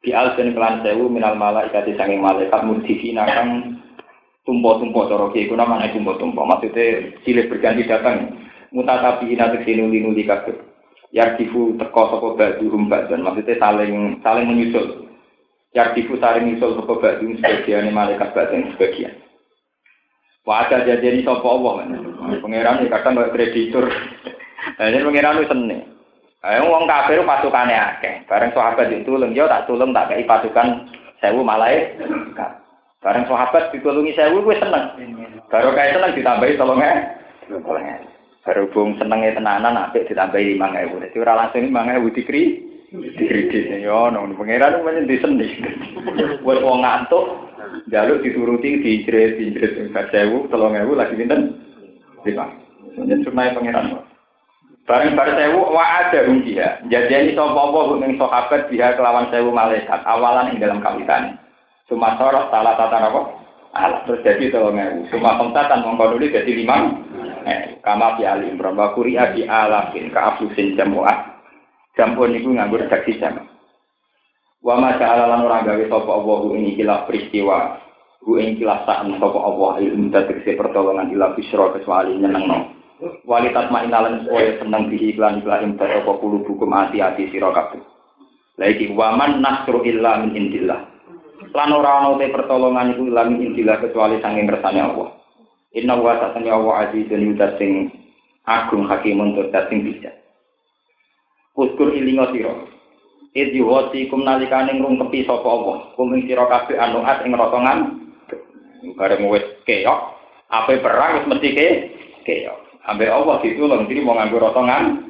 Di 0.00 0.16
alsen 0.16 0.56
kelan 0.56 0.80
sewu 0.80 1.12
minal 1.12 1.36
malaikat 1.36 1.84
sanging 2.00 2.24
malaikat 2.24 2.64
mudhifina 2.64 3.28
kang 3.28 3.76
tumpo-tumpo 4.48 5.04
cara 5.04 5.28
kiye 5.36 5.52
kuna 5.52 5.68
mana 5.68 5.92
tumpo-tumpo 5.92 6.48
maksudnya 6.48 7.20
silih 7.20 7.52
berganti 7.52 7.84
datang. 7.84 8.40
Mutatapi 8.72 9.28
ina 9.28 9.52
teksin 9.52 9.84
nuli-nuli 9.84 10.24
kabeh. 10.24 10.56
Yardifu 11.12 11.76
teko 11.76 12.02
sapa 12.08 12.28
ba'duhum 12.40 12.88
ba'dan. 12.88 13.20
Maksudnya 13.20 13.60
saling 13.60 14.24
saling 14.24 14.48
menyusul. 14.48 15.12
Yardifu 15.76 16.16
saling 16.16 16.48
menyusul 16.48 16.80
sapa 16.80 16.92
ba'duhum 16.96 17.36
sebagian 17.36 17.92
malaikat 17.92 18.32
ba'dan 18.32 18.72
sebagian 18.72 19.28
Wajah 20.48 20.88
jadi 20.88 21.20
sapa 21.20 21.44
Allah. 21.44 21.84
Pangeran 22.40 22.88
kadang 22.88 23.12
kok 23.20 23.32
kreditur. 23.36 23.84
Nah, 24.80 24.86
ini 24.88 25.04
pangeran 25.04 25.40
itu 25.40 25.50
seneng. 25.52 25.80
Eh 26.40 26.60
wong 26.64 26.88
kafir 26.88 27.20
pasukane 27.20 27.76
akeh. 27.76 28.24
Bareng 28.24 28.48
sahabat 28.56 28.88
ditulung 28.88 29.36
yo 29.36 29.44
tak 29.44 29.68
tulung 29.68 29.92
tak 29.92 30.08
kei 30.08 30.24
pasukan 30.24 30.88
sewu 31.20 31.44
malai. 31.44 31.92
Bareng 33.04 33.28
sahabat 33.28 33.68
ditulungi 33.76 34.16
sewu 34.16 34.40
gue 34.40 34.56
seneng. 34.56 34.96
Baru 35.52 35.76
kayak 35.76 36.00
seneng 36.00 36.16
ditambahi 36.16 36.56
tolongnya. 36.56 37.20
Tolongnya. 37.44 38.00
Berhubung 38.40 38.96
senengnya 38.96 39.36
tenanan 39.36 39.76
apik 39.76 40.08
ditambahi 40.08 40.56
lima 40.56 40.72
ewu. 40.80 41.04
Jadi 41.04 41.16
ora 41.20 41.44
langsung 41.44 41.68
lima 41.68 41.84
ewu 42.00 42.08
dikri. 42.08 42.64
Dikredit 42.90 43.84
yo 43.84 44.08
nong 44.08 44.32
pangeran 44.40 44.80
menyen 44.80 45.04
diseni. 45.04 45.60
Buat 46.40 46.64
wong 46.64 46.80
ngantuk 46.80 47.49
jaluk 47.88 48.20
dituruti 48.20 48.84
dijret 48.84 49.40
dijret 49.40 49.88
sewu 50.12 50.50
tolong 50.52 50.76
ewu 50.76 50.92
lagi 50.92 51.16
pinten. 51.16 51.56
Lima. 52.26 52.52
Jadi 53.00 53.24
sunai 53.24 53.56
pangeran. 53.56 54.04
Bareng 54.84 55.16
bar 55.16 55.30
sewu 55.32 55.72
wa 55.72 55.84
ada 56.04 56.26
rumjiha. 56.26 56.90
Jadi 56.92 57.12
ini 57.14 57.32
sopo 57.32 57.56
apa 57.56 57.80
ning 58.02 58.18
sahabat 58.20 58.68
dia 58.68 58.92
kelawan 58.98 59.30
sewu 59.32 59.48
malaikat 59.54 60.02
awalan 60.04 60.52
ing 60.52 60.60
dalam 60.60 60.84
kawitan. 60.84 61.40
Cuma 61.88 62.18
sorot 62.20 62.52
salah 62.52 62.76
tata 62.76 62.98
apa? 62.98 63.20
Alah 63.70 64.02
terus 64.04 64.20
jadi 64.26 64.50
tolong 64.50 64.76
ewu. 64.76 65.00
Cuma 65.14 65.38
pemtatan 65.38 65.86
mengkoduli 65.86 66.34
jadi 66.34 66.52
lima. 66.52 66.90
Eh, 67.40 67.80
kama 67.80 68.20
fi 68.20 68.28
ali 68.28 68.52
imran 68.52 68.76
wa 68.76 68.92
kuri'a 68.92 69.32
bi 69.32 69.48
alafin 69.48 70.12
ka 70.12 70.36
afusin 70.36 70.76
jamu'ah. 70.76 71.40
Jampun 71.96 72.36
niku 72.36 72.52
nganggur 72.52 72.84
redaksi 72.84 73.16
jam. 73.16 73.48
Wa 74.60 74.76
ma 74.76 74.92
ta'ala 75.00 75.24
lan 75.24 75.40
ora 75.40 75.64
gawe 75.64 75.84
sapa 75.88 76.10
Allah 76.10 76.40
ini 76.60 76.76
kilaf 76.76 77.08
peristiwa. 77.08 77.80
Ku 78.20 78.36
ing 78.36 78.60
kilaf 78.60 78.84
sak 78.84 79.08
sapa 79.08 79.38
Allah 79.40 79.80
ilmu 79.80 80.12
pertolongan 80.44 81.08
ila 81.16 81.32
bisra 81.32 81.72
kecuali 81.72 82.20
nyenengno. 82.20 82.80
Walitat 83.24 83.72
ma'inalan 83.72 84.28
supaya 84.28 84.60
seneng 84.60 84.92
bihi 84.92 85.16
iklan 85.16 85.40
iklan 85.40 85.72
imdad 85.72 86.04
apa 86.04 86.12
kulu 86.20 86.44
hukum 86.44 86.68
hati-hati 86.68 87.32
sira 87.32 87.48
kabeh. 87.48 87.80
Lagi 88.60 88.92
waman 88.92 89.40
nasru 89.40 89.80
illa 89.88 90.20
min 90.20 90.36
indillah. 90.36 90.84
Lan 91.56 91.72
ora 91.72 92.04
ana 92.04 92.20
te 92.20 92.28
pertolongan 92.28 92.92
iku 92.92 93.08
illa 93.08 93.24
min 93.24 93.40
indillah 93.40 93.80
kecuali 93.80 94.20
sanging 94.20 94.44
kersane 94.44 94.84
Allah. 94.84 95.16
Inna 95.72 95.96
wa 95.96 96.12
satanya 96.20 96.60
Allah 96.60 96.92
azizun 96.92 97.24
yudat 97.24 97.56
sing 97.56 97.88
agung 98.44 98.84
hakimun 98.84 99.32
tur 99.32 99.48
sing 99.48 99.80
bijak. 99.80 100.20
Uskur 101.56 101.96
ilinga 101.96 102.28
sira. 102.36 102.52
Id 103.30 103.54
yuwati 103.54 104.10
kum 104.10 104.26
nalikane 104.26 104.74
ngrungkepi 104.74 105.22
sapa 105.22 105.46
Allah. 105.46 105.94
Kum 105.94 106.10
ing 106.18 106.26
sira 106.26 106.50
kabeh 106.50 106.74
anuat 106.74 107.22
ing 107.22 107.30
rotongan. 107.38 107.78
Bareng 108.98 109.28
wis 109.30 109.44
keok, 109.68 110.00
ape 110.50 110.82
perang 110.82 111.22
wis 111.22 111.28
mesti 111.30 111.48
ke 111.54 111.68
keok. 112.26 112.58
Ambe 112.90 113.06
Allah 113.06 113.38
ditulung 113.44 113.86
jadi 113.86 114.02
mau 114.02 114.18
nganggo 114.18 114.42
rotongan. 114.42 115.06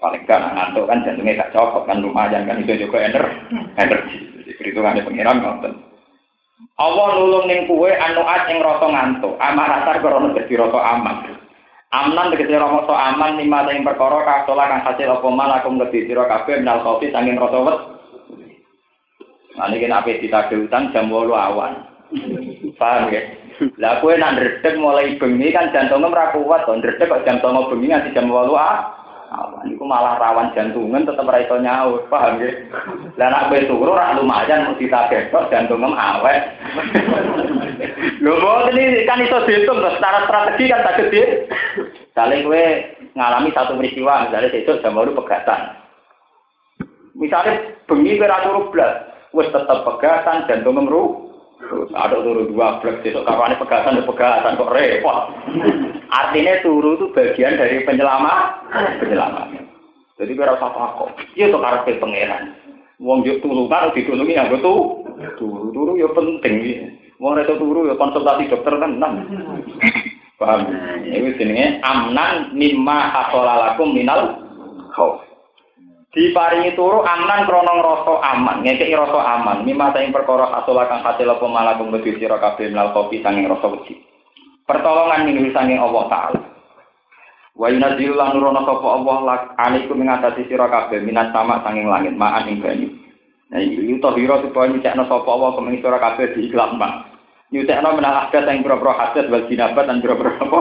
Paling 0.00 0.24
kan 0.24 0.56
ngantuk 0.56 0.88
kan 0.88 1.04
jantungnya 1.04 1.44
gak 1.44 1.52
cocok 1.52 1.84
kan 1.84 2.00
lumayan 2.00 2.48
kan 2.48 2.62
itu 2.64 2.88
juga 2.88 3.04
ener 3.04 3.24
energi. 3.76 4.16
Jadi 4.40 4.52
perhitungannya 4.56 5.04
pengiran 5.04 5.44
ngoten. 5.44 5.76
Allah 6.80 7.08
nulung 7.20 7.44
ning 7.44 7.68
kuwe 7.68 7.92
anuat 7.92 8.48
ing 8.48 8.64
rasa 8.64 8.86
ngantuk. 8.88 9.36
Amarasar 9.36 10.00
krana 10.00 10.32
dadi 10.32 10.54
rasa 10.56 10.78
aman. 10.96 11.39
Amnan 11.90 12.30
tegese 12.30 12.54
rasa 12.54 12.94
aman 13.10 13.34
lima 13.34 13.66
ing 13.74 13.82
perkara 13.82 14.22
kasola 14.22 14.70
kang 14.70 14.86
hasil 14.86 15.10
apa 15.10 15.26
malakum 15.26 15.74
kedhi 15.82 16.06
sira 16.06 16.22
kabeh 16.30 16.62
nal 16.62 16.86
kopi 16.86 17.10
saking 17.10 17.34
rasa 17.34 17.58
wet. 17.66 17.78
Nah 19.58 19.66
niki 19.66 19.90
nek 19.90 20.06
ape 20.06 20.22
ditagih 20.22 20.70
utang 20.70 20.94
jam 20.94 21.10
8 21.10 21.34
awan. 21.34 21.82
Paham 22.78 23.10
ya? 23.10 23.22
Lah 23.82 23.98
kowe 23.98 24.14
ndredeg 24.14 24.78
mulai 24.78 25.18
bengi 25.18 25.50
kan 25.50 25.74
jantungnya 25.74 26.14
ora 26.14 26.30
kuat 26.30 26.62
to, 26.62 26.78
ndredeg 26.78 27.10
kok 27.10 27.26
09.00 27.26 27.70
bengi 27.74 27.90
nganti 27.90 28.14
jam 28.14 28.30
8 28.30 28.54
ah. 28.54 28.99
Awan 29.30 29.70
iku 29.70 29.86
malah 29.86 30.18
rawan 30.18 30.50
jantungan 30.58 31.06
tetep 31.06 31.22
ora 31.22 31.38
iso 31.38 31.54
nyaur, 31.62 32.02
paham 32.10 32.42
ya? 32.42 32.50
Lah 33.14 33.30
nak 33.30 33.46
kowe 33.46 33.62
turu 33.62 33.94
ora 33.94 34.18
lumayan 34.18 34.74
mesti 34.74 34.90
ditagih 34.90 35.30
kok 35.30 35.46
jantungem 35.54 35.94
awet. 35.94 36.50
Lho 38.26 38.32
kok 38.42 38.74
ini 38.74 39.06
kan 39.06 39.22
iso 39.22 39.46
dihitung 39.46 39.78
secara 39.86 40.26
strategi 40.26 40.66
kan 40.66 40.82
tak 40.82 40.96
gede. 40.98 41.46
Misalnya 42.10 42.42
kowe 42.42 42.64
ngalami 43.14 43.48
satu 43.54 43.72
peristiwa, 43.78 44.26
misalnya 44.26 44.50
besok 44.50 44.82
jam 44.82 44.98
8 44.98 45.14
pegatan. 45.22 45.60
Misalnya 47.14 47.54
bengi 47.86 48.18
kowe 48.18 48.26
ora 48.26 48.42
turu 48.42 48.60
blas, 48.74 48.94
wis 49.30 49.46
tetep 49.54 49.78
pegatan 49.86 50.50
jantung 50.50 50.90
ngemru. 51.70 51.94
Ada 51.94 52.16
turu 52.22 52.42
dua 52.50 52.82
blok, 52.82 53.02
besok 53.06 53.22
kapan 53.26 53.54
pegatan 53.58 54.02
pegatan 54.02 54.58
kok 54.58 54.72
repot. 54.74 55.18
Artinya 56.10 56.54
turu 56.66 56.98
itu 56.98 57.06
bagian 57.14 57.58
dari 57.58 57.86
penyelamat, 57.86 58.38
penyelamat. 58.98 59.46
Jadi 60.18 60.30
kira 60.36 60.58
usah 60.58 60.74
takut. 60.74 61.10
Iya 61.38 61.54
tuh 61.54 61.62
karakter 61.62 61.96
pangeran. 61.96 62.52
Wong 63.00 63.24
juk 63.24 63.40
tulungan 63.40 63.94
ditulungi 63.96 64.36
yang 64.36 64.52
betul. 64.52 65.06
Turu 65.40 65.72
turu 65.72 65.96
ya 65.96 66.10
penting. 66.12 66.54
Wong 67.16 67.40
itu 67.40 67.54
turu 67.56 67.88
ya 67.88 67.94
konsultasi 67.96 68.52
dokter 68.52 68.74
kan. 68.76 69.00
Paham? 70.36 70.60
Ini 71.04 71.36
jenenge 71.36 71.84
amnan 71.84 72.52
mimma 72.56 73.12
hasolalakum 73.12 73.92
minal 73.92 74.40
khauf. 74.92 75.29
Diparingi 76.10 76.74
turu 76.74 77.06
aman 77.06 77.46
krana 77.46 77.72
ngrasa 77.78 78.14
aman. 78.34 78.56
Ngekeki 78.66 78.98
rasa 78.98 79.20
aman. 79.38 79.62
Mimma 79.62 79.94
sing 79.94 80.10
perkara 80.10 80.50
hasil 80.58 80.78
kang 80.90 81.02
hasil 81.06 81.28
apa 81.30 81.46
malakum 81.46 81.94
wedi 81.94 82.18
sira 82.18 82.38
kabeh 82.42 82.70
kopi 82.94 83.22
sanging 83.22 83.46
rasa 83.46 83.66
wedi. 83.70 83.98
Pertolongan 84.66 85.26
ning 85.26 85.50
sanging 85.54 85.78
Allah 85.78 86.04
taala. 86.10 86.40
Wa 87.54 87.66
yunazzilu 87.68 88.14
lan 88.14 88.34
nurono 88.34 88.62
sapa 88.62 88.86
Allah 88.86 89.16
lak 89.26 89.42
alaikum 89.58 89.98
ing 90.00 90.08
atase 90.10 90.46
sira 90.46 90.70
kabeh 90.70 91.02
minat 91.02 91.34
sama 91.34 91.62
sanging 91.66 91.86
langit 91.86 92.14
ma'an 92.14 92.46
ing 92.46 92.62
banyu. 92.62 92.88
Nah 93.50 93.58
iki 93.58 93.98
tahira 93.98 94.38
supaya 94.42 94.70
nyekno 94.70 95.04
sapa 95.10 95.28
Allah 95.28 95.50
kumeng 95.58 95.78
sira 95.82 95.98
kabeh 95.98 96.34
diikhlas 96.38 96.74
mak 96.78 97.10
nyutekno 97.50 97.98
menal 97.98 98.30
adat 98.30 98.46
sing 98.46 98.62
pira-pira 98.62 98.94
hadat 98.94 99.26
wal 99.26 99.46
jinabat 99.50 99.84
lan 99.90 99.98
pira-pira 99.98 100.38
apa? 100.38 100.60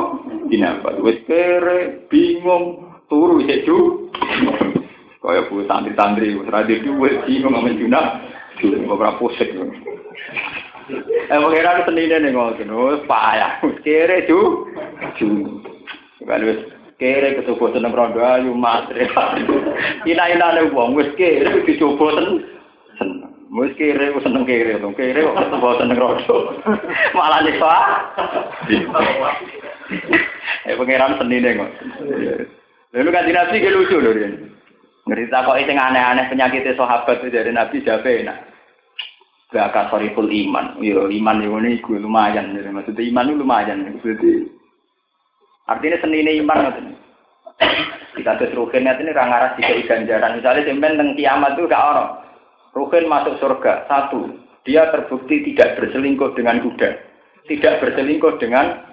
Jinabat. 0.49 0.93
Wis 1.05 1.21
kere 1.29 2.09
bingung 2.09 2.97
turu 3.05 3.45
seju 3.45 4.09
Kaya 5.29 5.45
bu 5.45 5.61
santri-santri, 5.69 6.33
seradi 6.41 6.81
duit, 6.81 7.21
bingung 7.29 7.53
ngamen 7.53 7.77
junah, 7.77 8.17
beberapa 8.65 9.21
pusing. 9.21 9.77
Eh, 11.29 11.37
mengira 11.37 11.77
ke 11.77 11.93
senine 11.93 12.17
nih 12.17 12.33
ngotin, 12.33 12.73
wes 12.73 13.05
payah, 13.05 13.61
kere 13.85 14.25
ju, 14.25 14.65
ju. 15.21 15.61
Kan 16.25 16.49
wes 16.49 16.65
kere 16.97 17.37
kecoba 17.37 17.77
seneng 17.77 17.93
rondo 17.93 18.17
ayu 18.25 18.57
matre. 18.57 19.05
Ina-ina 20.09 20.57
nih 20.57 20.73
wong, 20.73 20.97
wes 20.97 21.13
kere 21.13 21.61
dicoba 21.61 22.09
seneng. 22.17 22.41
Wes 23.53 23.77
kere, 23.77 24.09
wes 24.09 24.25
seneng 24.25 24.49
kere, 24.49 24.81
dong 24.81 24.97
kere 24.97 25.29
kok 25.29 25.37
kecoba 25.45 25.77
seneng 25.77 25.97
rondo. 26.01 26.57
Malah 27.13 27.45
nyiksa. 27.45 27.73
Eh, 30.65 30.73
pengiran 30.73 31.21
senine 31.21 31.49
ngotin. 31.53 31.89
Lalu 32.97 33.09
kan 33.13 33.29
dinasti 33.29 33.61
lucu 33.69 34.01
loh 34.01 34.17
dia. 34.17 34.57
Ngerti 35.09 35.33
kok 35.33 35.57
itu 35.57 35.73
aneh-aneh 35.73 36.29
penyakit 36.29 36.69
sahabat 36.77 37.17
itu 37.25 37.33
dari 37.33 37.49
Nabi 37.49 37.81
Jabe 37.81 38.21
enak. 38.21 38.37
Gak 39.49 39.89
soriful 39.89 40.29
iman. 40.29 40.77
Yo 40.77 41.09
iman 41.09 41.41
yo 41.41 41.57
ini 41.57 41.81
gue 41.81 41.97
lumayan. 41.97 42.53
Jadi 42.53 42.69
maksudnya 42.69 43.09
iman 43.09 43.29
itu 43.33 43.41
lumayan. 43.41 43.77
Jadi 43.89 44.31
artinya 45.65 45.97
seni 45.97 46.21
ini 46.21 46.31
iman 46.45 46.69
maksudnya. 46.69 46.95
Kita 48.13 48.37
terus 48.37 48.53
rukin 48.53 48.85
ini 48.85 49.09
rangaras 49.09 49.57
jika 49.57 49.89
ganjaran. 49.89 50.37
Misalnya 50.37 50.69
simpen 50.69 50.93
tentang 50.93 51.17
kiamat 51.17 51.57
itu 51.57 51.65
gak 51.65 51.85
orang. 51.89 52.09
Rukin 52.77 53.09
masuk 53.09 53.41
surga. 53.41 53.89
Satu, 53.89 54.29
dia 54.61 54.93
terbukti 54.93 55.41
tidak 55.41 55.81
berselingkuh 55.81 56.37
dengan 56.37 56.61
kuda. 56.61 56.89
Tidak 57.49 57.73
berselingkuh 57.81 58.37
dengan 58.37 58.85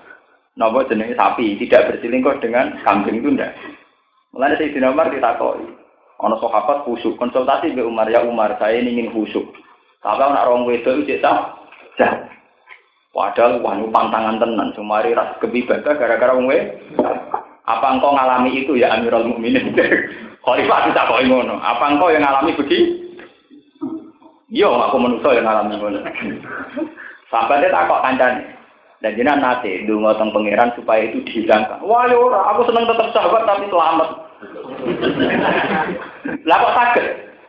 nopo 0.57 0.81
jenis 0.89 1.13
sapi. 1.13 1.61
Tidak 1.61 1.93
berselingkuh 1.93 2.41
dengan 2.41 2.81
kambing 2.81 3.21
itu 3.21 3.37
enggak. 3.37 3.53
Mulai 4.33 4.57
dari 4.57 4.81
Umar 4.81 5.13
ditakoi. 5.13 5.86
Ono 6.17 6.41
sahabat 6.41 6.89
khusuk 6.89 7.21
konsultasi 7.21 7.77
ke 7.77 7.85
Umar 7.85 8.09
ya 8.09 8.25
Umar 8.25 8.57
saya 8.57 8.81
ingin 8.81 9.13
khusuk. 9.13 9.45
Tapi 10.01 10.23
nak 10.23 10.49
orang 10.49 10.65
wedok 10.65 11.05
itu 11.05 11.21
sah. 11.21 11.61
Jah. 12.01 12.31
Padahal 13.13 13.65
wanu 13.65 13.89
pantangan 13.89 14.37
tenan 14.37 14.77
sumari 14.77 15.17
ras 15.17 15.37
kebibaga 15.41 15.97
gara-gara 15.97 16.37
wong 16.37 16.53
Apa 17.67 17.87
engkau 17.97 18.13
ngalami 18.13 18.63
itu 18.63 18.77
ya 18.77 18.93
Amirul 18.93 19.33
Mukminin? 19.33 19.73
Khalifah 20.45 20.81
kita 20.87 21.09
kok 21.09 21.25
ngono. 21.27 21.59
Apa 21.59 21.97
engkau 21.97 22.13
yang 22.13 22.23
ngalami 22.23 22.55
begitu? 22.55 23.03
Yo, 24.47 24.71
aku 24.79 25.01
manusia 25.03 25.35
yang 25.35 25.49
ngalami 25.49 25.75
ngono. 25.75 25.99
Sahabatnya 27.33 27.75
tak 27.75 27.89
kok 27.91 28.03
kancane. 28.05 28.43
Dan 29.05 29.13
jenengan 29.13 29.43
nate 29.43 29.85
ndonga 29.85 30.17
teng 30.17 30.33
pangeran 30.33 30.73
supaya 30.73 31.05
itu 31.05 31.21
dihilangkan. 31.29 31.85
Wah, 31.85 32.09
ora, 32.09 32.41
aku 32.55 32.65
seneng 32.65 32.89
tetap 32.89 33.13
sahabat 33.13 33.45
tapi 33.45 33.69
selamat. 33.69 34.26
Lah 36.47 36.57
kok 36.61 36.77
sakit? 36.77 37.07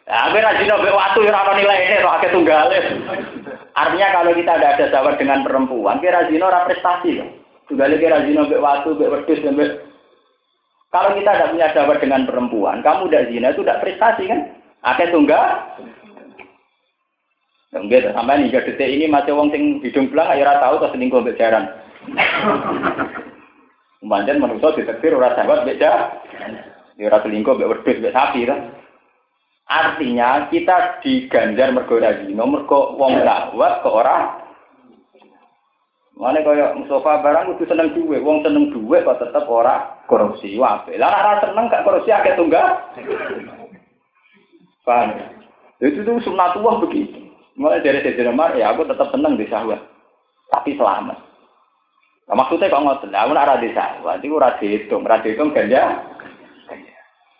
Ya, 0.08 0.32
gue 0.32 0.40
rajin 0.40 0.72
nabi 0.72 0.88
waktu 0.88 1.20
ya 1.28 1.36
orang 1.36 1.60
nilai 1.60 1.84
ini, 1.84 2.00
roh 2.00 2.16
akeh 2.16 2.32
tunggalin. 2.32 3.04
Artinya 3.76 4.08
kalau 4.16 4.32
kita 4.32 4.56
tidak 4.56 4.74
ada 4.80 4.86
sahabat 4.88 5.20
dengan 5.20 5.44
perempuan, 5.44 6.00
kira 6.00 6.24
rajin 6.24 6.48
orang 6.48 6.64
prestasi. 6.64 7.28
Tunggalin 7.68 8.00
kira 8.00 8.24
rajin 8.24 8.40
nabi 8.40 8.56
waktu, 8.56 8.96
be 8.96 9.12
wedus, 9.12 9.44
be 9.44 9.84
Kalau 10.88 11.12
kita 11.12 11.32
tidak 11.36 11.52
punya 11.52 11.68
sahabat 11.76 11.98
dengan 12.00 12.24
perempuan, 12.24 12.80
kamu 12.80 13.12
udah 13.12 13.22
zina 13.28 13.52
itu 13.52 13.68
tidak 13.68 13.84
prestasi 13.84 14.24
kan? 14.32 14.40
Akeh 14.88 15.12
tunggal. 15.12 15.76
Enggak, 17.76 18.16
sampai 18.16 18.48
nih 18.48 18.56
detik 18.56 18.88
ini 18.88 19.12
masih 19.12 19.36
wong 19.36 19.52
sing 19.52 19.84
hidung 19.84 20.08
belang 20.08 20.32
ayo 20.32 20.48
ora 20.48 20.64
tahu 20.64 20.80
to 20.80 20.88
selingkuh 20.96 21.20
mbek 21.20 21.36
jaran. 21.36 21.68
Pancen 24.08 24.40
manusa 24.40 24.72
ditetir 24.72 25.12
ora 25.12 25.36
sahabat 25.36 25.68
mbek 25.68 25.84
Ya 26.98 27.14
ora 27.14 27.22
selingkuh 27.22 27.54
mbek 27.56 27.70
wedhus 27.70 27.98
mbek 28.02 28.16
sapi 28.18 28.50
kan. 28.50 28.74
Artinya 29.68 30.48
kita 30.50 31.04
diganjar 31.04 31.76
mergo 31.76 32.00
ora 32.00 32.24
zina, 32.24 32.44
mergo 32.48 32.96
wong 32.96 33.20
sahabat 33.22 33.74
ke 33.84 33.90
ora 33.92 34.18
Mana 36.18 36.42
kaya 36.42 36.74
Mustafa 36.74 37.22
barang 37.22 37.54
kudu 37.54 37.70
seneng 37.70 37.94
duwe, 37.94 38.18
wong 38.18 38.42
seneng 38.42 38.74
duwe 38.74 39.06
kok 39.06 39.22
tetep 39.22 39.46
ora 39.46 40.02
korupsi 40.10 40.58
wae. 40.58 40.98
Lah 40.98 41.14
ora 41.14 41.46
seneng 41.46 41.70
gak 41.70 41.86
korupsi 41.86 42.10
akeh 42.10 42.34
tunggal. 42.34 42.90
Paham? 44.82 45.14
Itu 45.78 46.02
tuh 46.02 46.18
sunnatullah 46.26 46.82
begitu. 46.82 47.22
Mulai 47.54 47.86
dari 47.86 48.02
Sayyidina 48.02 48.34
Umar, 48.34 48.58
ya 48.58 48.74
aku 48.74 48.90
tetap 48.90 49.14
seneng 49.14 49.38
di 49.38 49.46
sahwat. 49.46 49.78
Tapi 50.50 50.74
selamat. 50.74 51.18
Nah, 52.28 52.36
maksudnya 52.38 52.70
kok 52.70 52.82
ngoten, 52.82 53.14
aku 53.14 53.32
ora 53.38 53.62
di 53.62 53.70
sahwat, 53.78 54.18
itu 54.26 54.34
ora 54.34 54.58
dihitung, 54.58 55.06
ora 55.06 55.22
dihitung 55.22 55.54
ganja. 55.54 56.02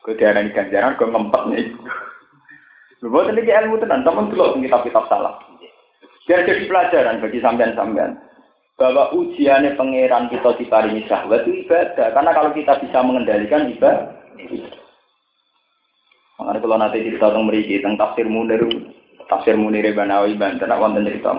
Gue 0.08 0.16
diarani 0.16 0.56
ganjaran, 0.56 0.96
gue 0.96 1.12
ngempet 1.12 1.44
nih. 1.52 1.66
Buat 3.04 3.36
ini 3.36 3.52
ilmu 3.52 3.76
tenan, 3.84 4.08
teman 4.08 4.32
dulu 4.32 4.56
kitab-kitab 4.56 5.04
salah. 5.12 5.36
Biar 6.24 6.48
jadi 6.48 6.64
pelajaran 6.64 7.20
bagi 7.20 7.44
sampean-sampean 7.44 8.16
bahwa 8.80 9.10
ujiannya 9.12 9.76
pangeran 9.76 10.32
kita 10.32 10.56
diparingi 10.56 11.04
syahwat 11.12 11.44
itu 11.44 11.68
ibadah. 11.68 12.14
Karena 12.16 12.32
kalau 12.32 12.56
kita 12.56 12.80
bisa 12.80 13.00
mengendalikan 13.04 13.68
ibadah. 13.68 14.16
Makanya 16.38 16.60
kalau 16.62 16.78
nanti 16.78 17.04
kita 17.04 17.28
tentang 17.28 17.44
meriki 17.44 17.82
tentang 17.82 17.98
tafsir 17.98 18.30
munir, 18.30 18.64
tafsir 19.28 19.60
munir 19.60 19.92
Banawi 19.92 20.38
Banten, 20.38 20.70
wonten 20.70 21.04
cerita 21.04 21.34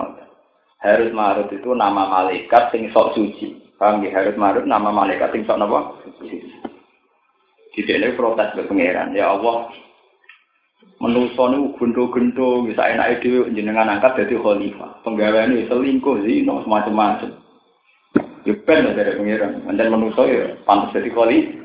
Harut 0.79 1.11
Marut 1.11 1.49
itu 1.51 1.73
nama 1.75 2.07
malaikat 2.07 2.71
sing 2.71 2.87
sok 2.93 3.15
suci. 3.15 3.55
Paham 3.79 4.03
ya? 4.03 4.15
Harut 4.15 4.35
Marut 4.35 4.63
nama 4.67 4.91
malaikat 4.91 5.31
sing 5.31 5.43
sok 5.47 5.59
apa? 5.59 5.79
Di 6.23 6.58
sini 7.75 8.15
protes 8.17 8.53
ke 8.55 8.65
pangeran. 8.65 9.13
Ya 9.13 9.33
Allah, 9.33 9.69
menuso 10.99 11.43
niku 11.47 11.85
bisa 12.67 12.83
enak 12.83 13.23
dhewe 13.23 13.51
jenengan 13.55 13.87
angkat 13.87 14.23
dadi 14.23 14.35
khalifah. 14.35 14.99
Penggaweane 15.07 15.67
selingkuh 15.71 16.23
zina 16.23 16.59
macam-macam. 16.67 17.31
Ya 18.47 18.53
ben 18.65 18.95
dari 18.95 19.15
pengiran. 19.15 19.63
Mandan 19.63 19.93
menuso 19.95 20.27
ya 20.27 20.57
pantas 20.67 20.91
dadi 20.95 21.09
khalifah. 21.13 21.59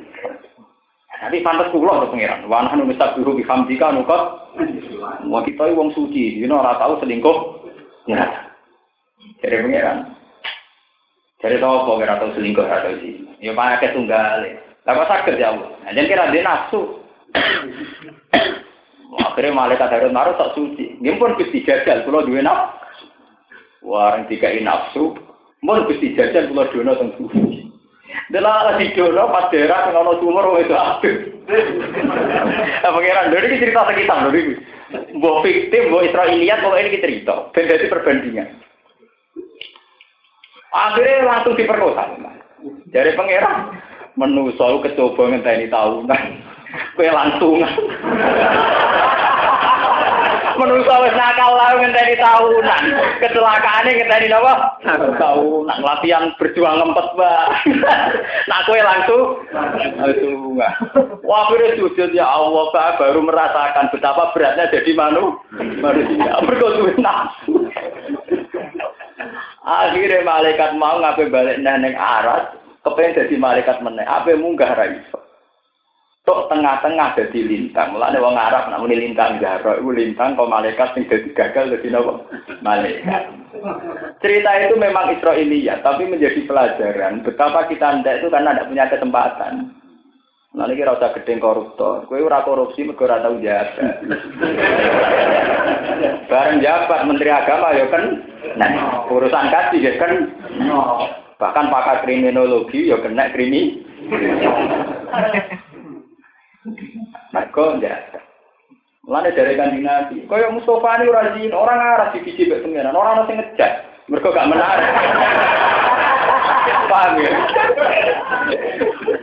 Tapi 1.25 1.41
pantas 1.41 1.73
kula 1.73 2.05
to 2.05 2.13
pengiran. 2.13 2.45
Wa 2.53 2.69
nahnu 2.69 2.85
nusabihu 2.85 3.33
bi 3.33 3.43
hamdika 3.49 3.97
nukot. 3.97 4.23
Wa 5.25 5.41
kita 5.41 5.73
wong 5.73 5.91
suci, 5.97 6.37
dina 6.37 6.61
ora 6.61 6.77
tau 6.77 7.01
selingkuh. 7.01 7.65
Ya. 8.07 8.29
Dari 9.41 9.57
pengiran. 9.65 10.13
Dari 11.41 11.57
tahu 11.57 11.89
kok 11.89 11.97
ora 12.05 12.21
tau 12.21 12.29
selingkuh 12.37 12.61
ora 12.61 12.85
tau 12.85 13.01
sih. 13.01 13.25
Ya 13.41 13.57
pakai 13.57 13.97
tunggal. 13.97 14.45
Kok 14.85 15.09
sakit 15.09 15.41
ya 15.41 15.57
Allah. 15.57 15.68
Jangan 15.89 16.09
kira 16.09 16.24
dia 16.28 16.45
nafsu. 16.45 17.01
Akhirnya 19.14 19.57
malaikat 19.57 19.89
Harun 19.89 20.12
Marut 20.12 20.37
tak 20.37 20.53
suci. 20.53 21.01
Ini 21.01 21.16
pun 21.16 21.35
gusti 21.41 21.64
jajal, 21.64 22.05
kalau 22.05 22.26
dua 22.28 22.45
naf. 22.45 22.76
Warang 23.80 24.28
tiga 24.28 24.53
nafsu. 24.61 25.16
Pun 25.64 25.89
gusti 25.89 26.12
jajal, 26.12 26.53
kalau 26.53 26.68
dua 26.68 26.82
naf 26.85 27.01
suci. 27.16 27.72
Dalam 28.30 28.78
di 28.78 28.95
dono 28.95 29.32
pas 29.32 29.51
daerah 29.51 29.91
kalau 29.91 30.20
sumur 30.22 30.57
itu 30.61 30.74
aktif. 30.74 31.35
Nah, 31.45 32.91
pangeran 32.95 33.32
dari 33.35 33.47
ini 33.53 33.61
cerita 33.61 33.85
sekitar 33.91 34.32
dari 34.32 34.57
Mbok 34.95 35.43
fiktif, 35.43 35.91
mbok 35.91 36.07
Israeliat, 36.07 36.62
kalau 36.62 36.78
ini 36.78 37.03
cerita. 37.03 37.51
Dan 37.51 37.66
jadi 37.66 37.91
perbandingan. 37.91 38.49
Akhirnya 40.70 41.26
langsung 41.26 41.59
diperkosa. 41.59 42.14
Dari 42.95 43.11
pangeran, 43.18 43.74
menusau 44.15 44.83
kecoba 44.83 45.35
ngenteni 45.35 45.67
tahunan. 45.71 46.23
Kue 46.99 47.09
langsung. 47.11 47.62
Menurut 50.55 50.87
wis 50.87 51.15
nakal 51.19 51.51
lah 51.59 51.75
ngenteni 51.75 52.15
tahunan. 52.15 52.83
Kecelakaane 53.19 53.91
ngenteni 53.91 54.27
napa? 54.31 54.79
Tahunan 55.19 55.79
latihan 55.83 56.31
berjuang 56.39 56.79
ngempet, 56.79 57.07
Mbak. 57.19 57.47
Nak 58.47 58.62
kowe 58.67 58.79
langsung 58.79 59.23
langsung. 59.99 60.59
Wah, 61.25 61.49
akhirnya 61.49 61.79
sujud 61.81 62.11
ya 62.15 62.27
Allah, 62.27 62.65
Pak, 62.71 63.03
baru 63.03 63.21
merasakan 63.25 63.91
betapa 63.91 64.31
beratnya 64.31 64.71
jadi 64.71 64.93
manu 64.95 65.43
manusia. 65.83 66.39
Berkotu 66.47 66.95
nafsu. 67.03 67.67
Akhirnya 69.65 70.21
malaikat 70.21 70.77
mau 70.77 71.01
ngapain 71.01 71.33
balik 71.33 71.57
neneng 71.65 71.97
aras, 71.97 72.53
kepengen 72.85 73.16
jadi 73.16 73.35
malaikat 73.41 73.80
meneh, 73.80 74.05
apa 74.05 74.37
munggah 74.37 74.76
raiso. 74.76 75.24
Tok 76.24 76.49
tengah-tengah 76.49 77.20
jadi 77.20 77.41
lintang. 77.45 77.93
Mulane 77.93 78.16
wong 78.16 78.32
Arab 78.32 78.72
nak 78.72 78.80
muni 78.80 78.97
lintang 78.97 79.37
jaro 79.45 79.76
iku 79.76 79.93
lintang 79.93 80.32
kok 80.32 80.49
malaikat 80.49 80.97
sing 80.97 81.05
dadi 81.05 81.28
gagal 81.37 81.76
dadi 81.76 81.93
napa? 81.93 82.16
Malaikat. 82.64 83.28
Cerita 84.24 84.51
itu 84.57 84.74
memang 84.80 85.12
Israiliyat, 85.12 85.85
tapi 85.85 86.09
menjadi 86.09 86.41
pelajaran 86.49 87.20
betapa 87.20 87.68
kita 87.68 88.01
ndak 88.01 88.24
itu 88.24 88.32
karena 88.32 88.57
tidak 88.57 88.68
punya 88.72 88.85
kesempatan. 88.89 89.55
Nah 90.55 90.70
ini 90.70 90.78
kira 90.78 90.97
usah 90.97 91.12
gedeng 91.12 91.45
koruptor. 91.45 92.09
Kue 92.09 92.22
ora 92.22 92.41
korupsi 92.47 92.87
mergo 92.87 93.05
ora 93.05 93.20
tau 93.20 93.37
jabat. 93.43 94.07
Bareng 96.30 96.62
jabat 96.62 97.01
Menteri 97.05 97.30
Agama 97.35 97.74
ya 97.74 97.91
kan. 97.91 98.05
Nah, 98.55 98.70
urusan 99.11 99.51
kasih 99.51 99.80
ya 99.82 99.93
kan. 99.99 100.12
Bahkan 101.39 101.70
pakar 101.70 102.07
kriminologi 102.07 102.91
ya 102.91 102.99
kena 103.03 103.30
krimi. 103.35 103.82
Mereka 107.35 107.64
enggak. 107.78 107.99
Mulane 109.05 109.37
dari 109.37 109.53
kanjeng 109.53 109.85
Nabi, 109.85 110.24
kaya 110.24 110.49
Mustafa 110.49 110.97
ini 110.97 111.12
ora 111.12 111.37
zin, 111.37 111.53
orang 111.53 111.76
arah 111.76 112.09
di 112.16 112.24
biji 112.24 112.49
mbek 112.49 112.64
pengiran, 112.64 112.97
orang 112.97 113.20
ono 113.20 113.28
sing 113.28 113.37
ngejak. 113.37 113.85
Mereka 114.09 114.32
gak 114.32 114.49
menarik. 114.49 114.89
Paham 116.89 117.20
ya? 117.20 117.32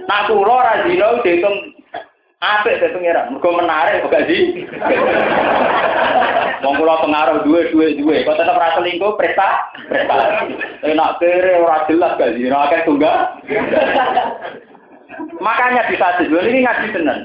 Nah, 0.06 0.22
kula 0.30 0.54
ora 0.54 0.86
zina 0.86 1.18
dihitung 1.26 1.82
apik 2.46 2.78
dari 2.78 2.94
pengiran, 2.94 3.34
mereka 3.34 3.50
menarik 3.58 4.06
gak 4.06 4.26
sih? 4.30 4.42
Wong 6.62 6.78
kula 6.78 7.02
pengaruh 7.02 7.42
duwe 7.42 7.74
duwe 7.74 8.22
kok 8.22 8.38
tetep 8.38 8.54
ora 8.54 8.78
selingkuh 8.78 9.18
presta 9.18 9.74
prestasi. 9.90 10.54
Enak 10.86 11.18
kere 11.18 11.58
ora 11.58 11.86
jelas 11.90 12.18
gak 12.22 12.38
sih, 12.38 12.46
akeh 12.50 12.82
tunggal. 12.86 13.42
Makanya 15.42 15.90
di 15.90 15.98
hadis, 15.98 16.30
ini 16.30 16.62
ngaji 16.62 16.88
tenan. 16.94 17.20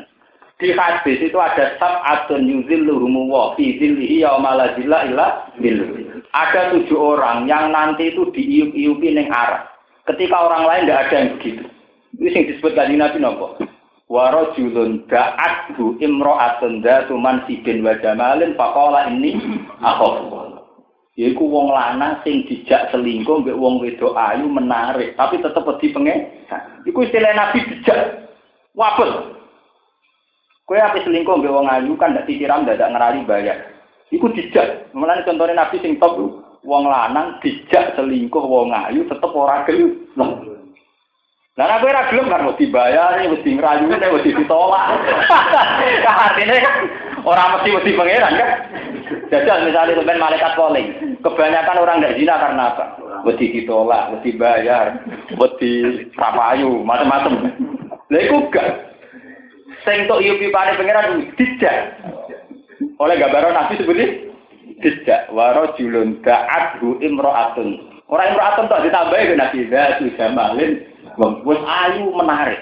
Di 0.56 0.72
hadis 0.72 1.20
itu 1.20 1.36
ada 1.36 1.76
sab'atun 1.76 2.48
yuzilluhumu 2.48 3.28
wa 3.28 3.52
fi 3.60 3.76
zillihi 3.76 4.24
yauma 4.24 4.56
la 4.56 4.72
zilla 4.72 5.04
illa 5.04 5.26
Ada 6.32 6.72
tujuh 6.72 6.96
orang 6.96 7.44
yang 7.44 7.72
nanti 7.76 8.08
itu 8.12 8.32
diiup-iupi 8.32 9.08
ning 9.12 9.28
arah. 9.28 9.68
Ketika 10.08 10.48
orang 10.48 10.64
lain 10.64 10.82
tidak 10.88 11.00
ada 11.08 11.14
yang 11.16 11.28
begitu. 11.36 11.64
Ini 12.16 12.28
yang 12.32 12.44
disebut 12.48 12.72
tadi 12.72 12.94
Nabi 12.96 13.18
nopo. 13.20 13.60
Wa 14.06 14.30
rajulun 14.30 15.02
da'athu 15.10 15.98
imra'atun 15.98 16.78
dzatu 16.78 17.18
mansibin 17.18 17.82
wa 17.82 17.98
jamalin 17.98 18.54
faqala 18.54 19.10
inni 19.10 19.34
akhafu. 19.82 20.62
Yaiku 21.16 21.48
wong 21.48 21.72
lanang 21.72 22.20
sing 22.22 22.44
dijak 22.44 22.92
selingkuh 22.92 23.40
mbek 23.40 23.56
wong 23.56 23.80
wedok 23.80 24.12
ayu 24.14 24.46
menarik, 24.52 25.16
tapi 25.16 25.40
tetep 25.40 25.64
wedi 25.64 25.88
pengen. 25.96 26.28
Iku 26.84 27.08
istilah 27.08 27.32
Nabi 27.32 27.64
dijak. 27.64 28.30
Wabel. 28.76 29.32
Kowe 30.68 30.76
ape 30.76 31.02
selingkuh 31.02 31.40
mbek 31.40 31.56
wong 31.56 31.66
ayu 31.72 31.96
kan 31.96 32.12
ndak 32.12 32.28
disiram 32.28 32.68
ndak 32.68 32.78
ngerali 32.78 33.24
bayar. 33.24 33.58
Iku 34.12 34.28
dijak. 34.36 34.92
Mulane 34.92 35.24
contohnya 35.24 35.66
Nabi 35.66 35.80
sing 35.80 35.96
top 35.96 36.20
wong 36.62 36.84
lanang 36.84 37.40
dijak 37.40 37.96
selingkuh 37.96 38.44
wong 38.44 38.70
ayu 38.70 39.08
tetep 39.08 39.32
ora 39.32 39.64
gelem. 39.64 40.55
Lah 41.56 41.64
nek 41.72 41.88
ora 41.88 42.12
gelem 42.12 42.28
kan 42.28 42.44
mesti 42.44 42.68
bayar, 42.68 43.16
mesti 43.16 43.56
ngrayu, 43.56 43.88
mesti 43.88 44.28
ditolak. 44.28 44.92
Artinya 46.28 46.56
kan 46.60 46.74
ora 47.24 47.44
mesti 47.56 47.68
mesti 47.72 47.96
pangeran 47.96 48.36
kan. 48.36 48.50
Jajal 49.32 49.64
misalnya 49.64 49.96
sampai 49.96 50.20
malaikat 50.20 50.52
calling, 50.52 51.16
kebanyakan 51.24 51.80
orang 51.80 51.98
tidak 52.04 52.16
zina 52.20 52.34
karena 52.36 52.64
apa? 52.76 52.84
Wedi 53.24 53.46
ditolak, 53.56 54.12
wedi 54.12 54.36
bayar, 54.36 55.00
wedi 55.40 55.72
rapayu, 56.12 56.84
macam-macam. 56.84 57.48
Lah 58.12 58.20
itu 58.20 58.36
gak. 58.52 58.68
Sing 59.88 60.04
tok 60.12 60.20
yupi 60.20 60.52
pangeran 60.52 61.24
tidak. 61.40 61.96
Oleh 63.00 63.16
gambaran 63.16 63.56
Nabi 63.56 63.80
seperti 63.80 64.28
tidak. 64.84 65.32
Waro 65.32 65.72
julun 65.80 66.20
da'adhu 66.20 67.00
imro'atun. 67.00 67.80
Orang 68.12 68.36
imro'atun 68.36 68.68
tak 68.68 68.84
ditambahi 68.84 69.32
ke 69.32 69.34
Nabi. 69.40 69.58
Datu 69.72 70.04
jamalin. 70.20 70.95
Wes 71.16 71.60
ayu 71.64 72.12
menarik. 72.12 72.60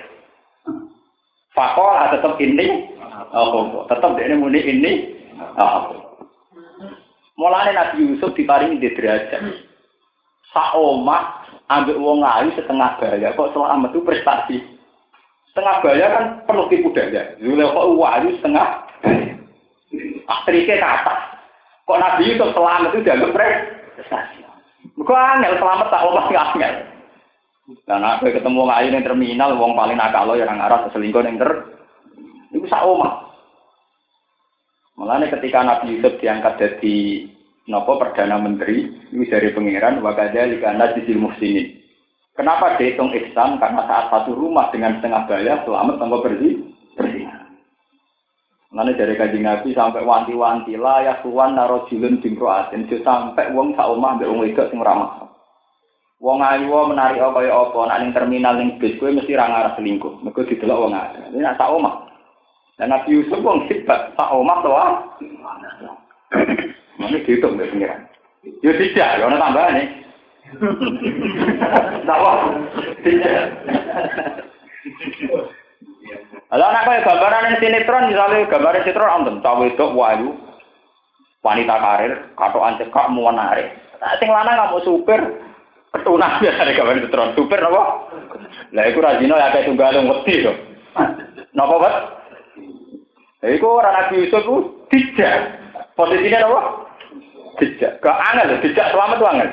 Fakola 1.55 2.11
tetap 2.11 2.35
ini, 2.43 2.91
oh, 3.31 3.87
tetap 3.87 4.19
dia 4.19 4.35
muni 4.35 4.59
ini, 4.59 4.93
oh. 5.59 6.03
Mulane 7.35 7.75
Nabi 7.75 8.15
Yusuf 8.15 8.31
diparingi 8.39 8.79
di 8.79 8.95
derajat. 8.95 9.43
Sak 10.55 10.79
omah 10.79 11.43
ambek 11.67 11.99
wong 11.99 12.23
ayu 12.23 12.55
setengah 12.55 12.95
baya 13.03 13.35
kok 13.35 13.51
selamat 13.51 13.91
itu 13.91 14.01
prestasi. 14.07 14.57
Setengah 15.51 15.83
baya 15.83 16.07
kan 16.15 16.25
penuh 16.47 16.67
tipu 16.71 16.95
daya. 16.95 17.35
Zulekha 17.43 17.83
wayu 17.91 18.39
setengah 18.39 18.87
Aktrisnya 20.25 20.81
ke 20.81 20.87
atas. 20.87 21.21
Kok 21.85 22.01
Nabi 22.01 22.23
Yusuf 22.33 22.55
selamat 22.55 22.95
itu 22.95 23.03
dianggap 23.03 23.31
prestasi. 23.35 24.39
Kok 24.95 25.19
angel 25.19 25.59
selamat 25.59 25.87
tak 25.91 26.07
omah 26.07 26.27
angel. 26.31 26.94
Dan 27.65 28.05
aku 28.05 28.29
ketemu 28.29 28.61
ngayu 28.69 28.89
yang 28.93 29.05
terminal, 29.09 29.51
wong 29.57 29.73
paling 29.73 29.97
nakal 29.97 30.29
lo 30.29 30.35
yang 30.37 30.61
arah 30.61 30.85
selingkuh 30.93 31.25
yang 31.25 31.41
ter, 31.41 31.51
itu 32.53 32.69
sak 32.69 32.85
omah. 32.85 33.25
Mulanya 35.01 35.33
ketika 35.33 35.65
Nabi 35.65 35.97
Yusuf 35.97 36.21
diangkat 36.21 36.61
jadi 36.61 37.27
nopo 37.67 37.97
perdana 37.97 38.37
menteri, 38.37 38.93
itu 39.11 39.25
dari 39.27 39.51
pangeran 39.57 40.05
wakada 40.05 40.45
di 40.45 41.15
muhsinin. 41.17 41.81
Kenapa 42.37 42.77
dihitung 42.77 43.15
ihsan? 43.15 43.57
Karena 43.63 43.87
saat 43.87 44.11
satu 44.11 44.35
rumah 44.35 44.69
dengan 44.69 44.99
setengah 44.99 45.25
bayar 45.31 45.63
selamat 45.65 46.03
tanpa 46.03 46.19
bersih 46.21 46.67
bersih. 46.99 47.31
Mulanya 48.75 48.99
dari 48.99 49.15
kaji 49.15 49.39
Nabi 49.39 49.71
sampai 49.71 50.03
wanti-wanti 50.03 50.75
lah 50.75 50.99
ya 51.07 51.15
tuan 51.23 51.55
narojulun 51.55 52.19
bingkroatin 52.19 52.91
sampai 52.91 53.55
uang 53.55 53.79
sak 53.79 53.87
omah 53.87 54.19
ambil 54.19 54.35
uang 54.35 54.51
itu 54.51 54.67
sing 54.67 54.83
ramah. 54.83 55.24
Wong 56.25 56.41
ayu 56.41 56.73
menarik 56.89 57.21
apa 57.21 57.45
ya 57.45 57.53
apa, 57.53 57.85
nak 57.85 58.01
ning 58.01 58.17
terminal 58.17 58.57
ning 58.57 58.81
bis 58.81 58.97
kowe 58.97 59.13
mesti 59.13 59.37
ra 59.37 59.45
ngarep 59.45 59.77
selingkuh. 59.77 60.25
Mergo 60.25 60.41
didelok 60.49 60.89
wong 60.89 60.97
ayu. 60.97 61.21
Ini 61.37 61.45
nak 61.45 61.61
sak 61.61 61.69
omah. 61.69 62.09
Dan 62.81 62.97
Nabi 62.97 63.21
Yusuf 63.21 63.45
wong 63.45 63.69
sifat 63.69 64.17
sak 64.17 64.33
omah 64.33 64.59
to 64.65 64.73
ah. 64.73 65.05
Ini 66.97 67.21
dihitung 67.29 67.61
ya 67.61 67.69
pengiran. 67.69 68.01
Ya 68.65 68.73
tidak, 68.73 69.11
ya 69.21 69.25
ada 69.29 69.37
tambahan 69.37 69.73
nih. 69.77 69.89
Tahu? 72.09 72.25
Tidak. 73.05 73.45
Kalau 76.49 76.67
anak 76.71 76.85
kayak 76.87 77.05
gambaran 77.05 77.47
yang 77.51 77.57
sinetron, 77.61 78.09
misalnya 78.09 78.49
gambaran 78.49 78.85
sinetron, 78.85 79.13
antum 79.13 79.37
tahu 79.45 79.69
itu 79.69 79.85
wahyu, 79.93 80.37
wanita 81.45 81.77
karir, 81.77 82.13
katoan 82.37 82.81
cekak, 82.81 83.13
narik. 83.13 83.69
Nah, 84.01 84.13
sing 84.21 84.29
lanang 84.29 84.55
nggak 84.55 84.71
mau 84.71 84.85
supir, 84.85 85.21
Ketunah 85.95 86.43
biasa 86.43 86.61
nih 86.67 86.75
kabar 86.75 86.99
itu 86.99 87.07
terus 87.07 87.39
super 87.39 87.63
nopo. 87.63 88.11
Lah 88.75 88.85
iku 88.91 88.99
rajino 88.99 89.39
ya 89.39 89.55
kayak 89.55 89.71
tunggal 89.71 89.95
yang 89.95 90.11
wedi 90.11 90.43
to. 90.43 90.53
Nopo 91.55 91.79
bet? 91.79 91.95
Iku 93.47 93.79
orang 93.79 93.95
Nabi 93.95 94.27
Yusuf 94.27 94.43
ku 94.43 94.57
tidak. 94.91 95.55
Posisinya 95.95 96.43
nopo? 96.43 96.61
Tidak. 97.63 98.03
Gak 98.03 98.21
angel, 98.35 98.59
tidak 98.59 98.91
selamat 98.91 99.17
tuh 99.23 99.31
angel. 99.31 99.51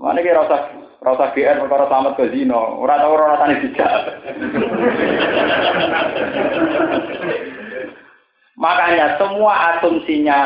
Mana 0.00 0.24
kira 0.24 0.40
rasa 0.40 0.72
rasa 1.04 1.24
GR 1.36 1.58
perkara 1.60 1.84
selamat 1.90 2.12
ke 2.16 2.24
zino, 2.32 2.80
ora 2.80 3.02
tau 3.02 3.12
ora 3.12 3.36
rasane 3.36 3.60
tidak. 3.68 3.92
Makanya 8.56 9.20
semua 9.20 9.76
asumsinya 9.76 10.38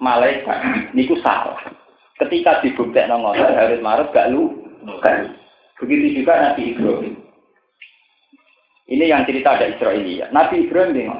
malaikat 0.00 0.90
niku 0.96 1.20
salah. 1.20 1.75
Ketika 2.16 2.64
dibuktikan 2.64 3.12
ngotot 3.20 3.52
harus 3.52 3.80
marut 3.84 4.08
gak 4.12 4.32
lu. 4.32 4.56
Kan. 5.04 5.36
Begitu 5.76 6.22
juga 6.22 6.52
Nabi 6.52 6.72
Ibrahim. 6.72 7.14
Ini 8.86 9.04
yang 9.10 9.26
cerita 9.26 9.58
ada 9.58 9.66
Israelia. 9.68 10.30
Nabi 10.30 10.64
Ibrahim 10.64 10.94
ini 10.94 11.10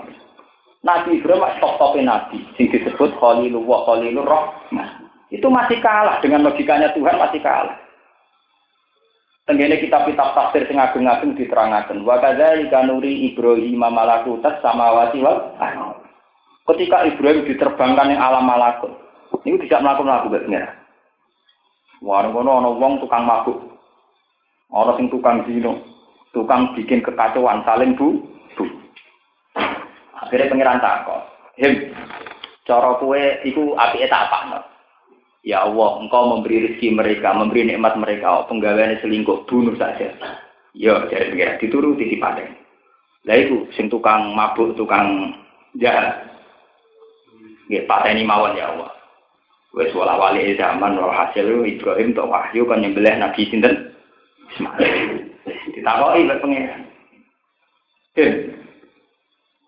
Nabi 0.86 1.18
Ibrahim 1.18 1.44
top-topnya 1.59 2.03
Nabi. 2.07 2.38
Yang 2.57 2.80
disebut 2.80 3.11
Khalilullah, 3.18 3.78
Khalilur 3.90 4.24
Rahman. 4.24 5.11
Itu 5.34 5.51
masih 5.51 5.82
kalah 5.82 6.22
dengan 6.22 6.47
logikanya 6.47 6.94
Tuhan 6.94 7.18
masih 7.18 7.42
kalah. 7.42 7.74
Tenggene 9.47 9.78
kitab-kitab 9.78 10.34
tafsir 10.34 10.66
sing 10.66 10.78
ageng-ageng 10.78 11.34
diterangkan. 11.38 12.03
Wa 12.03 12.18
kadzalika 12.22 12.86
nuri 12.86 13.30
Ibrahim 13.30 13.82
malakutat 13.82 14.62
samawati 14.62 15.22
wal 15.22 15.55
Ketika 16.66 17.07
Ibrahim 17.07 17.47
diterbangkan 17.47 18.11
yang 18.11 18.22
alam 18.22 18.42
malakut, 18.42 18.90
ini 19.47 19.55
tidak 19.66 19.86
melakukan 19.86 20.11
laku 20.11 20.26
sebenarnya. 20.34 20.86
Warung 22.05 22.36
kono 22.36 22.51
ana 22.61 22.70
wong 22.76 23.01
tukang 23.01 23.24
mabuk. 23.24 23.57
Ana 24.68 24.92
sing 24.99 25.09
tukang 25.09 25.47
zino, 25.49 25.80
tukang 26.36 26.76
bikin 26.76 27.01
kekacauan 27.01 27.64
saling 27.64 27.97
bu. 27.97 28.20
bu. 28.59 28.64
Akhirnya 30.20 30.51
pengiran 30.53 30.82
takut. 30.82 31.22
Him, 31.57 31.97
cara 32.68 33.01
kue 33.01 33.40
iku 33.49 33.72
api 33.80 34.05
tak 34.12 34.28
apa 34.28 34.68
Ya 35.47 35.62
Allah, 35.62 36.03
engkau 36.03 36.26
memberi 36.26 36.66
rezeki 36.66 36.90
mereka, 36.90 37.30
memberi 37.30 37.70
nikmat 37.70 37.94
mereka, 37.94 38.42
oh, 38.42 38.44
selingkuh, 38.99 39.47
bunuh 39.47 39.78
saja. 39.78 40.11
Ya, 40.74 41.07
jadi 41.07 41.30
pengiran 41.30 41.62
dituruti 41.62 42.03
di 42.03 42.18
padang. 42.18 42.51
Lah 43.30 43.36
itu, 43.38 43.70
sing 43.78 43.86
tukang 43.86 44.34
mabuk, 44.34 44.74
tukang 44.74 45.38
jahat. 45.78 46.26
Nggih, 47.70 47.86
pateni 47.86 48.26
mawon 48.26 48.59
ya 48.59 48.74
Allah. 48.74 48.90
Wes 49.77 49.93
wala 49.93 50.16
wali 50.16 50.57
zaman 50.57 50.97
wal 50.97 51.12
hasil 51.12 51.68
Ibrahim 51.68 52.16
tok 52.16 52.33
wahyu 52.33 52.64
kan 52.64 52.81
nyembelih 52.81 53.12
Nabi 53.20 53.45
sinten 53.45 53.93
Ismail. 54.49 54.89
Ditakoki 55.77 56.24
lek 56.24 56.41
pengen. 56.41 56.81
Eh. 58.16 58.33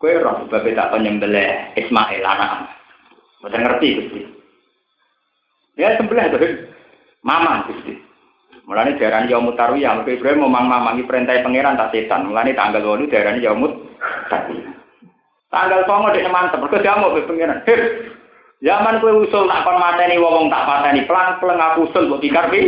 Kowe 0.00 0.08
ora 0.16 0.40
sebab 0.40 0.64
tak 0.64 0.96
nyembelih 0.96 1.76
Ismail 1.76 2.24
anak. 2.24 2.72
Mboten 3.44 3.60
ngerti 3.68 3.88
Gusti. 4.00 4.20
Ya 5.76 5.92
sembelih 6.00 6.24
to. 6.32 6.40
Mama 7.20 7.68
Gusti. 7.68 8.00
Mulane 8.64 8.96
diarani 8.96 9.32
yaumut 9.32 9.60
tarwiyah, 9.60 9.96
mergo 9.96 10.12
Ibrahim 10.12 10.44
memang 10.44 10.68
mamangi 10.68 11.04
perintah 11.04 11.36
pangeran 11.40 11.76
tak 11.76 11.92
setan. 11.92 12.28
Mulane 12.28 12.56
tanggal 12.56 12.80
8 12.80 13.12
diarani 13.12 13.44
yaumut 13.44 13.76
tarwiyah. 14.32 14.72
Tanggal 15.52 15.84
9 15.84 16.16
dek 16.16 16.32
mantep, 16.32 16.60
mergo 16.64 16.80
diamuk 16.80 17.12
pangeran. 17.28 17.60
Zaman 18.58 18.98
kue 18.98 19.14
usul 19.14 19.46
tak 19.46 19.62
kon 19.62 19.78
mateni 19.78 20.18
wong 20.18 20.50
tak 20.50 20.66
pateni 20.66 21.06
pelan 21.06 21.38
pelan 21.38 21.62
aku 21.62 21.86
usul 21.86 22.10
buat 22.10 22.18
pikir 22.18 22.42
pi. 22.50 22.60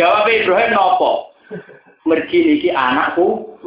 Jawab 0.00 0.32
Ibrahim 0.32 0.72
nopo. 0.72 1.36
Mergi 2.08 2.40
niki 2.40 2.72
anakku. 2.72 3.60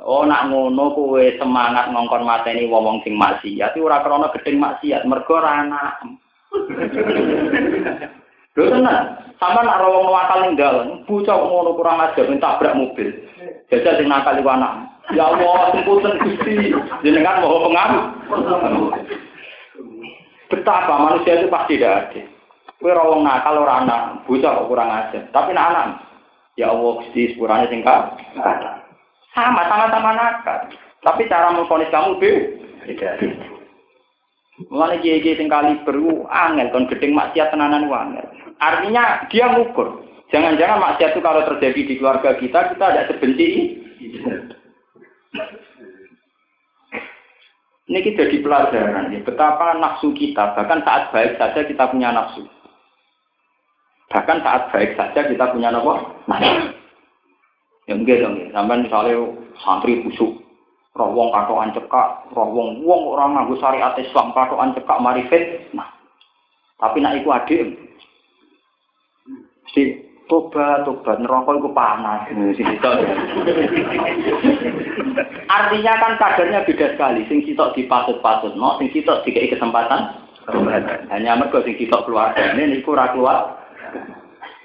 Oh 0.00 0.24
nak 0.24 0.48
ngono 0.48 0.96
kowe 0.96 1.20
semangat 1.36 1.92
ngongkon 1.92 2.24
mateni 2.24 2.64
wong 2.72 3.04
sing 3.04 3.20
maksiat 3.20 3.76
ora 3.76 4.00
krana 4.00 4.32
gedeng 4.32 4.56
maksiat 4.56 5.04
mergo 5.04 5.36
ora 5.36 5.60
anak. 5.60 6.00
Sama 9.36 9.60
nak 9.60 9.84
rawong 9.84 10.08
wakal 10.08 10.40
ning 10.40 10.56
dalan, 10.56 11.04
bocah 11.04 11.36
ngono 11.36 11.76
kurang 11.76 12.00
ajar 12.00 12.24
tabrak 12.40 12.72
mobil. 12.72 13.12
Jajal 13.68 14.00
sing 14.00 14.08
nakal 14.08 14.40
iku. 14.40 14.48
Ya 15.14 15.22
Allah, 15.30 15.70
semputan 15.70 16.18
Gusti, 16.18 16.74
jenengan 17.06 17.38
mau 17.38 17.62
pengaruh. 17.62 18.04
Betapa 20.50 20.94
manusia 20.98 21.38
itu 21.38 21.46
pasti 21.46 21.78
tidak 21.78 22.10
ada. 22.10 22.22
Kue 22.82 22.90
rawong 22.90 23.22
nakal 23.22 23.62
orang 23.62 23.86
anak, 23.86 24.26
bocah 24.26 24.66
kurang 24.66 24.90
aja. 24.90 25.22
Tapi 25.30 25.54
nak 25.54 25.68
anak, 25.70 25.88
ya 26.58 26.74
Allah 26.74 27.02
Gusti 27.02 27.32
sepurane 27.32 27.70
singkat. 27.70 28.18
Sama, 29.30 29.62
sama-sama 29.70 30.10
nakal. 30.12 30.74
Tapi 31.06 31.30
cara 31.30 31.54
memfonis 31.54 31.92
kamu 31.94 32.18
beda. 32.18 33.10
Mulane 34.72 34.98
kiai-kiai 35.04 35.36
sing 35.36 35.52
kali 35.52 35.84
beru 35.84 36.24
angel 36.32 36.72
kon 36.72 36.88
gedeng 36.88 37.12
maksiat 37.12 37.52
tenanan 37.52 37.86
angel. 37.86 38.26
Artinya 38.58 39.28
dia 39.28 39.52
ngukur. 39.52 40.02
Jangan-jangan 40.34 40.82
maksiat 40.82 41.14
itu 41.14 41.22
kalau 41.22 41.46
terjadi 41.46 41.80
di 41.86 41.94
keluarga 42.00 42.34
kita, 42.34 42.74
kita 42.74 42.84
tidak 42.90 43.08
sebenci 43.14 43.78
ini 47.86 48.02
kita 48.02 48.26
di 48.26 48.42
pelajaran 48.42 49.14
ya, 49.14 49.22
betapa 49.22 49.78
nafsu 49.78 50.10
kita, 50.10 50.58
bahkan 50.58 50.82
saat 50.82 51.14
baik 51.14 51.38
saja 51.38 51.62
kita 51.62 51.86
punya 51.86 52.10
nafsu. 52.10 52.42
Bahkan 54.10 54.42
saat 54.42 54.74
baik 54.74 54.98
saja 54.98 55.22
kita 55.26 55.54
punya? 55.54 55.70
Nafsu. 55.70 56.74
Ya 57.86 57.94
enggak 57.94 58.18
dong, 58.18 58.34
ya. 58.42 58.50
sampai 58.50 58.82
misalnya 58.82 59.14
santri 59.62 60.02
busuk, 60.02 60.42
roh 60.98 61.10
wong 61.14 61.30
katoan 61.30 61.70
cekak, 61.70 62.26
roh 62.34 62.50
wong 62.50 62.82
wong 62.82 63.14
orang 63.14 63.38
nganggo 63.38 63.54
syariat 63.62 63.94
Islam 63.94 64.34
katoan 64.34 64.74
cekak 64.74 64.98
marifet. 64.98 65.70
Nah, 65.70 65.86
tapi 66.82 66.98
nak 66.98 67.22
iku 67.22 67.30
adik. 67.30 67.78
Si 69.70 70.05
tobat 70.26 70.86
tobat 70.86 71.16
neraka 71.22 71.50
itu 71.56 71.70
panas 71.70 72.20
artinya 75.46 75.92
kan 76.02 76.12
kadarnya 76.18 76.66
beda 76.66 76.86
sekali 76.94 77.20
sing 77.30 77.46
sitok 77.46 77.74
dipasut-pasut 77.78 78.58
no 78.58 78.76
sing 78.82 78.90
sitok 78.90 79.22
dikei 79.22 79.50
kesempatan 79.50 80.18
hanya 81.10 81.38
mergo 81.38 81.62
sing 81.62 81.78
sitok 81.78 82.06
keluarga 82.06 82.54
ini 82.58 82.78
niku 82.78 82.94
ora 82.94 83.14
keluar 83.14 83.56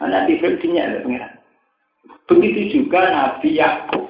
Ibrahim 0.01 0.57
dinyak 0.57 1.05
pengiran. 1.05 1.31
Begitu 2.25 2.61
juga 2.73 3.11
Nabi 3.13 3.53
Yakub. 3.53 4.09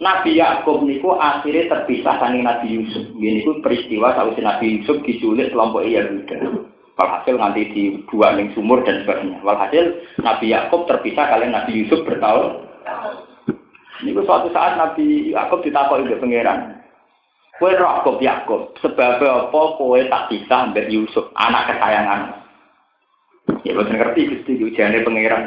Nabi 0.00 0.30
Yakub 0.36 0.84
niku 0.84 1.16
akhirnya 1.16 1.68
terpisah 1.72 2.20
dari 2.20 2.44
Nabi 2.44 2.66
Yusuf. 2.76 3.04
Ini 3.16 3.44
peristiwa 3.64 4.12
saat 4.12 4.36
Nabi 4.36 4.80
Yusuf 4.80 5.00
diculik 5.04 5.52
kelompok 5.52 5.88
Yahuda. 5.88 6.68
Walhasil 7.00 7.40
nanti 7.40 7.64
di 7.72 7.82
dua 8.12 8.36
ning 8.36 8.52
sumur 8.52 8.84
dan 8.84 9.00
sebagainya. 9.08 9.40
Walhasil 9.40 10.04
Nabi 10.20 10.52
Yakub 10.52 10.84
terpisah 10.84 11.32
kalian 11.32 11.56
Nabi 11.56 11.80
Yusuf 11.80 12.04
bertahun. 12.04 12.68
Ini 14.04 14.20
suatu 14.20 14.52
saat 14.52 14.76
Nabi 14.76 15.32
Yakub 15.32 15.64
ditakut 15.64 16.04
ibu 16.04 16.20
pangeran. 16.20 16.76
Kue 17.56 17.72
Yakub 17.72 18.20
Yakub, 18.20 18.76
sebab 18.84 19.20
apa 19.20 19.60
kue 19.80 20.08
tak 20.12 20.32
bisa 20.32 20.68
ambil 20.68 20.88
Yusuf, 20.92 21.28
anak 21.36 21.72
kesayangan. 21.72 22.20
Ya 23.64 23.72
betul 23.76 23.96
ngerti 23.96 24.20
gusti 24.36 24.52
ujiannya 24.60 25.04
pangeran. 25.04 25.42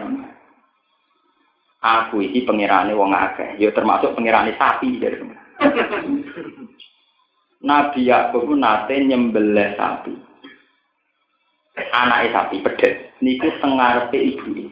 Aku 1.85 2.17
ini 2.21 2.41
pangerane 2.45 2.97
wong 2.97 3.13
akeh, 3.13 3.61
ya 3.61 3.69
termasuk 3.73 4.17
pangerane 4.17 4.57
sapi 4.57 4.97
dari 4.97 5.21
Nabi 7.61 8.01
Yakub 8.09 8.49
nate 8.57 8.95
nyembelih 9.05 9.77
sapi. 9.77 10.32
Anake 11.74 12.30
sapi 12.30 12.61
pedet 12.61 13.17
niku 13.17 13.49
tengarepe 13.57 14.17
ibu. 14.17 14.69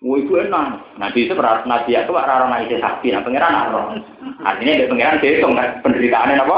Wo 0.00 0.14
ibu 0.16 0.38
enak. 0.38 0.96
Nabi 0.96 1.26
itu 1.26 1.34
berat 1.34 1.66
Nabi 1.66 1.92
Yakub 1.92 2.16
ora 2.16 2.40
ora 2.40 2.46
naik 2.48 2.72
sapi, 2.78 3.10
nah 3.10 3.20
pangeran 3.20 3.68
ora. 3.68 3.98
Artinya 4.46 4.78
dia 4.78 4.88
pangeran 4.88 5.20
dihitung 5.20 5.58
kan 5.58 5.82
penderitaannya 5.82 6.40
apa? 6.40 6.56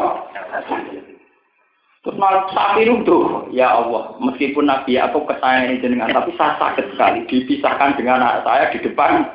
Terus 2.00 2.16
malah 2.16 2.48
sapi 2.52 2.88
runtuh, 2.88 3.44
ya 3.52 3.76
Allah, 3.76 4.16
meskipun 4.24 4.64
Nabi 4.64 4.96
aku 4.96 5.20
kesayangan 5.28 5.84
jenengan, 5.84 6.08
tapi 6.16 6.32
saya 6.32 6.56
sakit 6.56 6.96
sekali 6.96 7.28
dipisahkan 7.28 8.00
dengan 8.00 8.24
anak 8.24 8.40
saya 8.48 8.72
di 8.72 8.78
depan 8.80 9.28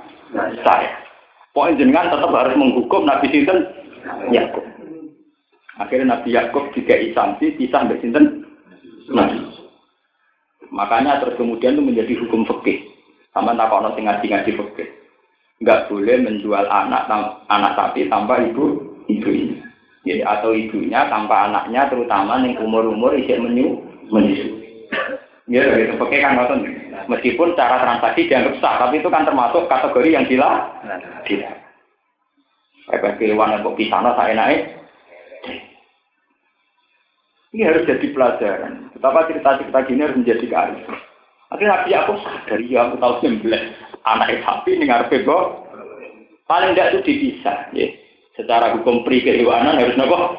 saya. 0.66 0.90
Pokoknya 1.54 1.78
jenengan 1.86 2.10
tetap 2.10 2.34
harus 2.34 2.58
menghukum 2.58 3.06
Nabi 3.06 3.30
Sinten 3.30 3.70
Yakub. 4.34 4.66
Akhirnya 5.78 6.18
Nabi 6.18 6.34
Yakub 6.34 6.74
juga 6.74 6.96
isansi 6.98 7.54
pisah 7.54 7.86
dari 7.86 8.02
Sinten. 8.02 8.26
Makanya 10.76 11.24
terus 11.24 11.40
kemudian 11.40 11.80
itu 11.80 11.84
menjadi 11.84 12.14
hukum 12.28 12.44
fikih. 12.44 12.84
Sama 13.32 13.56
tak 13.56 13.72
kono 13.72 13.96
sing 13.96 14.04
ngaji-ngaji 14.04 14.52
fikih. 14.52 14.88
Enggak 15.64 15.88
boleh 15.88 16.20
menjual 16.20 16.68
anak 16.68 17.08
anak 17.48 17.72
sapi 17.80 18.12
tanpa 18.12 18.44
ibu 18.44 18.84
ibunya. 19.08 19.64
Jadi 20.04 20.22
atau 20.22 20.52
ibunya 20.52 21.08
tanpa 21.08 21.48
anaknya 21.48 21.88
terutama 21.88 22.44
yang 22.44 22.60
umur-umur 22.60 23.16
isih 23.16 23.40
menyu 23.40 23.80
menyusu. 24.12 24.52
Ya, 25.48 25.64
gitu. 25.80 25.96
Oke 25.98 26.20
kan 26.20 26.36
nonton. 26.36 26.68
Meskipun 27.06 27.54
cara 27.54 27.78
transaksi 27.78 28.26
dianggap 28.26 28.58
sah, 28.60 28.82
tapi 28.82 28.98
itu 28.98 29.10
kan 29.14 29.24
termasuk 29.24 29.70
kategori 29.70 30.10
yang 30.10 30.26
gila. 30.26 30.68
Gila. 31.26 31.52
Kayak 32.86 33.18
keluar 33.18 33.54
kok 33.62 33.78
pisana 33.78 34.14
saya 34.18 34.34
naik. 34.34 34.62
Ini 37.56 37.72
harus 37.72 37.88
jadi 37.88 38.08
pelajaran. 38.12 38.92
Betapa 38.92 39.32
cerita-cerita 39.32 39.80
gini 39.88 40.04
harus 40.04 40.20
menjadi 40.20 40.44
kearifan. 40.44 41.00
Akhirnya 41.56 41.72
Nabi 41.80 41.92
aku 41.96 42.14
sadar, 42.20 42.60
ya 42.68 42.80
aku 42.84 42.96
tahu 43.00 43.14
sembelah 43.24 43.64
anak 44.04 44.44
sapi 44.44 44.76
ini 44.76 44.92
ngarepe 44.92 45.24
Paling 46.46 46.76
tidak 46.76 46.92
itu 46.92 47.00
dipisah. 47.08 47.72
Ya 47.72 47.88
secara 48.36 48.76
hukum 48.76 49.08
pri 49.08 49.24
kehewanan 49.24 49.80
harus 49.80 49.96
nopo. 49.96 50.36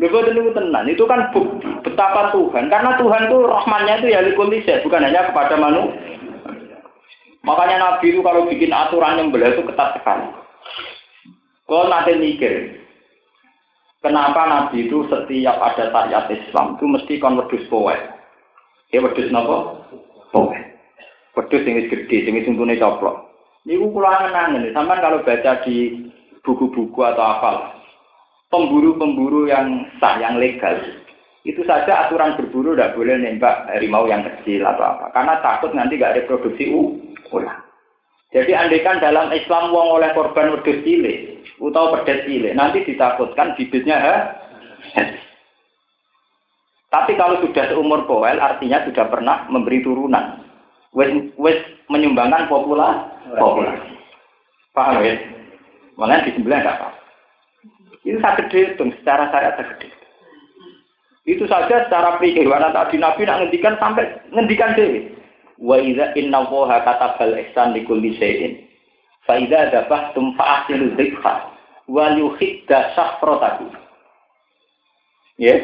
Lho 0.00 0.16
itu 0.32 0.52
tenan, 0.56 0.88
itu 0.88 1.04
kan 1.04 1.28
bukti 1.28 1.68
betapa 1.84 2.32
Tuhan. 2.32 2.72
Karena 2.72 2.96
Tuhan 2.96 3.28
itu 3.28 3.38
rahmannya 3.44 3.94
itu 4.00 4.06
ya 4.08 4.20
likulise, 4.24 4.80
bukan 4.80 5.04
hanya 5.04 5.28
kepada 5.28 5.60
manusia. 5.60 6.00
Makanya 7.44 7.76
Nabi 7.80 8.16
itu 8.16 8.20
kalau 8.24 8.48
bikin 8.48 8.72
aturan 8.72 9.20
yang 9.20 9.28
belah 9.28 9.52
itu 9.52 9.64
ketat 9.64 10.00
sekali. 10.00 10.28
Kalau 11.68 11.88
nanti 11.88 12.16
mikir, 12.16 12.79
kenapa 14.04 14.40
Nabi 14.48 14.88
itu 14.88 15.06
setiap 15.08 15.56
ada 15.60 15.92
syariat 15.92 16.26
Islam 16.28 16.76
itu 16.76 16.84
mesti 16.88 17.12
kon 17.20 17.38
wedus 17.40 17.64
poe. 17.68 17.96
Ya 18.90 18.98
wedus 19.00 19.30
nopo? 19.32 19.86
Poe. 20.34 20.58
Wedus 21.38 21.62
yang 21.62 21.86
gede, 21.86 22.26
yang 22.26 22.42
untune 22.52 22.74
coplok. 22.76 23.30
Niku 23.68 23.92
kula 23.92 24.24
angen 24.24 24.72
sampean 24.72 25.04
kalau 25.04 25.20
baca 25.20 25.60
di 25.68 26.08
buku-buku 26.40 27.00
atau 27.04 27.20
apa, 27.20 27.52
pemburu-pemburu 28.48 29.52
yang 29.52 29.84
sah, 30.00 30.16
yang 30.16 30.40
legal, 30.40 30.80
itu 31.44 31.60
saja 31.68 32.08
aturan 32.08 32.40
berburu 32.40 32.72
tidak 32.72 32.96
boleh 32.96 33.20
nembak 33.20 33.68
harimau 33.68 34.08
yang 34.08 34.24
kecil 34.24 34.64
atau 34.64 34.96
apa, 34.96 35.12
karena 35.12 35.34
takut 35.44 35.70
nanti 35.76 36.00
gak 36.00 36.16
reproduksi 36.16 36.72
ulang. 37.28 37.60
Jadi 38.32 38.52
andaikan 38.56 39.02
dalam 39.02 39.28
Islam 39.28 39.74
wong 39.74 40.00
oleh 40.00 40.10
korban 40.16 40.56
wedhus 40.56 40.80
cilik 40.86 41.29
atau 41.60 41.92
pedet 41.96 42.24
cilik, 42.26 42.56
nanti 42.56 42.84
ditakutkan 42.84 43.54
bibitnya 43.56 43.96
ha? 43.96 44.14
Tapi 46.90 47.14
kalau 47.14 47.38
sudah 47.38 47.70
seumur 47.70 48.02
poel, 48.10 48.42
artinya 48.42 48.82
sudah 48.82 49.06
pernah 49.06 49.46
memberi 49.46 49.78
turunan. 49.86 50.42
Wes, 50.90 51.30
wes 51.38 51.58
menyumbangkan 51.86 52.50
populasi 52.50 53.38
populasi. 53.38 53.94
Paham 54.74 55.06
ya? 55.06 55.14
Malah 55.94 56.26
di 56.26 56.34
sebelah 56.34 56.58
enggak 56.66 56.78
apa. 56.82 56.88
Itu 58.02 58.18
sangat 58.18 58.50
gede 58.50 58.74
itu, 58.74 58.84
secara 58.98 59.30
saya 59.30 59.54
gede. 59.54 59.88
Itu 61.28 61.44
saja 61.46 61.86
secara 61.86 62.18
kehidupan 62.18 62.74
tadi 62.74 62.96
Nabi 62.98 63.22
nak 63.22 63.38
ngendikan 63.44 63.78
sampai 63.78 64.10
ngendikan 64.34 64.74
dewi. 64.74 65.14
Wa 65.60 65.76
idza 65.76 66.16
inna 66.16 66.48
woha 66.48 66.80
katabal 66.82 67.36
ihsan 67.36 67.76
li 67.76 67.84
kulli 67.84 68.16
shay'in. 69.26 69.26
Fa 69.26 69.34
idza 69.36 69.60
dabahtum 69.72 70.36
fa 70.36 70.44
ahsinu 70.62 70.96
dzikra 70.96 71.34
wa 71.90 72.04
yuhidda 72.16 72.94
safrataku. 72.96 73.68
Ya. 75.40 75.56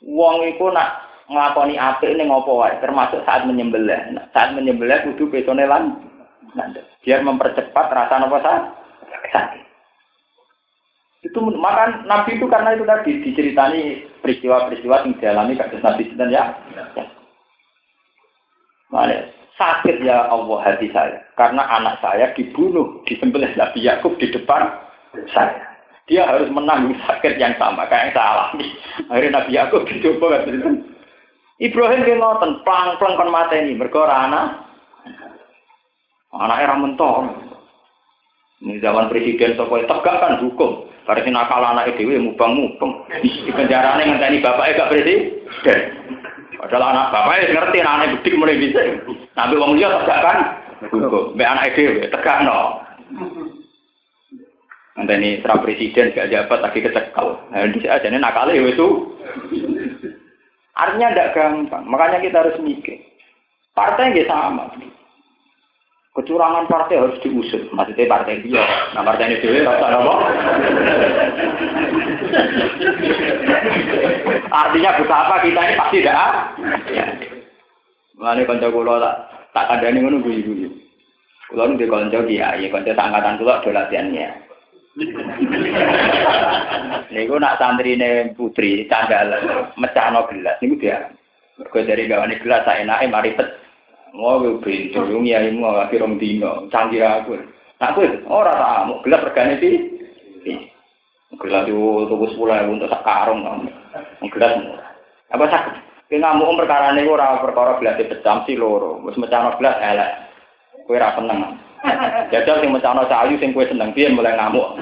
Wong 0.00 0.48
iku 0.56 0.72
nak 0.72 1.04
nglakoni 1.28 1.76
apik 1.76 2.16
ning 2.16 2.32
apa 2.32 2.50
wae, 2.50 2.74
termasuk 2.80 3.20
saat 3.28 3.44
menyembelih. 3.44 4.16
Saat 4.32 4.56
menyembelih 4.56 5.12
kudu 5.12 5.28
petone 5.28 5.68
lan 5.68 5.98
biar 7.04 7.22
mempercepat 7.22 7.86
rasa 7.92 8.18
nopo 8.18 8.40
sakit. 8.42 9.62
Itu 11.20 11.44
maka 11.52 12.00
Nabi 12.08 12.40
itu 12.40 12.48
karena 12.48 12.72
itu 12.72 12.88
tadi 12.88 13.20
diceritani 13.20 14.08
peristiwa-peristiwa 14.24 15.04
yang 15.04 15.12
dialami 15.20 15.52
kasus 15.60 15.84
Nabi 15.84 16.08
dan 16.16 16.32
ya. 16.32 16.56
Mana 18.90 19.39
sakit 19.60 20.00
ya 20.00 20.24
Allah 20.32 20.58
hati 20.64 20.88
saya 20.88 21.20
karena 21.36 21.60
anak 21.68 22.00
saya 22.00 22.32
dibunuh 22.32 23.04
disembelih 23.04 23.52
Nabi 23.60 23.84
Yakub 23.84 24.16
di 24.16 24.32
depan 24.32 24.72
saya. 25.36 25.68
Dia 26.08 26.26
harus 26.26 26.48
menanggung 26.50 26.96
sakit 27.06 27.38
yang 27.38 27.54
sama 27.60 27.86
kayak 27.86 28.10
yang 28.10 28.14
saya 28.16 28.28
alami. 28.34 28.66
Akhirnya 29.12 29.36
Nabi 29.36 29.50
Yakub 29.54 29.84
dicoba 29.86 30.42
Ibrahim 31.60 32.00
ki 32.08 32.16
ngoten, 32.16 32.64
plang-plang 32.64 33.14
kon 33.20 33.28
mateni 33.28 33.76
mergo 33.76 34.08
anak 34.08 34.64
Anak 36.30 36.62
era 36.62 36.74
mentor. 36.78 37.26
Ini 38.62 38.78
zaman 38.78 39.10
presiden 39.10 39.58
Sokoy 39.58 39.82
tegak 39.84 40.22
kan 40.22 40.38
hukum. 40.38 40.86
Karena 41.02 41.42
nakal 41.42 41.64
anak 41.64 41.90
itu 41.98 42.06
mubang 42.22 42.54
mubang. 42.54 43.02
Di 43.18 43.50
penjara 43.50 43.98
ini 43.98 44.14
ngenteni 44.14 44.38
bapaknya 44.38 44.78
gak 44.78 44.90
presiden. 44.94 45.20
Padahal 46.58 46.90
anak 46.90 47.06
bapaknya 47.14 47.54
ngerti 47.54 47.78
anak 47.82 48.10
bedik 48.18 48.34
mulai 48.34 48.58
bisa. 48.58 48.80
Nabi 49.38 49.54
wong 49.60 49.78
dia 49.78 49.92
tegak 50.02 50.20
kan. 50.24 50.38
Be 51.38 51.44
anak 51.46 51.76
itu 51.76 52.02
tegak 52.10 52.42
no. 52.42 52.82
Nanti 54.98 55.14
ini 55.16 55.30
serah 55.40 55.62
presiden 55.62 56.12
gak 56.12 56.28
jabat 56.28 56.60
lagi 56.60 56.84
kecekal. 56.84 57.40
Nah, 57.48 57.64
di 57.72 57.88
aja 57.88 58.04
ini 58.04 58.18
nakal 58.20 58.50
itu. 58.52 59.16
Artinya 60.76 61.08
tidak 61.14 61.32
gampang. 61.32 61.84
Makanya 61.88 62.18
kita 62.20 62.36
harus 62.44 62.60
mikir. 62.60 63.00
Partai 63.72 64.12
nggak 64.12 64.28
sama. 64.28 64.68
Kecurangan 66.10 66.66
partai 66.66 66.98
harus 66.98 67.22
diusut. 67.22 67.70
Maksudnya 67.70 68.10
partai 68.10 68.42
dia. 68.42 68.58
Nah 68.98 69.06
partai 69.06 69.30
ini 69.30 69.42
dewe 69.46 69.62
rasa 69.62 69.94
apa? 69.94 70.14
Artinya 74.50 74.90
betapa 74.98 75.34
kita 75.46 75.60
ini 75.62 75.78
pasti 75.78 76.02
tidak. 76.02 76.34
Ya. 76.90 77.06
Mulane 78.18 78.42
kanca 78.42 78.68
kula 78.74 78.98
tak 78.98 79.14
tak 79.54 79.66
kandhani 79.70 80.02
ngono 80.02 80.18
guyu-guyu. 80.26 80.68
Kula 81.46 81.70
nu 81.70 81.78
kanca 81.78 82.18
kiai, 82.26 82.66
kanca 82.66 82.92
angkatan 82.98 83.38
kula 83.38 83.62
do 83.62 83.70
latihannya. 83.70 84.28
Niku 87.14 87.38
nak 87.38 87.62
santrine 87.62 88.34
putri 88.34 88.90
candal 88.90 89.38
mecahno 89.78 90.26
gelas 90.26 90.58
niku 90.58 90.74
dia. 90.82 91.06
Mergo 91.54 91.86
dari 91.86 92.10
gawane 92.10 92.42
gelas 92.42 92.66
sak 92.66 92.82
enake 92.82 93.06
mari 93.06 93.36
pet 93.38 93.46
ngawil 94.14 94.58
bintu, 94.62 95.00
ngia 95.00 95.50
imu 95.50 95.62
ngalaki 95.62 96.00
rong 96.00 96.18
dino, 96.18 96.66
cangkir 96.70 97.04
aku. 97.04 97.38
Aku, 97.80 98.04
ora 98.28 98.52
tak 98.52 98.72
amuk, 98.84 99.00
gelap 99.08 99.24
regane 99.24 99.56
iki. 99.56 99.72
Gelap 101.40 101.64
itu 101.64 102.10
tukus 102.10 102.36
pula, 102.36 102.66
untuk 102.68 102.92
sekarung, 102.92 103.46
gelap 104.20 104.52
murah. 104.60 104.90
Apa 105.30 105.44
sak 105.48 105.64
Ki 106.10 106.18
ngamuk 106.18 106.58
perkara 106.58 106.90
niku 106.90 107.14
ora 107.14 107.38
perkara 107.38 107.78
gelap 107.78 107.94
di 108.02 108.10
pecam 108.10 108.42
si 108.42 108.58
loro. 108.58 108.98
Mas 108.98 109.14
mecano 109.14 109.54
gelap, 109.54 109.78
elek. 109.78 110.10
Kowe 110.82 110.98
ora 110.98 111.14
seneng. 111.14 111.54
Jajal 112.34 112.66
sing 112.66 112.74
mecano 112.74 113.06
sayu 113.06 113.38
sing 113.38 113.54
kowe 113.54 113.62
seneng, 113.62 113.94
biar 113.94 114.10
mulai 114.10 114.34
ngamuk. 114.34 114.74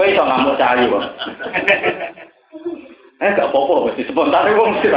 Kowe 0.00 0.08
iso 0.08 0.24
ngamuk 0.24 0.56
cahayu, 0.56 0.96
kok. 0.96 1.04
Eh 3.18 3.34
gak 3.34 3.50
apa-apa 3.50 3.90
mesti 3.90 4.06
spontan 4.06 4.54
wong 4.54 4.78
mesti. 4.78 4.94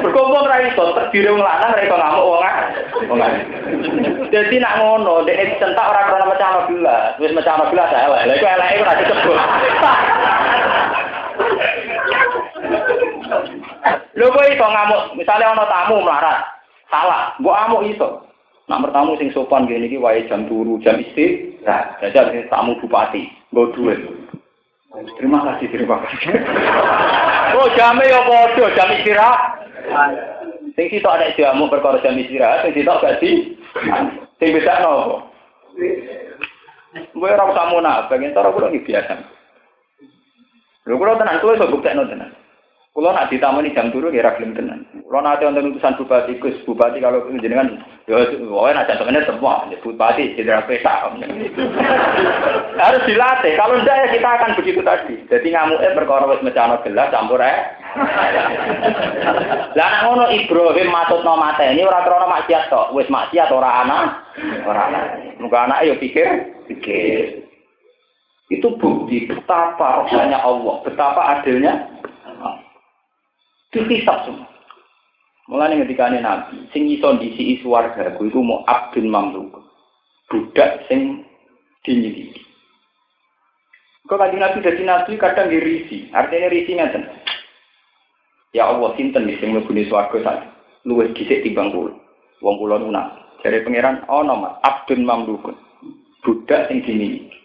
Berkumpul 0.00 0.48
ra 0.48 0.56
iso 0.64 0.96
terdiri 0.96 1.36
wong 1.36 1.44
lanang 1.44 1.76
ra 1.76 1.84
iso 1.84 1.96
ngamuk 2.00 2.24
wong 2.24 2.40
wong 3.12 3.20
Dadi 4.32 4.56
nak 4.56 4.80
ngono, 4.80 5.28
dek 5.28 5.36
dicentak 5.36 5.84
ora 5.92 6.08
krono 6.08 6.32
mecahno 6.32 6.60
gelas. 6.64 7.12
Wis 7.20 7.36
mecahno 7.36 7.68
gelas 7.68 7.92
elek. 7.92 8.24
Lah 8.24 8.36
iku 8.40 8.46
eleke 8.48 8.80
ora 8.80 9.00
disebut. 9.04 9.38
Lho 14.16 14.26
kowe 14.32 14.46
iso 14.48 14.66
ngamuk, 14.72 15.02
misale 15.20 15.44
ana 15.44 15.68
tamu 15.68 16.00
melarat. 16.00 16.48
Salah, 16.88 17.36
mbok 17.36 17.58
amuk 17.68 17.84
iso. 17.84 18.24
Nak 18.72 18.88
bertamu 18.88 19.20
sing 19.20 19.28
sopan 19.36 19.68
gini 19.68 19.92
iki 19.92 20.00
wae 20.00 20.24
jam 20.24 20.48
turu, 20.48 20.80
jam 20.80 20.96
istirahat. 20.96 22.00
Jajal 22.00 22.32
tamu 22.48 22.80
bupati, 22.80 23.28
nggo 23.52 23.76
duit. 23.76 24.00
Terima 24.92 25.40
kasih, 25.40 25.66
terima 25.72 25.96
kasih. 26.04 26.36
oh, 27.56 27.68
jamnya 27.80 28.12
ya 28.12 28.20
bodoh, 28.28 28.68
jam 28.76 28.92
istirahat. 28.92 29.40
Sing 30.76 30.86
sitok 30.92 31.16
ada 31.16 31.32
jamu 31.32 31.68
perkara 31.72 31.96
jam 32.04 32.12
istirahat, 32.16 32.68
sing 32.68 32.72
sitok 32.76 33.00
gak 33.00 33.16
sih? 33.24 33.56
Sing 34.36 34.48
bisa 34.52 34.84
nopo? 34.84 35.32
Gue 37.16 37.28
ora 37.32 37.48
usah 37.48 37.72
munafik, 37.72 38.20
entar 38.20 38.44
aku 38.44 38.60
lagi 38.60 38.84
biasa. 38.84 39.16
Lho 40.84 40.98
kula 41.00 41.16
tenan 41.16 41.40
kuwi 41.40 41.56
iso 41.56 41.72
buktekno 41.72 42.04
tenan. 42.04 42.36
Kulo 42.92 43.16
nak 43.16 43.32
ditamani 43.32 43.72
jam 43.72 43.88
turu 43.88 44.12
kira 44.12 44.36
gelem 44.36 44.52
tenan. 44.52 44.84
Kulo 45.12 45.28
nanti 45.28 45.44
wonten 45.44 45.76
utusan 45.76 46.00
bupati 46.00 46.40
Gus, 46.40 46.56
bupati 46.64 46.96
kalau 46.96 47.28
jenengan 47.36 47.84
ya 48.08 48.16
wae 48.48 48.72
nak 48.72 48.88
jantungannya 48.88 49.28
semua, 49.28 49.68
ya 49.68 49.76
bupati 49.84 50.32
jenderal 50.40 50.64
pesa. 50.64 51.04
Harus 52.80 53.04
dilatih. 53.04 53.52
Kalau 53.60 53.76
ndak 53.84 53.92
ya 53.92 54.06
kita 54.08 54.24
akan 54.24 54.56
begitu 54.56 54.80
tadi. 54.80 55.20
Jadi 55.28 55.52
ngamuke 55.52 55.84
perkara 55.92 56.24
wis 56.32 56.40
mecano 56.40 56.80
gelas 56.80 57.12
campur 57.12 57.44
ae. 57.44 57.60
Lah 59.76 59.86
nek 59.92 60.02
ngono 60.08 60.32
Ibrahim 60.32 60.88
matutno 60.88 61.36
mateni 61.36 61.84
ora 61.84 62.08
krana 62.08 62.32
maksiat 62.32 62.72
tok, 62.72 62.96
wis 62.96 63.12
maksiat 63.12 63.52
ora 63.52 63.84
ana. 63.84 64.16
Ora 64.64 64.88
ana. 64.88 65.00
Muga 65.36 65.68
anake 65.68 65.92
yo 65.92 65.94
pikir, 66.00 66.28
pikir. 66.72 67.44
Itu 68.48 68.80
bukti 68.80 69.28
betapa 69.28 70.08
rohnya 70.08 70.40
Allah, 70.40 70.80
betapa 70.88 71.36
adilnya 71.36 71.84
Dihisap 73.72 74.28
semua. 74.28 74.51
Mulai 75.52 75.84
ketika 75.84 76.08
ini 76.08 76.24
Nabi, 76.24 76.64
sing 76.72 76.88
iso 76.88 77.12
disi 77.20 77.60
warga, 77.68 78.08
itu 78.16 78.40
mau 78.40 78.64
abdul 78.64 79.04
mamluk. 79.04 79.60
Budak 80.32 80.88
sing 80.88 81.28
dinyidiki. 81.84 82.40
Kau 84.08 84.16
kaji 84.16 84.40
Nabi 84.40 84.64
dari 84.64 84.80
Nabi 84.80 85.20
kadang 85.20 85.52
dirisi, 85.52 86.08
artinya 86.08 86.48
risi 86.48 86.72
ngeten. 86.72 87.04
Ya 88.56 88.64
Allah, 88.64 88.96
sinten 88.96 89.28
sing 89.28 89.52
mlebu 89.52 89.76
swarga 89.92 90.18
sak 90.24 90.36
luwih 90.88 91.12
dhisik 91.12 91.44
timbang 91.44 91.68
kula. 91.68 92.00
Wong 92.40 92.56
kula 92.56 92.80
nunak. 92.80 93.12
Jare 93.44 93.60
pangeran 93.60 94.08
oh, 94.08 94.24
abdul 94.64 95.04
mamluk. 95.04 95.52
Budak 96.24 96.72
sing 96.72 96.80
dinyidiki. 96.80 97.41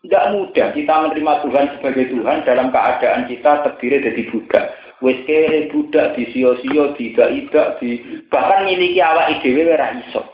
Tidak 0.00 0.24
mudah 0.32 0.72
kita 0.72 0.94
menerima 0.96 1.32
Tuhan 1.44 1.66
sebagai 1.76 2.08
Tuhan 2.08 2.48
dalam 2.48 2.72
keadaan 2.72 3.28
kita 3.28 3.68
terdiri 3.68 4.00
dari 4.00 4.22
budak. 4.32 4.64
Wes 5.04 5.20
kere 5.28 5.68
budak 5.72 6.16
di 6.16 6.28
sio-sio, 6.32 6.96
di 6.96 7.12
idak, 7.12 7.80
di 7.80 8.00
bahkan 8.28 8.68
miliki 8.68 9.00
awak 9.00 9.40
dhewe 9.44 9.64
ora 9.68 9.96
iso. 9.96 10.24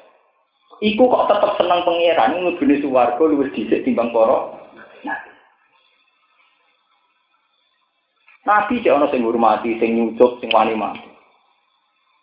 Iku 0.83 1.09
kok 1.09 1.27
tetap 1.33 1.57
senang 1.59 1.83
pangeran 1.83 2.37
nglebune 2.37 2.79
swarga 2.85 3.23
luwih 3.25 3.49
dhisik 3.55 3.83
timbang 3.83 4.13
para 4.13 4.55
Nabi 8.47 8.79
cek 8.79 8.95
ana 8.95 9.11
sing 9.11 9.27
ngurmati, 9.27 9.75
sing 9.83 9.99
nyucuk, 9.99 10.39
sing 10.39 10.55
wani 10.55 10.79
mati. 10.79 11.03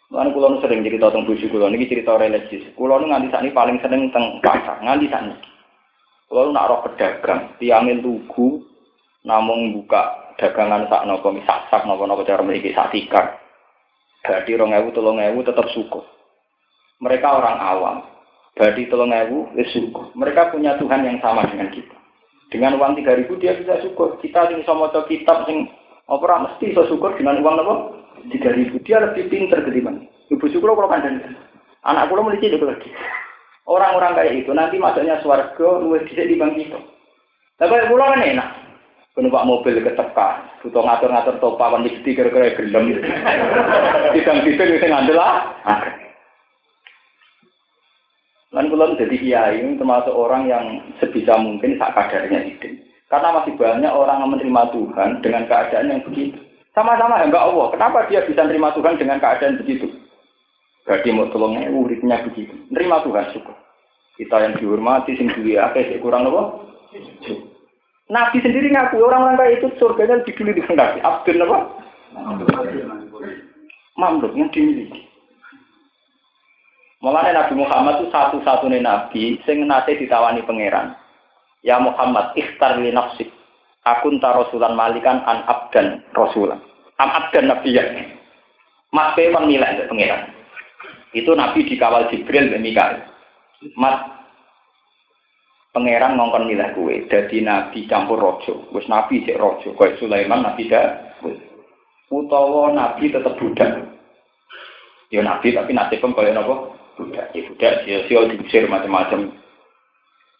Lan 0.08 0.32
kula 0.32 0.56
sering 0.64 0.80
cerita 0.80 1.12
tentang 1.12 1.28
bojo 1.28 1.46
kula 1.52 1.68
niki 1.68 1.92
cerita 1.92 2.16
religius. 2.16 2.64
Kula 2.80 3.04
nganti 3.04 3.28
sakniki 3.28 3.52
paling 3.52 3.78
seneng 3.84 4.08
teng 4.16 4.40
pasar, 4.40 4.80
nganti 4.80 5.12
sakniki. 5.12 5.53
Kalau 6.28 6.50
nak 6.50 6.68
roh 6.70 6.80
pedagang, 6.88 7.54
tiangin 7.62 8.02
tugu, 8.02 8.66
namun 9.24 9.76
buka 9.80 10.36
dagangan 10.38 10.90
sak 10.90 11.06
nopo 11.06 11.30
misak 11.32 11.70
sak 11.70 11.86
nopo 11.86 12.04
nopo 12.04 12.28
cara 12.28 12.44
memiliki 12.44 12.76
sak 12.76 12.92
tikar. 12.92 13.40
Berarti 14.24 14.56
rong 14.56 14.72
ewu 14.72 14.90
tolong 14.96 15.20
ewu 15.20 15.44
tetap 15.44 15.68
suku. 15.76 16.00
Mereka 17.04 17.28
orang 17.28 17.60
awam. 17.60 17.98
Berarti 18.56 18.88
tolong 18.88 19.12
ewu 19.12 19.52
es 19.60 19.68
suku. 19.76 20.16
Mereka 20.16 20.56
punya 20.56 20.80
Tuhan 20.80 21.04
yang 21.04 21.20
sama 21.20 21.44
dengan 21.48 21.72
kita. 21.72 21.96
Dengan 22.52 22.80
uang 22.80 22.96
tiga 23.02 23.18
ribu 23.18 23.36
dia 23.42 23.58
bisa 23.58 23.82
syukur. 23.84 24.16
Kita 24.22 24.48
sing 24.48 24.64
sama 24.64 24.94
kitab 25.10 25.44
sing 25.50 25.68
apa 26.08 26.36
mesti 26.48 26.72
bisa 26.72 26.88
syukur 26.88 27.16
dengan 27.20 27.44
uang 27.44 27.56
nopo 27.60 27.74
tiga 28.32 28.56
ribu. 28.56 28.80
Dia 28.84 29.04
lebih 29.04 29.28
pinter 29.28 29.60
ketimbang. 29.64 30.08
Ibu 30.32 30.46
syukur 30.50 30.72
kalau 30.76 30.88
kandang. 30.92 31.20
Anak 31.84 32.08
kulo 32.08 32.24
mulai 32.24 32.40
cilik 32.40 32.64
lagi. 32.64 32.88
Orang-orang 33.64 34.20
kayak 34.20 34.44
itu 34.44 34.52
nanti 34.52 34.76
masuknya 34.76 35.24
swarga 35.24 35.80
luwes 35.80 36.04
dhisik 36.12 36.28
di 36.28 36.36
bang 36.36 36.52
kita. 36.52 36.80
Tapi 37.56 37.88
pulau 37.88 38.12
kan 38.12 38.20
enak. 38.20 38.50
Numpak 39.14 39.46
mobil 39.46 39.78
ketekan, 39.78 40.42
butuh 40.66 40.82
ngatur-ngatur 40.82 41.38
topa 41.38 41.78
di 41.86 42.02
kira-kira 42.02 42.58
gelem. 42.58 42.98
Tidang-tidang 44.18 44.70
bisa 44.74 44.88
ngandel 44.90 45.16
lah. 45.16 45.54
Dan 48.50 48.70
pulau 48.74 48.98
jadi 48.98 49.18
kiai 49.18 49.62
termasuk 49.78 50.14
orang 50.14 50.50
yang 50.50 50.66
sebisa 50.98 51.38
mungkin 51.38 51.78
sak 51.78 51.94
kadarnya 51.94 52.42
itu. 52.42 52.74
Karena 53.06 53.38
masih 53.38 53.54
banyak 53.54 53.94
orang 53.94 54.26
yang 54.26 54.32
menerima 54.34 54.64
Tuhan 54.74 55.10
dengan 55.22 55.46
keadaan 55.46 55.90
yang 55.94 56.02
begitu. 56.02 56.38
Sama-sama 56.74 57.22
enggak 57.22 57.46
Allah. 57.46 57.70
Kenapa 57.70 58.10
dia 58.10 58.26
bisa 58.26 58.42
menerima 58.42 58.74
Tuhan 58.74 58.98
dengan 58.98 59.22
keadaan 59.22 59.62
begitu? 59.62 59.86
Berarti 60.84 61.10
mau 61.16 61.32
tolongnya 61.32 61.72
uripnya 61.72 62.24
begitu. 62.28 62.52
Nerima 62.68 63.00
Tuhan 63.08 63.32
syukur. 63.32 63.56
Kita 64.20 64.36
yang 64.44 64.60
dihormati, 64.60 65.16
sing 65.16 65.32
duwe 65.32 65.58
akeh 65.58 65.98
kurang 66.04 66.28
apa? 66.30 66.64
Nabi 68.12 68.38
sendiri 68.44 68.70
ngaku 68.70 69.00
orang-orang 69.00 69.40
kayak 69.40 69.54
itu 69.58 69.68
surganya 69.80 70.22
lebih 70.22 70.36
dulu 70.36 70.52
dikehendaki. 70.54 71.00
Abdul 71.02 71.40
apa? 71.40 71.58
Mamluk 73.98 74.36
yang 74.36 74.52
dimiliki. 74.52 75.08
Mulanya 77.00 77.44
Nabi 77.44 77.54
Muhammad 77.60 78.00
itu 78.00 78.08
satu-satunya 78.12 78.80
Nabi 78.84 79.40
sing 79.48 79.68
nate 79.68 80.00
ditawani 80.00 80.44
pangeran. 80.44 80.96
Ya 81.64 81.80
Muhammad, 81.80 82.36
ikhtar 82.36 82.80
li 82.80 82.92
nafsik. 82.92 83.32
Aku 83.84 84.12
entah 84.12 84.36
rasulan 84.36 84.76
malikan 84.76 85.24
an 85.28 85.44
abdan 85.48 86.04
rasulan. 86.16 86.60
Am 87.00 87.12
abdan 87.12 87.52
ya. 87.68 87.84
Mas 88.92 89.12
Pewan 89.16 89.48
nilai 89.48 89.84
pangeran. 89.88 90.33
Itu 91.14 91.38
Nabi 91.38 91.70
dikawal 91.70 92.10
Jibril 92.10 92.50
dan 92.50 92.66
Mikael. 92.66 93.06
Mas, 93.78 94.02
pangeran 95.72 96.18
ngongkon 96.18 96.50
milah 96.50 96.74
kue. 96.74 97.06
Jadi 97.06 97.46
Nabi 97.46 97.86
campur 97.86 98.18
rojo. 98.18 98.66
Wes 98.74 98.90
Nabi 98.90 99.22
cek 99.26 99.38
rojo. 99.38 99.78
Kue 99.78 99.94
Sulaiman 100.02 100.42
Nabi 100.42 100.66
dah. 100.70 101.14
Utawa 102.10 102.74
Nabi 102.74 103.14
tetap 103.14 103.38
budak. 103.38 103.94
Ya 105.14 105.22
Nabi 105.22 105.54
tapi 105.54 105.74
nasibnya 105.74 106.14
kaya 106.18 106.34
nopo 106.34 106.74
budak. 106.98 107.30
Ya 107.34 107.42
budak, 107.46 107.74
sia-sia 107.86 108.30
diusir 108.30 108.66
macam-macam. 108.66 109.34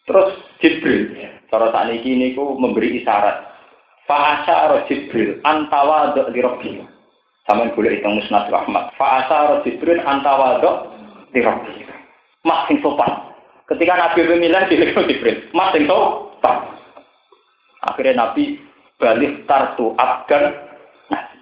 Terus 0.04 0.30
Jibril, 0.60 1.16
cara 1.48 1.72
saat 1.72 1.90
ini 1.94 2.36
ku 2.36 2.58
memberi 2.58 3.00
isyarat. 3.00 3.54
Fa'asa 4.04 4.84
Jibril 4.84 5.40
antawa 5.46 6.12
di 6.12 6.40
Rabbi. 6.44 6.93
Sama 7.44 7.68
boleh 7.76 8.00
hitung 8.00 8.16
musnad 8.16 8.48
rahmat. 8.48 8.96
Fa'asa 8.96 9.60
Jibril 9.68 10.00
antawado 10.00 10.88
dirabbi. 11.36 11.84
Mas 12.40 12.64
sing 12.68 12.80
sopan. 12.80 13.32
Ketika 13.68 13.96
Nabi 13.96 14.24
memilih 14.24 14.64
di 14.68 14.80
Jibril. 14.80 15.44
Mas 15.52 15.76
sing 15.76 15.84
sopan. 15.84 16.56
Akhirnya 17.84 18.16
Nabi 18.16 18.56
balik 18.96 19.44
tartu 19.44 19.92
abdan 20.00 20.56
Nabi. 21.12 21.36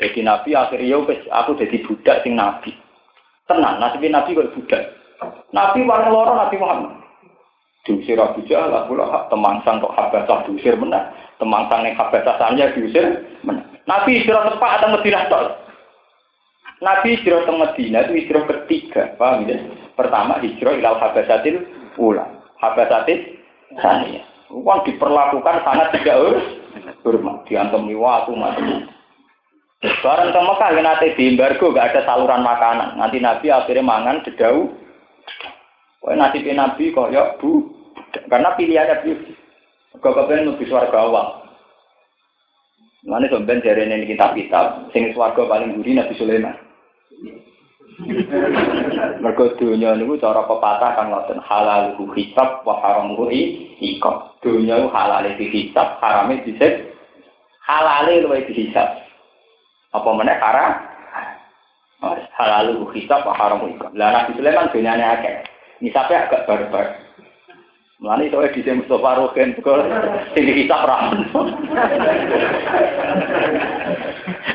Jadi 0.00 0.20
Nabi 0.24 0.50
akhirnya 0.56 0.96
aku 1.28 1.50
jadi 1.60 1.76
budak 1.84 2.24
sing 2.24 2.32
Nabi. 2.32 2.72
Tenang, 3.44 3.80
nasibnya 3.80 4.20
Nabi 4.20 4.32
kok 4.32 4.52
budak. 4.56 4.82
Nabi 5.52 5.84
warna 5.84 6.08
loro 6.08 6.32
Nabi 6.40 6.56
Muhammad. 6.56 6.96
Diusir 7.84 8.20
Abu 8.20 8.44
Jahal, 8.44 8.68
Abu 8.72 8.96
Lahab, 8.96 9.32
temangsang 9.32 9.80
kok 9.80 9.96
Habasah 9.96 10.44
diusir 10.44 10.76
menang. 10.76 11.08
Temangsang 11.40 11.88
yang 11.88 11.96
Habasah 11.96 12.36
diusir 12.76 13.24
menang. 13.44 13.67
Nabi 13.88 14.20
hijrah 14.20 14.52
tepat 14.52 14.70
atau 14.78 14.92
Madinah 14.92 15.24
tol. 15.32 15.46
Nabi 16.84 17.16
hijrah 17.16 17.48
ke 17.48 17.52
Madinah 17.56 18.00
itu 18.04 18.12
hijrah 18.20 18.42
ketiga, 18.44 19.02
paham 19.16 19.48
ya? 19.48 19.56
Pertama 19.96 20.36
hijrah 20.44 20.76
ilal 20.76 21.00
habasatil 21.00 21.64
ula, 21.96 22.28
habasatil 22.60 23.40
sania. 23.80 24.22
Uang 24.52 24.84
diperlakukan 24.84 25.64
sangat 25.64 25.92
tidak 25.96 26.40
hormat, 27.04 27.44
diantemi 27.48 27.96
waktu 27.96 28.32
macam 28.32 28.88
Barang 29.78 30.34
ke 30.34 30.40
Mekah 30.42 30.70
ya 30.74 30.82
nanti 30.82 31.14
di 31.14 31.24
embargo 31.30 31.70
gak 31.70 31.94
ada 31.94 32.02
saluran 32.02 32.42
makanan. 32.42 32.98
Nanti 32.98 33.22
Nabi 33.22 33.46
akhirnya 33.46 33.86
mangan 33.86 34.26
dedau. 34.26 34.74
Kok 36.02 36.18
nanti 36.18 36.42
Nabi 36.50 36.90
kok 36.90 37.14
ya 37.14 37.38
bu, 37.38 37.62
karena 38.26 38.58
pilihannya 38.58 39.06
bu. 39.06 39.12
Kau 40.02 40.14
kepengen 40.18 40.50
lebih 40.50 40.66
suarga 40.66 40.98
awal. 40.98 41.47
Mana 43.08 43.24
sampean 43.32 43.64
jare 43.64 43.88
ini 43.88 44.04
kitab-kitab, 44.04 44.92
sing 44.92 45.16
swarga 45.16 45.48
paling 45.48 45.80
gurih 45.80 45.96
Nabi 45.96 46.12
Sulaiman. 46.20 46.52
Mergo 49.24 49.56
dunya 49.56 49.96
niku 49.96 50.20
cara 50.20 50.44
pepatah 50.44 50.92
kan 50.94 51.08
ngoten 51.08 51.40
halal 51.40 51.96
hisab 52.12 52.62
wa 52.68 52.78
haramuhu 52.84 53.32
iqab. 53.80 54.38
Dunya 54.44 54.86
halal 54.92 55.24
dihisab, 55.40 55.98
harame 56.04 56.44
disik. 56.44 56.94
Halale 57.64 58.22
luwih 58.22 58.44
dihisab. 58.44 59.02
Apa 59.96 60.08
meneh 60.12 60.36
haram? 60.36 60.84
Halal 62.36 62.76
hisab 62.92 63.24
wa 63.24 63.34
haramuhu 63.34 63.72
iqab. 63.72 63.90
Lah 63.96 64.20
Nabi 64.20 64.36
Sulaiman 64.36 64.68
dunyane 64.68 65.02
akeh. 65.02 65.48
Nisabnya 65.80 66.28
agak 66.28 66.44
barbar. 66.44 67.07
Mulane 67.98 68.30
itu 68.30 68.62
di 68.62 68.78
Mustafa 68.78 69.10
Rogen 69.18 69.58
kok 69.58 69.82
sing 70.38 70.46
dihisab 70.46 70.86
ra. 70.86 71.10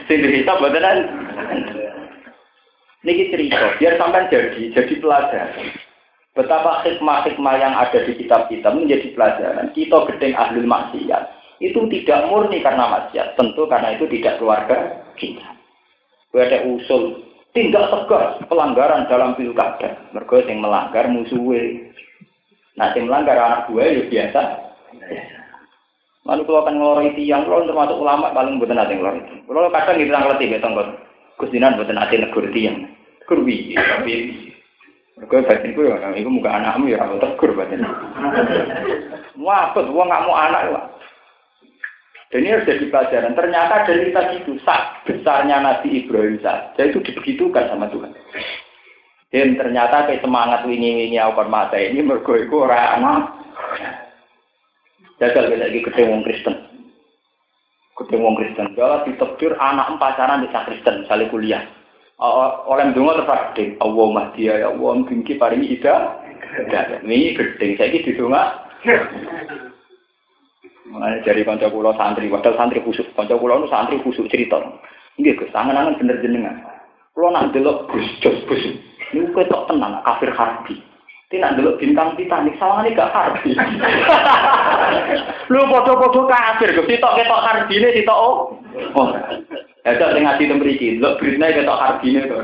Sing 0.07 0.17
dihisab 0.23 0.63
beneran. 0.63 1.11
Niki 3.03 3.35
cerita, 3.35 3.75
biar 3.83 3.99
sampai 3.99 4.31
jadi, 4.31 4.71
jadi 4.71 4.93
pelajaran. 4.95 5.75
Betapa 6.33 6.87
hikmah-hikmah 6.87 7.55
yang 7.59 7.75
ada 7.75 7.99
di 8.07 8.15
kitab 8.15 8.47
kita 8.47 8.71
menjadi 8.71 9.11
pelajaran. 9.11 9.75
Kita 9.75 10.07
gedeng 10.07 10.33
ahli 10.39 10.63
maksiat. 10.63 11.23
Itu 11.59 11.83
tidak 11.91 12.31
murni 12.31 12.63
karena 12.63 12.87
maksiat. 12.87 13.35
Tentu 13.35 13.67
karena 13.67 13.99
itu 13.99 14.07
tidak 14.07 14.39
keluarga 14.39 15.03
kita. 15.19 15.45
Ada 16.31 16.63
usul 16.63 17.27
tindak 17.51 17.91
tegas 17.91 18.39
pelanggaran 18.47 19.05
dalam 19.11 19.35
pilkada. 19.35 19.99
Mergo 20.15 20.39
yang 20.39 20.63
melanggar 20.63 21.05
musuhnya. 21.11 21.91
Nah, 22.73 22.89
yang 22.97 23.05
melanggar 23.05 23.37
anak 23.37 23.69
gue 23.69 23.85
ya 23.85 24.03
biasa. 24.09 24.41
Lalu 26.23 26.41
kalau 26.47 26.59
akan 26.63 26.75
ngelori 26.79 27.09
tiang, 27.19 27.43
kalau 27.45 27.67
termasuk 27.67 27.99
ulama 27.99 28.31
paling 28.31 28.57
bukan 28.57 28.79
nanti 28.79 28.95
ngelori. 28.95 29.21
Kalau 29.45 29.69
kadang 29.69 29.99
kita 29.99 30.19
ngeleti 30.23 30.45
betul 30.55 30.69
nggak? 30.71 30.89
Kusinan 31.37 31.77
bukan 31.77 31.95
nanti 31.99 32.15
negur 32.17 32.45
tiang. 32.49 32.77
Kurbi, 33.23 33.71
tapi 33.77 34.13
Mereka 35.13 35.45
batin 35.45 35.77
itu 35.77 35.85
ya, 35.85 36.09
itu 36.17 36.25
muka 36.25 36.49
anakmu 36.49 36.89
ya, 36.89 36.97
kalau 36.97 37.21
tegur 37.21 37.53
batin. 37.53 37.85
Wah, 39.37 39.69
wah 39.77 40.05
nggak 40.09 40.23
mau 40.25 40.35
anak, 40.35 40.61
wah. 40.73 40.85
Dan 42.33 42.41
ini 42.41 42.49
harus 42.49 42.65
jadi 42.65 42.89
pelajaran. 42.89 43.37
Ternyata 43.37 43.85
dari 43.85 44.09
kita 44.09 44.21
itu, 44.41 44.57
besarnya 45.05 45.61
Nabi 45.61 46.01
Ibrahim 46.01 46.41
saja 46.41 46.81
itu 46.81 46.97
dibegitukan 47.05 47.69
sama 47.69 47.85
Tuhan. 47.93 48.09
Dan 49.33 49.57
ternyata 49.57 50.05
kayak 50.05 50.21
semangat 50.21 50.61
ini 50.69 51.09
ini 51.09 51.17
aku 51.17 51.41
mata 51.49 51.73
ini 51.73 52.05
mergo 52.05 52.37
iku 52.37 52.69
ora 52.69 53.01
ana. 53.01 53.33
Jajal 55.17 55.49
lagi 55.49 55.81
ketemu 55.81 56.13
wong 56.13 56.21
Kristen. 56.21 56.53
Ketemu 57.97 58.21
wong 58.21 58.37
Kristen. 58.37 58.77
Jala 58.77 59.01
ditekdir 59.09 59.57
anak 59.57 59.97
pacaran 59.97 60.45
di 60.45 60.53
Kristen, 60.53 61.01
misalnya 61.01 61.33
kuliah. 61.33 61.63
oleh 62.69 62.93
ndonga 62.93 63.25
tetap 63.25 63.39
gede. 63.57 63.73
Allah 63.81 64.29
ya 64.37 64.69
Allah 64.69 64.91
mungkin 65.01 65.25
paringi 65.25 65.81
ida. 65.81 66.21
Ini 67.01 67.33
gede. 67.33 67.73
Saya 67.73 67.89
di 67.89 68.13
donga. 68.13 68.69
Mulai 70.93 71.25
dari 71.25 71.41
kanca 71.41 71.73
kula 71.73 71.97
santri, 71.97 72.29
padahal 72.29 72.53
santri 72.53 72.85
khusuk. 72.85 73.17
Kanca 73.17 73.33
kula 73.33 73.57
nu 73.57 73.65
santri 73.65 73.97
khusuk 73.97 74.29
cerita. 74.29 74.61
Nggih, 75.17 75.41
Gus, 75.41 75.53
angen-angen 75.57 75.97
bener 75.97 76.21
jenengan. 76.21 76.61
Kula 77.17 77.33
nak 77.33 77.49
delok 77.49 77.89
Gus 77.89 78.05
Jos 78.21 78.37
Gus. 78.45 78.61
Ini 79.13 79.29
ketok 79.29 79.69
tenang, 79.69 80.01
kafir 80.01 80.33
harbi. 80.33 80.81
Tidak 81.29 81.53
dulu 81.57 81.77
bintang 81.77 82.17
Titanic, 82.17 82.57
ini 82.57 82.97
gak 82.97 83.13
harbi. 83.13 83.53
Lu 85.53 85.69
podo-podo 85.69 86.25
kafir, 86.25 86.73
ketok 86.73 87.13
ketok 87.17 87.43
harbi 87.45 87.73
ini 87.77 88.01
sitok 88.01 88.17
oh. 88.17 88.57
Oh, 88.97 89.13
ya 89.85 89.97
tak 90.01 90.17
dengan 90.17 90.33
hati 90.33 90.49
tembriki, 90.49 90.97
lo 90.97 91.17
beritanya 91.21 91.61
ketok 91.61 91.81
harbi 91.81 92.07
ini 92.09 92.29
tuh. 92.29 92.41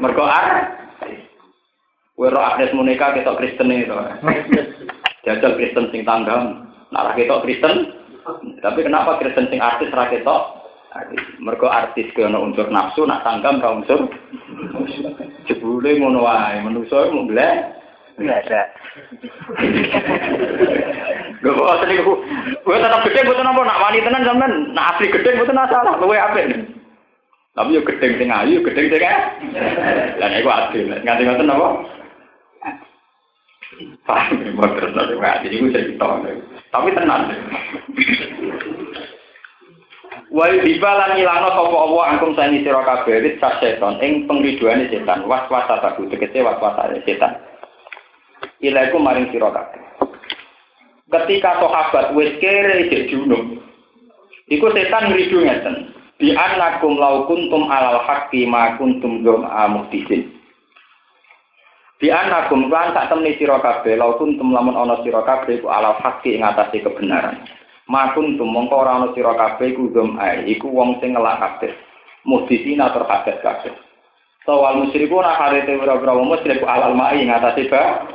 Mergo 0.00 0.24
ar, 0.24 0.76
Wero 2.20 2.40
Agnes 2.40 2.72
Monica 2.76 3.16
ketok 3.16 3.40
Kristen 3.40 3.72
itu. 3.72 3.96
Jajal 5.24 5.56
Kristen 5.56 5.88
sing 5.92 6.04
tanggam, 6.04 6.68
narah 6.92 7.16
ketok 7.16 7.44
Kristen. 7.44 7.96
Tapi 8.60 8.80
kenapa 8.84 9.16
Kristen 9.20 9.48
sing 9.48 9.60
artis 9.60 9.92
raketok? 9.92 10.59
Mergo 11.38 11.70
artis 11.70 12.10
ke 12.18 12.26
unsur 12.26 12.66
nafsu, 12.66 13.06
nak 13.06 13.22
tanggam 13.22 13.62
ra 13.62 13.78
unsur. 13.78 14.10
Jebule 15.46 15.94
ngono 15.94 16.26
wae, 16.26 16.58
manusa 16.66 17.14
mau 17.14 17.30
blek. 17.30 17.78
Biasa. 18.18 18.60
Gak 21.40 21.56
apa 21.56 21.62
asli 21.72 21.96
gue, 21.96 22.16
gue 22.60 22.76
tetap 22.76 23.00
gede 23.08 23.20
gue 23.24 23.32
apa 23.38 23.60
nak 23.64 23.80
wani 23.80 24.04
tenan 24.04 24.26
sampean, 24.28 24.52
nak 24.76 24.92
asli 24.92 25.08
gede 25.08 25.40
gue 25.40 25.48
masalah, 25.48 25.96
gue 25.96 26.18
apa 26.18 26.38
Tapi 27.56 27.76
yo 27.78 27.80
gede 27.80 28.20
sing 28.20 28.28
ayu, 28.28 28.60
gede 28.60 28.92
sing 28.92 29.00
eh. 29.00 29.20
Lah 30.20 30.28
nek 30.28 30.44
adil, 30.44 30.90
nganti 30.90 31.22
ngoten 31.24 31.54
apa? 31.54 31.68
Paham, 34.04 34.58
modern 34.58 34.92
tapi 34.92 35.46
jadi 35.48 35.54
gue 35.54 35.72
cerita. 35.72 36.18
Tapi 36.74 36.88
tenang. 36.92 37.30
Wa 40.30 40.46
dibalan 40.46 41.18
ngilano 41.18 41.50
sapa 41.50 41.74
Allah 41.74 42.04
angkum 42.14 42.38
sani 42.38 42.62
sira 42.62 42.86
kabeh 42.86 43.18
wit 43.18 43.42
setan 43.42 43.98
ing 43.98 44.30
pengriduane 44.30 44.86
setan 44.86 45.26
was-wasa 45.26 45.82
taku 45.82 46.06
tegese 46.06 46.38
was-wasane 46.46 47.02
setan. 47.02 47.34
Ilaiku 48.62 49.02
maring 49.02 49.26
sira 49.34 49.50
kabeh. 49.50 49.82
Ketika 51.10 51.58
sahabat 51.58 52.14
wis 52.14 52.38
kere 52.38 52.86
cek 52.86 53.10
junub, 53.10 53.58
iku 54.46 54.70
setan 54.70 55.10
ngridu 55.10 55.42
ngeten. 55.42 55.98
Bi 56.22 56.30
annakum 56.36 56.94
law 56.94 57.26
kuntum 57.26 57.66
alal 57.66 58.06
haqqi 58.06 58.46
ma 58.46 58.78
kuntum 58.78 59.26
dum 59.26 59.42
amuhdisin. 59.42 60.30
Bi 61.98 62.06
annakum 62.14 62.70
lan 62.70 62.94
sak 62.94 63.10
temni 63.10 63.34
sira 63.34 63.58
kabeh 63.58 63.98
law 63.98 64.14
kuntum 64.14 64.54
lamun 64.54 64.78
ana 64.78 65.02
sira 65.02 65.26
kabeh 65.26 65.58
ku 65.58 65.66
alal 65.66 65.98
haqqi 65.98 66.38
ing 66.38 66.46
kebenaran. 66.70 67.42
Makun 67.90 68.38
tum 68.38 68.54
mongko 68.54 68.86
ora 68.86 69.02
ana 69.02 69.10
sira 69.18 69.34
kabeh 69.34 69.74
iku 69.74 69.90
ae, 70.22 70.46
iku 70.46 70.70
wong 70.70 71.02
sing 71.02 71.10
ngelak 71.18 71.42
kabeh. 71.42 71.74
Muhdisina 72.22 72.94
terhadap 72.94 73.42
kabeh. 73.42 73.74
Sawal 74.46 74.86
musyriku 74.86 75.18
ora 75.18 75.34
karete 75.34 75.74
ora-ora 75.74 76.14
wong 76.14 76.30
musyrik 76.30 76.62
alal 76.62 76.94
mai 76.94 77.26
ngatasi 77.26 77.66
ba. 77.66 78.06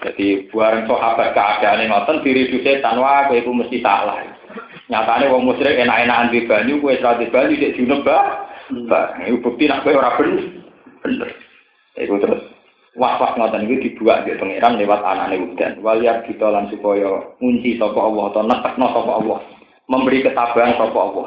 Jadi 0.00 0.48
buaran 0.48 0.88
sahabat 0.88 1.36
keadaan 1.36 1.84
ngoten 1.84 2.24
diri 2.24 2.48
du 2.48 2.64
setan 2.64 2.96
wah 2.96 3.28
kowe 3.28 3.36
iku 3.36 3.52
mesti 3.52 3.84
salah. 3.84 4.24
Nyatane 4.88 5.28
wong 5.28 5.52
musyrik 5.52 5.76
enak-enakan 5.76 6.32
di 6.32 6.48
banyu 6.48 6.80
kowe 6.80 6.96
ora 6.96 7.20
di 7.20 7.28
banyu 7.28 7.60
sik 7.60 7.76
junub 7.76 8.08
ba. 8.08 8.48
Ba, 8.88 9.20
iku 9.28 9.44
bukti 9.44 9.68
nek 9.68 9.84
kowe 9.84 9.92
ora 9.92 10.16
bener. 10.16 10.48
Bener. 11.04 11.28
Iku 12.00 12.16
terus 12.24 12.47
was-was 12.98 13.38
ngoten 13.38 13.70
iki 13.70 13.94
dibuat 13.94 14.26
di 14.26 14.34
pangeran 14.34 14.74
lewat 14.74 15.00
anane 15.06 15.38
udan. 15.38 15.78
Waliyar 15.80 16.26
kita 16.26 16.50
lan 16.50 16.66
supaya 16.66 17.30
ngunci 17.38 17.78
sapa 17.78 18.00
Allah 18.02 18.24
atau 18.34 18.42
netekno 18.42 18.86
sapa 18.90 19.12
Allah. 19.22 19.38
Memberi 19.86 20.26
ketabahan 20.26 20.74
sapa 20.74 20.98
Allah. 20.98 21.26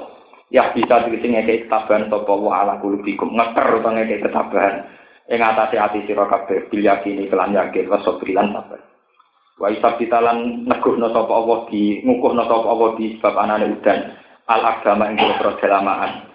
Ya 0.51 0.67
bisa 0.75 1.07
dikisi 1.07 1.31
ngekei 1.31 1.65
ketabahan 1.65 2.11
sapa 2.11 2.27
Allah 2.27 2.53
ala 2.59 2.73
kulubikum. 2.83 3.31
Ngeker 3.31 3.65
utawa 3.79 3.95
ngekei 3.95 4.19
ketabahan. 4.19 4.75
Ing 5.31 5.39
atase 5.39 5.79
ati 5.79 6.03
sira 6.03 6.27
kabeh 6.27 6.67
bil 6.67 6.83
yakini 6.83 7.31
kelan 7.31 7.55
yakin 7.55 7.87
wa 7.87 8.03
sabrilan 8.03 8.51
sabar. 8.51 8.81
Wa 9.55 9.71
isab 9.71 9.95
lan 10.03 10.67
neguhno 10.67 11.07
sapa 11.15 11.31
Allah 11.31 11.59
di 11.71 12.03
ngukuhno 12.03 12.43
sapa 12.51 12.67
Allah 12.67 12.89
di 12.99 13.15
sebab 13.15 13.35
anane 13.39 13.65
udan. 13.79 13.99
Al 14.51 14.61
agama 14.75 15.07
ing 15.07 15.15
kira 15.15 15.55
dalamaan. 15.63 16.27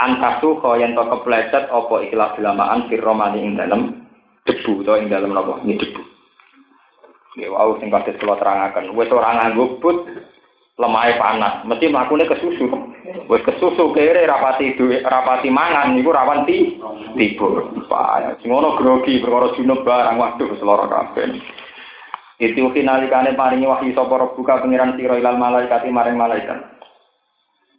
Antasu 0.00 0.58
kaya 0.58 0.90
ento 0.90 1.06
kepleset 1.06 1.70
apa 1.70 1.94
ikhlas 2.02 2.34
dalamaan 2.34 2.88
firromani 2.90 3.44
ing 3.44 3.54
dalem 3.54 3.99
debu 4.50 4.82
to 4.82 4.98
ing 4.98 5.06
dalam 5.06 5.30
napa? 5.30 5.62
Ini 5.62 5.78
debu. 5.78 6.02
Ya 7.38 7.46
wau 7.54 7.78
sing 7.78 7.94
kados 7.94 8.18
kula 8.18 8.34
terangaken. 8.42 8.90
Wis 8.98 9.14
ora 9.14 9.38
nganggo 9.38 9.78
but 9.78 10.02
lemahe 10.74 11.14
panas. 11.14 11.62
Mesti 11.62 11.86
mlakune 11.86 12.26
kesusu. 12.26 12.66
Wis 13.30 13.46
kesusu 13.46 13.94
kere 13.94 14.26
rapati 14.26 14.74
duwe 14.74 15.06
rapati 15.06 15.46
mangan 15.46 15.94
niku 15.94 16.10
rawan 16.10 16.42
ti 16.42 16.82
tibur 17.14 17.70
pak 17.86 18.42
sing 18.42 18.50
ono 18.50 18.74
grogi 18.74 19.22
perkara 19.22 19.54
junub 19.54 19.86
barang 19.86 20.18
waduh 20.18 20.50
seloro 20.58 20.90
kabeh. 20.90 21.38
Itu 22.40 22.72
finalikane 22.74 23.38
paringi 23.38 23.68
wahyu 23.68 23.94
sapa 23.94 24.32
buka 24.34 24.64
pengiran 24.64 24.96
sira 24.98 25.20
ilal 25.20 25.36
malaikat 25.36 25.84
maring 25.86 26.16
malaikat 26.16 26.79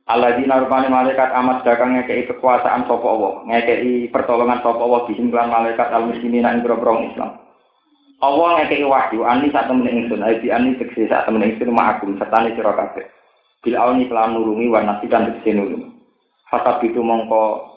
Allah 0.09 0.33
di 0.35 0.49
narupane 0.49 0.89
malaikat 0.89 1.29
amat 1.29 1.61
dagang 1.61 1.93
ngekei 1.93 2.25
kekuasaan 2.25 2.89
sopo 2.89 3.05
Allah, 3.05 3.33
ngekei 3.47 4.09
pertolongan 4.09 4.65
sopo 4.65 4.81
Allah 4.81 5.01
di 5.05 5.13
malaikat 5.21 5.87
al 5.93 6.09
muslimin 6.09 6.47
ing 6.47 6.65
Islam. 7.13 7.37
Allah 8.21 8.49
ngekei 8.61 8.85
wahyu 8.85 9.25
ani 9.25 9.53
saat 9.53 9.69
temen 9.69 9.85
ingsun, 9.85 10.25
ai 10.25 10.41
ani 10.49 10.77
tegese 10.77 11.05
saat 11.09 11.29
temen 11.29 11.45
ingsun 11.45 11.73
ma'akum 11.73 12.17
serta 12.17 12.41
ni 12.41 12.53
sira 12.57 12.73
kabeh. 12.73 13.05
bil 13.61 13.77
auni 13.77 14.09
nurungi 14.09 14.73
wa 14.73 14.81
nasikan 14.81 15.29
tegese 15.29 15.53
nulungi 15.53 15.93
fasab 16.49 16.81
itu 16.81 16.97
mongko 16.97 17.69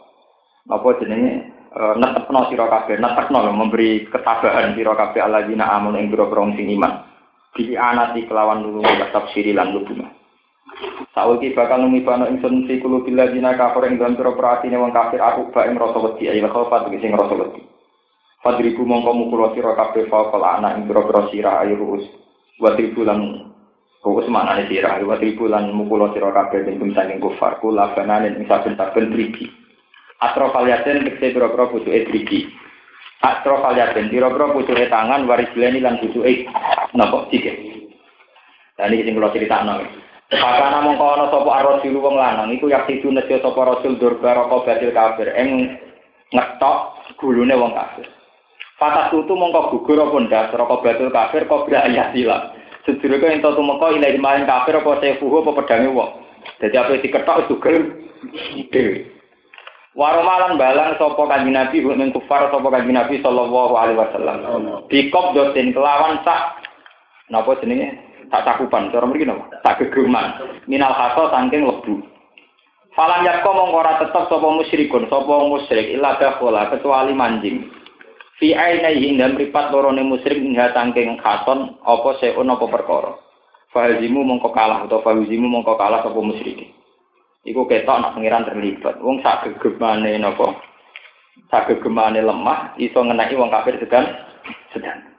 apa 0.73 0.89
jenenge 0.97 1.53
e, 1.77 1.81
netepno 2.01 2.49
sira 2.49 2.67
kabeh 2.73 2.97
netepno 2.97 3.53
memberi 3.53 4.09
ketabahan 4.09 4.73
sira 4.73 4.97
kabeh 4.97 5.21
alladzina 5.21 5.69
amanu 5.77 6.01
ing 6.01 6.09
sing 6.57 6.73
iman 6.81 7.05
di 7.53 7.77
anati 7.77 8.25
kelawan 8.25 8.65
nulungi 8.65 8.97
wa 8.97 9.13
tafsiri 9.13 9.53
lan 9.53 9.77
lubungan 10.75 11.05
Saiki 11.15 11.55
bakal 11.55 11.79
numibano 11.87 12.27
ingsun 12.27 12.67
fi 12.67 12.83
kulo 12.83 13.07
bila 13.07 13.31
dina 13.31 13.55
kafir 13.55 13.87
dalam 13.95 14.19
pira 14.19 14.59
atine 14.59 14.77
wong 14.79 14.91
kafir 14.91 15.23
aku 15.23 15.55
ba 15.55 15.67
ing 15.71 15.79
rasa 15.79 15.99
wedi 16.03 16.27
ayo 16.27 16.51
khaufat 16.51 16.91
sing 16.91 17.15
rasa 17.15 17.35
wedi. 17.39 17.63
Fadriku 18.43 18.83
mongko 18.83 19.11
mukul 19.15 19.55
sira 19.55 19.73
kabeh 19.79 20.11
fa 20.11 20.29
kala 20.35 20.59
ana 20.59 20.75
ing 20.75 20.91
pira 20.91 21.07
sira 21.31 21.63
ayo 21.63 21.79
ruus. 21.79 22.05
Wa 22.59 22.75
tribulan 22.75 23.51
ruus 24.03 24.27
manane 24.27 24.67
sira 24.67 24.99
wa 25.01 25.17
tribulan 25.17 25.71
mukul 25.71 26.11
sira 26.13 26.35
kabeh 26.35 26.67
ing 26.67 26.93
saking 26.93 27.23
kufar 27.23 27.63
kula 27.63 27.95
banane 27.95 28.35
ing 28.35 28.45
saben-saben 28.51 29.15
triki. 29.15 29.47
Atro 30.19 30.51
kaliaten 30.51 31.05
tekse 31.07 31.31
pira-pira 31.31 31.71
pucuke 31.71 32.11
triki. 32.11 32.51
Atro 33.23 33.63
kaliaten 33.63 34.11
pira-pira 34.11 34.51
pucuke 34.51 34.91
tangan 34.91 35.31
waris 35.31 35.53
lan 35.55 36.03
pucuke 36.03 36.49
napa 36.99 37.31
sikit. 37.31 37.55
Dan 38.75 38.91
ini 38.91 39.07
sing 39.07 39.15
kula 39.15 39.31
critakno. 39.31 40.04
Pakana 40.35 40.83
mongko 40.83 41.05
ana 41.05 41.27
sapa 41.31 41.51
ar-rasul 41.63 41.97
wong 42.01 42.17
lanang 42.17 42.51
iku 42.55 42.67
yak 42.71 42.89
sidu 42.91 43.13
nejo 43.13 43.39
sapa 43.39 43.61
rasul 43.67 43.99
durba 44.01 44.35
roko 44.35 44.65
batil 44.67 44.91
kafir 44.91 45.31
ing 45.37 45.79
ngetok 46.33 46.77
gulune 47.21 47.55
wong 47.55 47.75
kafir. 47.77 48.07
Fatas 48.81 49.11
tutu 49.15 49.39
mongko 49.39 49.71
gugur 49.75 50.03
apa 50.03 50.17
ndas 50.25 50.55
roko 50.57 50.81
batil 50.83 51.11
kafir 51.13 51.47
kok 51.47 51.67
bra 51.69 51.87
ayatila. 51.87 52.57
Sedurunge 52.85 53.33
ento 53.33 53.57
tumeka 53.57 53.95
ilahi 53.97 54.19
maring 54.21 54.47
kafir 54.49 54.77
apa 54.77 55.01
sefuhu 55.01 55.45
apa 55.45 55.51
pedange 55.63 55.89
wong. 55.93 56.11
Dadi 56.61 56.77
apa 56.77 57.01
diketok 57.01 57.49
dugel 57.49 57.77
dhewe. 58.73 59.09
Waromalan 59.95 60.59
balang 60.59 60.99
sapa 60.99 61.23
kanjeng 61.31 61.55
Nabi 61.55 61.79
ing 61.79 62.11
kufar 62.11 62.51
sapa 62.51 62.67
kanjeng 62.67 62.99
Nabi 62.99 63.23
sallallahu 63.23 63.75
alaihi 63.79 63.99
wasallam. 64.03 64.37
Dikop 64.91 65.39
doten 65.39 65.71
kelawan 65.71 66.19
sak 66.27 66.59
napa 67.31 67.55
jenenge? 67.63 68.14
Tak 68.35 68.51
cakupan, 68.51 68.91
cara 68.91 69.07
mriki 69.07 69.31
napa? 69.31 69.47
Tak 69.63 69.79
gegeman. 69.79 70.35
Minal 70.67 70.91
haso 70.91 71.31
saking 71.31 71.63
lebu. 71.71 72.03
Falam 72.99 73.23
yakko 73.23 73.51
mongko 73.55 73.79
ora 73.79 73.99
tetep 74.03 74.27
sapa 74.27 74.49
musyrikun, 74.51 75.07
sapa 75.07 75.35
musyrik 75.47 75.95
illa 75.95 76.19
dakhala 76.19 76.71
kecuali 76.75 77.15
manjing. 77.15 77.71
Fi 78.43 78.51
ainihi 78.51 79.15
ing 79.15 79.23
mripat 79.23 79.71
lorone 79.71 80.03
musyrik 80.03 80.43
ing 80.43 80.59
saking 80.59 81.19
khaton 81.23 81.79
apa 81.87 82.09
seun 82.19 82.51
apa 82.51 82.67
perkara. 82.67 83.15
Fahazimu 83.71 84.23
mongko 84.23 84.51
kalah 84.55 84.87
atau 84.87 85.03
fahazimu 85.03 85.47
mongko 85.47 85.79
kalah 85.79 86.03
sapa 86.03 86.19
musyrik. 86.19 86.75
Iku 87.47 87.67
ketok 87.71 88.03
nak 88.03 88.19
pengiran 88.19 88.47
terlibat. 88.47 88.99
Wong 88.99 89.23
sak 89.23 89.47
gegemane 89.47 90.19
napa? 90.19 90.59
Sak 91.51 91.71
gegemane 91.71 92.19
lemah 92.19 92.75
iso 92.83 92.99
ngenai 92.99 93.35
wong 93.35 93.51
kafir 93.51 93.79
sedang 93.79 94.11
sedang. 94.75 95.14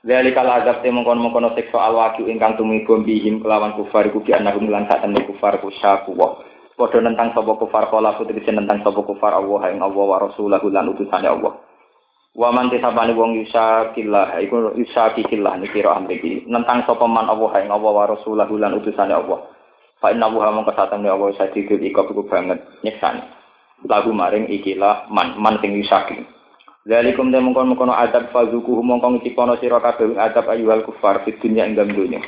Dari 0.00 0.32
kala 0.32 0.64
azab 0.64 0.80
te 0.80 0.88
mengkono 0.88 1.20
mengkono 1.28 1.52
sekso 1.52 1.76
alwaki 1.76 2.24
ingkang 2.24 2.56
tumi 2.56 2.88
bihim 3.04 3.44
kelawan 3.44 3.76
kufar 3.76 4.08
iku 4.08 4.24
bi 4.24 4.32
anahum 4.32 4.64
lan 4.72 4.88
sak 4.88 5.04
temne 5.04 5.20
kufar 5.28 5.60
ku 5.60 5.68
syaku 5.68 6.16
wa. 6.16 6.40
Padha 6.72 7.04
nentang 7.04 7.36
sapa 7.36 7.52
kufar 7.60 7.92
kala 7.92 8.16
putri 8.16 8.40
nentang 8.48 8.80
sapa 8.80 8.96
kufar 9.04 9.36
Allah 9.36 9.60
ing 9.68 9.84
Allah 9.84 10.00
wa 10.00 10.16
rasulahu 10.16 10.72
lan 10.72 10.96
utusane 10.96 11.28
Allah. 11.28 11.52
Wa 12.32 12.48
man 12.48 12.72
tisabane 12.72 13.12
wong 13.12 13.44
yusakillah 13.44 14.40
iku 14.40 14.72
yusakillah 14.80 15.60
niki 15.60 15.84
ra 15.84 16.00
amriki. 16.00 16.48
Nentang 16.48 16.88
sapa 16.88 17.04
man 17.04 17.28
Allah 17.28 17.52
ing 17.60 17.68
Allah 17.68 17.92
wa 17.92 18.08
rasulahu 18.08 18.56
lan 18.56 18.80
utusane 18.80 19.12
Allah. 19.12 19.52
Fa 20.00 20.16
inna 20.16 20.32
wa 20.32 20.48
mongko 20.48 20.72
satemne 20.80 21.12
Allah 21.12 21.36
ikop 21.36 22.08
iku 22.08 22.24
banget 22.24 22.64
nyeksani. 22.80 23.20
Lagu 23.84 24.16
maring 24.16 24.48
ikilah 24.48 25.12
man 25.12 25.36
man 25.36 25.60
sing 25.60 25.76
yusakillah. 25.76 26.39
Zalikum 26.88 27.28
te 27.28 27.36
mongkon 27.36 27.76
mongkon 27.76 27.92
adab 27.92 28.32
fazuku 28.32 28.80
mongkon 28.80 29.20
ngicipono 29.20 29.60
sira 29.60 29.84
kabeh 29.84 30.16
adab 30.16 30.48
ayyuhal 30.48 30.80
kufar 30.80 31.20
fid 31.28 31.36
dunya 31.36 31.68
ing 31.68 31.76
dalem 31.76 31.92
dunya. 31.92 32.20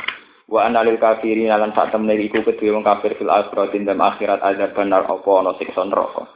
Wa 0.44 0.68
analil 0.68 1.00
kafirin 1.00 1.48
lan 1.48 1.72
sak 1.72 1.96
temne 1.96 2.12
iku 2.20 2.44
kedue 2.44 2.68
wong 2.68 2.84
kafir 2.84 3.16
fil 3.16 3.32
akhirat 3.32 3.72
ing 3.72 3.88
akhirat 3.88 4.44
adab 4.44 4.76
benar 4.76 5.08
apa 5.08 5.30
ana 5.40 5.56
siksa 5.56 5.88
neraka. 5.88 6.28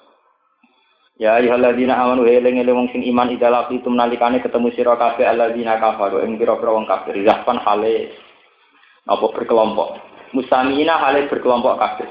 Ya 1.20 1.36
ayyuhalladzina 1.36 1.93
amanu 1.93 2.24
eling 2.24 2.56
eling 2.56 2.76
wong 2.76 2.88
sing 2.88 3.05
iman 3.05 3.28
idalak 3.28 3.68
itu 3.68 3.88
nalikane 3.93 4.40
ketemu 4.40 4.72
sira 4.72 4.97
kabeh 4.97 5.28
alladzina 5.28 5.76
kafaru 5.76 6.24
ing 6.24 6.40
pira-pira 6.40 6.72
wong 6.72 6.88
kafir 6.88 7.20
zahpan 7.20 7.60
hale 7.60 8.16
apa 9.05 9.26
berkelompok. 9.28 10.01
Mustamina 10.32 10.97
hale 11.05 11.28
berkelompok 11.28 11.76
kafir. 11.76 12.09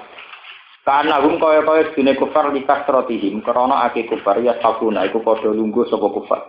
Karena 0.85 1.17
hum 1.17 1.41
kaya 1.41 1.65
kaya 1.65 1.89
dine 1.97 2.13
kufar 2.13 2.53
likas 2.53 2.85
trotihim 2.85 3.41
krana 3.41 3.89
ake 3.89 4.05
kufar 4.05 4.37
ya 4.45 4.53
sabuna 4.61 5.01
iku 5.09 5.25
padha 5.25 5.49
lungguh 5.49 5.89
sapa 5.89 6.13
kufar. 6.13 6.45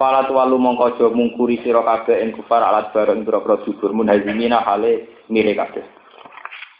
Fala 0.00 0.24
tuwalu 0.24 0.56
mongko 0.56 0.88
aja 0.88 1.06
mungkuri 1.12 1.60
sira 1.60 1.84
kabeh 1.84 2.24
ing 2.24 2.32
kufar 2.32 2.64
alat 2.64 2.96
bareng 2.96 3.28
boro-boro 3.28 3.60
dubur 3.62 3.92
munhazimina 3.92 4.64
hale 4.64 5.22
mire 5.28 5.52
kabeh. 5.52 5.84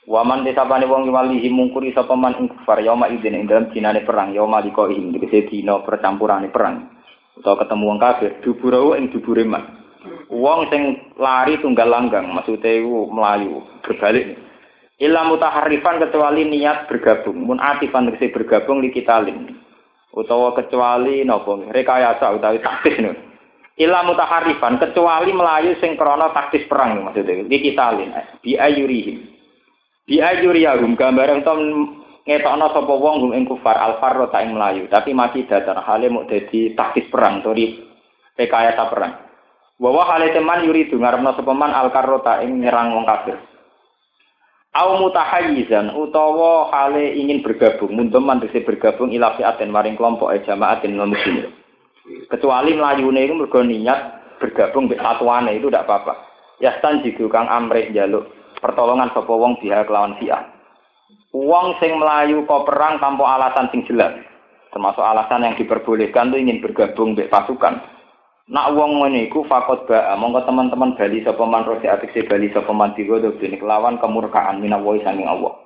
Waman 0.09 0.49
desapane 0.49 0.89
wong 0.89 1.13
walihi 1.13 1.53
mungkuri 1.53 1.93
sapa 1.93 2.17
man 2.17 2.41
ing 2.41 2.49
kufar 2.49 2.81
yauma 2.81 3.13
idzin 3.13 3.37
ing 3.37 3.45
dalam 3.45 3.69
dinane 3.69 4.01
perang 4.03 4.33
yauma 4.33 4.65
liko 4.65 4.89
ing 4.89 5.13
dikese 5.13 5.53
percampurane 5.85 6.49
perang. 6.49 6.89
Utawa 7.37 7.61
ketemu 7.63 7.85
wong 7.85 8.01
kafir 8.01 8.41
duburo 8.41 8.97
ing 8.97 9.13
dubure 9.13 9.45
man. 9.45 9.77
Wong 10.33 10.73
sing 10.73 11.13
lari 11.21 11.61
tunggal 11.61 11.87
langgang 11.87 12.33
maksudnya 12.33 12.81
melayu 13.13 13.61
berbalik. 13.85 14.52
Illa 15.03 15.27
mutaharifan 15.27 15.99
kecuali 15.99 16.47
niat 16.47 16.87
bergabung. 16.87 17.35
Mun 17.35 17.59
atifan 17.59 18.07
tegese 18.07 18.31
bergabung 18.31 18.79
li 18.79 18.95
kitalin. 18.95 19.51
Utawa 20.15 20.55
kecuali 20.55 21.27
napa 21.27 21.59
rekayasa 21.75 22.31
utawi 22.39 22.63
taktis 22.63 23.03
nih. 23.03 23.11
Illa 23.83 24.07
mutaharifan 24.07 24.79
kecuali 24.79 25.35
melayu 25.35 25.75
sing 25.83 25.99
krana 25.99 26.31
taktis 26.31 26.63
perang 26.71 27.03
maksudnya 27.03 27.43
li 27.43 27.59
kitalin. 27.59 28.15
Bi 28.47 28.55
ayurihim. 28.55 29.27
Bi 30.07 30.23
ayuriyahum 30.23 30.95
gambaran 30.95 31.43
tom 31.43 31.59
ngetokno 32.23 32.71
sapa 32.71 32.95
wong 32.95 33.27
hum 33.27 33.33
ing 33.35 33.51
kufar 33.51 33.75
ta 34.31 34.39
ing 34.39 34.55
melayu 34.55 34.87
tapi 34.87 35.11
mati 35.11 35.43
datar 35.51 35.83
hale 35.83 36.07
mau 36.15 36.23
dadi 36.31 36.79
taktis 36.79 37.11
perang 37.11 37.43
tori 37.43 37.75
rekayasa 38.39 38.87
perang. 38.87 39.19
Bahwa 39.83 40.07
hale 40.07 40.31
teman 40.31 40.63
yuri 40.63 40.87
ngarepno 40.87 41.35
sapa 41.35 41.51
man 41.51 41.75
al 41.75 41.91
karrota 41.91 42.39
ing 42.47 42.63
nyerang 42.63 42.95
wong 42.95 43.03
kafir. 43.03 43.51
Au 44.73 44.97
mutahayyizan 44.97 45.93
utawa 45.93 46.73
hale 46.73 47.13
ingin 47.13 47.45
bergabung, 47.45 47.93
munteman 47.93 48.41
bisa 48.41 48.65
bergabung 48.65 49.13
ila 49.13 49.37
fi'atin 49.37 49.69
maring 49.69 50.01
kelompok 50.01 50.33
e 50.33 50.41
jamaatin 50.49 50.97
non 50.97 51.13
muslim. 51.13 51.53
Kecuali 52.33 52.73
melayune 52.73 53.21
iku 53.21 53.35
mergo 53.37 53.61
niat 53.61 54.01
bergabung 54.41 54.89
mbek 54.89 55.05
satuane 55.05 55.61
itu 55.61 55.69
tidak 55.69 55.85
apa-apa. 55.85 56.15
Ya 56.57 56.73
stan 56.81 57.05
jigu 57.05 57.29
kang 57.29 57.53
amrih 57.53 57.93
jaluk 57.93 58.33
pertolongan 58.65 59.13
sapa 59.13 59.29
wong 59.29 59.61
biha 59.61 59.85
kelawan 59.85 60.17
fi'ah. 60.17 60.41
Wong 61.37 61.77
sing 61.77 61.93
melayu 62.01 62.49
kok 62.49 62.65
perang 62.65 62.97
tanpa 62.97 63.29
alasan 63.29 63.69
sing 63.77 63.85
jelas. 63.85 64.17
Termasuk 64.73 65.05
alasan 65.05 65.45
yang 65.45 65.55
diperbolehkan 65.61 66.33
tuh 66.33 66.41
ingin 66.41 66.65
bergabung 66.65 67.13
mbek 67.13 67.29
pasukan 67.29 67.77
Nak 68.53 68.77
wong 68.77 69.01
ngene 69.01 69.33
iku 69.33 69.49
fakot 69.49 69.89
ba, 69.89 70.13
monggo 70.21 70.45
teman-teman 70.45 70.93
bali 70.93 71.25
sapa 71.25 71.41
man 71.49 71.65
rosi 71.65 71.89
atik 71.89 72.13
bali 72.29 72.53
sapa 72.53 72.69
man 72.77 72.93
digodo 72.93 73.33
dene 73.41 73.57
kelawan 73.57 73.97
kemurkaan 73.97 74.61
minawi 74.61 75.01
sanging 75.01 75.25
Allah. 75.25 75.57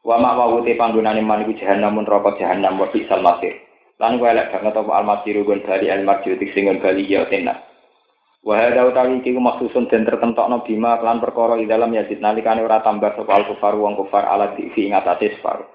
Wa 0.00 0.16
ma 0.16 0.32
wa 0.32 0.64
te 0.64 0.72
panggonane 0.72 1.20
man 1.20 1.44
iku 1.44 1.52
jahanam 1.60 2.00
neraka 2.00 2.40
jahanam 2.40 2.80
wa 2.80 2.88
bisal 2.88 3.20
masir. 3.20 3.60
Lan 4.00 4.16
kuwi 4.16 4.32
elek 4.32 4.56
banget 4.56 4.72
apa 4.72 4.88
al-masir 4.88 5.36
gon 5.44 5.60
bali 5.60 5.92
al-marji 5.92 6.40
tik 6.40 6.56
sing 6.56 6.64
bali 6.80 7.04
ya 7.04 7.28
tenan. 7.28 7.60
Wa 8.40 8.56
hada 8.56 8.88
utawi 8.88 9.20
iki 9.20 9.36
maksusun 9.36 9.92
den 9.92 10.08
tertentokno 10.08 10.64
bima 10.64 10.96
lan 10.96 11.20
perkara 11.20 11.60
ing 11.60 11.68
dalam 11.68 11.92
yazid 11.92 12.24
nalikane 12.24 12.64
ora 12.64 12.80
tambah 12.80 13.20
sapa 13.20 13.36
al-kufar 13.36 13.76
wong 13.76 14.00
kufar 14.00 14.24
ala 14.24 14.56
di 14.56 14.72
fi 14.72 14.88
ngatasé 14.88 15.36
separuh. 15.36 15.68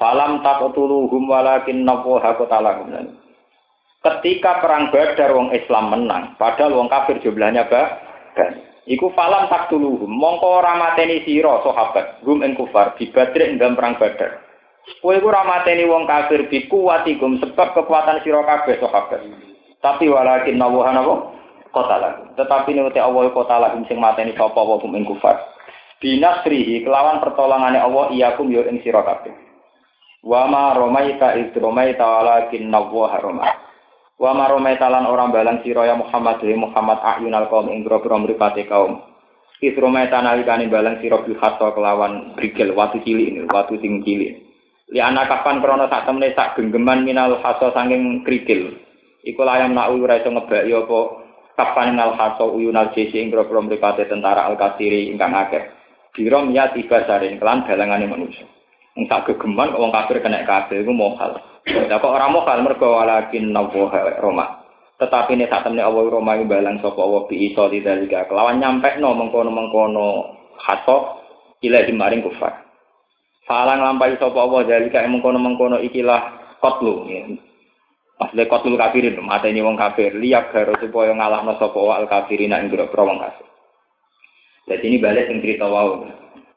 Falam 0.00 0.40
taqtuluhum 0.40 1.28
walakin 1.28 1.84
nawaha 1.84 2.32
qatalahum. 2.40 3.21
Ketika 4.02 4.58
perang 4.58 4.90
Badar 4.90 5.30
wong 5.30 5.54
Islam 5.54 5.94
menang, 5.94 6.34
padahal 6.34 6.74
wong 6.74 6.90
kafir 6.90 7.22
jumlahnya 7.22 7.70
banyak. 7.70 8.02
Iku 8.82 9.14
falam 9.14 9.46
tak 9.46 9.70
dulu, 9.70 10.10
mongko 10.10 10.58
ora 10.58 10.74
mateni 10.74 11.22
sira 11.22 11.62
sahabat, 11.62 12.18
gum 12.26 12.42
ing 12.42 12.58
kufar 12.58 12.98
di 12.98 13.06
Badr 13.14 13.46
ing 13.46 13.62
perang 13.62 13.94
Badar. 13.94 14.42
Kowe 14.98 15.14
iku 15.14 15.30
ora 15.30 15.46
mateni 15.46 15.86
wong 15.86 16.10
kafir 16.10 16.50
bi 16.50 16.66
kuwatikum 16.66 17.38
sebab 17.38 17.78
kekuatan 17.78 18.26
sira 18.26 18.42
kabeh 18.42 18.82
sahabat. 18.82 19.22
Tapi 19.78 20.10
walakin 20.10 20.58
nawaha 20.58 20.98
napa? 20.98 21.14
Qatala. 21.70 22.34
Tetapi 22.34 22.74
nek 22.74 22.98
Allah 22.98 23.30
qatala 23.30 23.70
sing 23.86 24.02
mateni 24.02 24.34
sapa 24.34 24.58
wong 24.58 24.82
ing 24.98 25.06
kufar. 25.06 25.38
Binasrihi 26.02 26.82
kelawan 26.82 27.22
pertolongane 27.22 27.78
Allah 27.78 28.10
iyakum 28.10 28.50
yo 28.50 28.66
ing 28.66 28.82
sira 28.82 29.06
kabeh. 29.06 29.30
Wa 30.26 30.50
ma 30.50 30.74
romaita 30.74 31.38
id 31.38 31.54
romaita 31.54 32.02
walakin 32.02 32.66
nawaha 32.66 33.22
romaita. 33.22 33.71
Wa 34.22 34.30
maromai 34.38 34.78
talan 34.78 35.02
orang 35.02 35.34
balang 35.34 35.66
sira 35.66 35.82
ya 35.82 35.98
Muhammad 35.98 36.38
wa 36.38 36.70
Muhammad 36.70 36.98
ayunal 37.02 37.50
kaum 37.50 37.66
ing 37.74 37.82
grobro 37.82 38.22
mripate 38.22 38.70
kaum. 38.70 39.02
Isrometa 39.58 40.22
nalikane 40.22 40.70
balang 40.70 41.02
sira 41.02 41.26
bil 41.26 41.34
kelawan 41.42 42.38
brigel 42.38 42.70
watu 42.70 43.02
cilik 43.02 43.34
ini, 43.34 43.50
watu 43.50 43.74
sing 43.82 43.98
cilik. 44.06 44.38
Li 44.94 45.02
anak 45.02 45.26
kapan 45.26 45.58
krana 45.58 45.90
sak 45.90 46.06
temene 46.06 46.30
sak 46.38 46.54
genggeman 46.54 47.02
minal 47.02 47.34
haso 47.42 47.74
saking 47.74 48.22
krikil. 48.22 48.78
Iku 49.26 49.42
layam 49.42 49.74
nak 49.74 49.90
ora 49.90 50.22
iso 50.22 50.30
ngebaki 50.30 50.70
apa 50.70 50.98
kapan 51.58 51.98
minal 51.98 52.14
haso 52.14 52.54
uyunal 52.54 52.94
jesi 52.94 53.18
ing 53.18 53.34
grobro 53.34 53.58
mripate 53.58 54.06
tentara 54.06 54.46
al-kasiri 54.46 55.10
ingkang 55.10 55.34
akeh. 55.34 55.66
Birom 56.14 56.54
ya 56.54 56.70
tiba 56.70 57.02
saring 57.10 57.42
kelan 57.42 57.66
balangane 57.66 58.06
manusia. 58.06 58.46
Wong 58.94 59.10
sak 59.10 59.34
gegeman 59.34 59.74
wong 59.74 59.90
kafir 59.90 60.22
kena 60.22 60.46
kabeh 60.46 60.86
iku 60.86 60.94
mohal. 60.94 61.42
Lah 61.62 61.98
kok 62.02 62.10
ora 62.10 62.26
mohal 62.26 62.58
mergo 62.66 62.98
walakin 62.98 63.54
nawaha 63.54 64.18
Roma. 64.18 64.66
Tetapi 64.98 65.38
ini 65.38 65.46
saat 65.46 65.66
temen 65.66 65.82
Allah 65.82 66.02
Roma 66.10 66.34
ini 66.34 66.46
balang 66.46 66.82
sopo 66.82 67.02
Allah 67.02 67.22
bi 67.30 67.50
iso 67.50 67.70
dalika 67.70 68.26
kelawan 68.26 68.58
nyampe 68.58 68.98
no 68.98 69.14
mengkono 69.14 69.50
mengkono 69.50 70.06
haso 70.58 71.22
ilahi 71.62 71.94
maring 71.94 72.22
kufar. 72.26 72.66
Falang 73.46 73.82
lampai 73.82 74.18
sopo 74.18 74.42
Allah 74.42 74.66
dalika 74.66 75.06
mengkono 75.06 75.38
mengkono 75.38 75.78
ikilah 75.78 76.58
kotlu. 76.58 77.06
Ya. 77.10 77.30
Maksudnya 78.22 78.46
kotlu 78.46 78.78
kafirin, 78.78 79.18
mata 79.18 79.50
ini 79.50 79.66
wong 79.66 79.74
kafir. 79.74 80.14
Liak 80.14 80.54
garo 80.54 80.78
supaya 80.78 81.10
ngalah 81.14 81.42
no 81.42 81.58
sopo 81.58 81.90
al 81.90 82.06
kafirin 82.06 82.54
ing 82.54 82.70
gero 82.70 82.86
wong 82.90 83.18
kafir. 83.18 83.46
Jadi 84.70 84.84
ini 84.86 85.02
balik 85.02 85.26
yang 85.30 85.42
cerita. 85.42 85.66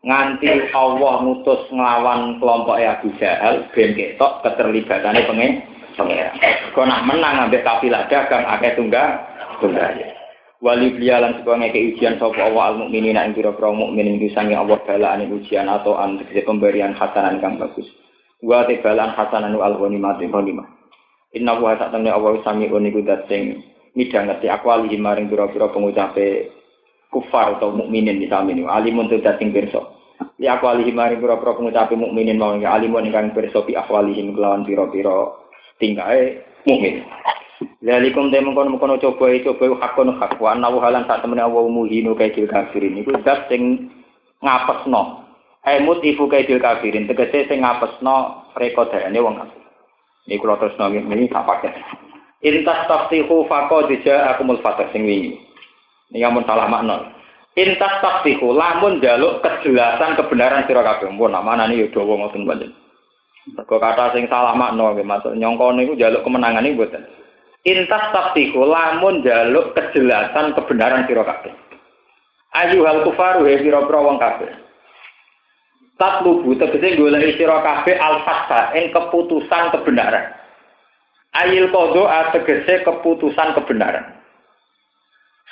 Nganti 0.06 0.69
Allah 0.69 1.26
ngutus 1.26 1.65
nglawan 1.73 2.38
kelompok 2.38 2.77
Abu 2.77 3.10
Jahal 3.18 3.65
ben 3.73 3.98
ketok 3.98 4.45
keterlibatannya 4.45 5.26
pengen 5.26 5.52
pangeran. 5.98 6.38
Kau 6.77 6.86
nak 6.86 7.10
menang 7.10 7.49
ambek 7.49 7.65
kafilah 7.65 8.06
dagang 8.06 8.45
akeh 8.45 8.77
tunggal 8.77 9.18
tunggal. 9.57 9.98
Wali 10.61 10.94
blialan 10.94 11.41
sebagai 11.41 11.73
ujian 11.73 12.22
sopo 12.22 12.38
Allah 12.38 12.73
al 12.73 12.76
mukminin 12.86 13.18
ing 13.18 13.34
pira 13.34 13.49
pira 13.57 13.73
mukmin 13.73 14.15
ing 14.15 14.22
sange 14.32 14.53
Allah 14.53 14.77
balaan 14.86 15.26
ujian 15.26 15.65
atau 15.68 15.98
an 15.98 16.22
pemberian 16.22 16.94
hasanan 16.94 17.41
kang 17.41 17.57
bagus. 17.57 17.90
Wa 18.45 18.64
te 18.69 18.80
balaan 18.86 19.10
hasanan 19.10 19.57
al 19.57 19.76
ghanimah 19.76 20.22
ghanimah. 20.22 20.69
Inna 21.36 21.60
wa 21.60 21.76
sak 21.76 21.91
temne 21.91 22.14
Allah 22.14 22.40
sami 22.48 22.72
niku 22.72 23.03
dat 23.03 23.27
sing 23.27 23.60
midhangeti 23.98 24.48
akwali 24.48 24.95
maring 24.95 25.27
pira-pira 25.27 25.68
pengucape 25.68 26.55
kufar 27.11 27.57
atau 27.57 27.72
mukminin 27.72 28.22
di 28.22 28.27
sami 28.30 28.56
niku 28.56 28.69
alimun 28.69 29.10
tu 29.10 29.22
dat 29.22 29.38
sing 29.38 29.52
pirsa. 29.52 29.82
Li 30.40 30.48
akwali 30.48 30.88
maring 30.91 31.19
pira-pira 31.19 31.56
pengucape 31.56 31.95
mukminin 31.95 32.40
mau 32.40 32.56
alimun 32.56 33.07
ingkang 33.07 33.36
pirsa 33.36 33.64
bi 33.64 33.76
akwalihim 33.76 34.36
kelawan 34.36 34.64
pira-pira 34.64 35.36
tingkae 35.80 36.44
mukmin. 36.65 37.03
Lalikum 37.86 38.34
te 38.34 38.41
mengkono 38.44 38.76
mengkono 38.76 38.99
coba 38.99 39.32
coba 39.40 39.65
hakon 39.80 40.19
hak 40.19 40.41
wa 40.41 40.52
ana 40.52 40.68
halan 40.68 41.07
sak 41.07 41.23
temene 41.23 41.45
Allah 41.45 41.64
muhinu 41.72 42.11
kaidil 42.18 42.52
kafirin 42.52 42.99
iku 42.99 43.15
zat 43.23 43.48
sing 43.48 43.94
ngapesno. 44.44 45.23
Emut 45.64 46.03
ibu 46.03 46.27
kaidil 46.27 46.60
kafirin 46.60 47.07
tegese 47.07 47.48
sing 47.48 47.64
ngapesno 47.64 48.49
rekodane 48.60 49.15
wong 49.22 49.40
kafir. 49.40 49.64
Ini 50.26 50.41
kula 50.41 50.57
terus 50.57 50.73
nang 50.82 50.98
ini 50.98 51.30
tak 51.30 51.45
pakai. 51.45 51.77
Intas 52.41 52.90
tafsihu 52.90 53.45
faqad 53.45 53.94
ja'akumul 54.02 54.60
fatah 54.65 54.90
sing 54.90 55.06
wingi. 55.06 55.45
Ini 56.14 56.27
amun 56.27 56.45
salah 56.45 56.69
makna. 56.69 57.15
Intas 57.56 58.03
tafsihu 58.03 58.52
lamun 58.52 58.99
jaluk 58.99 59.40
kejelasan 59.40 60.19
kebenaran 60.19 60.68
sira 60.68 60.84
kabeh. 60.84 61.07
Mun 61.07 61.32
namane 61.32 61.72
yo 61.73 61.88
dawa 61.90 62.27
ngoten 62.27 62.44
panjenengan. 62.44 62.76
Mergo 63.56 63.77
kata 63.77 64.11
sing 64.18 64.26
salah 64.27 64.57
makna 64.57 64.91
nggih 64.91 65.06
maksud 65.06 65.38
nyangka 65.38 65.65
niku 65.77 65.94
njaluk 65.95 66.23
kemenangan 66.27 66.61
niku 66.65 66.84
mboten. 66.84 67.03
Intas 67.65 68.03
tafsihu 68.11 68.61
lamun 68.68 69.23
njaluk 69.23 69.72
kejelasan 69.72 70.53
kebenaran 70.57 71.07
sira 71.07 71.23
kabeh. 71.23 71.53
Ayu 72.56 72.88
hal 72.88 73.03
kufaru 73.03 73.48
he 73.48 73.60
pira-pira 73.64 73.99
wong 73.99 74.18
kabeh. 74.19 74.52
Tatlubu 75.95 76.60
tegese 76.60 76.99
golek 76.99 77.40
sira 77.40 77.64
kabeh 77.64 77.95
al-fatha 77.95 78.76
ing 78.76 78.91
keputusan 78.91 79.72
kebenaran. 79.72 80.36
Ayil 81.36 81.68
kodo 81.72 82.07
tegese 82.32 82.84
keputusan 82.84 83.56
kebenaran. 83.60 84.15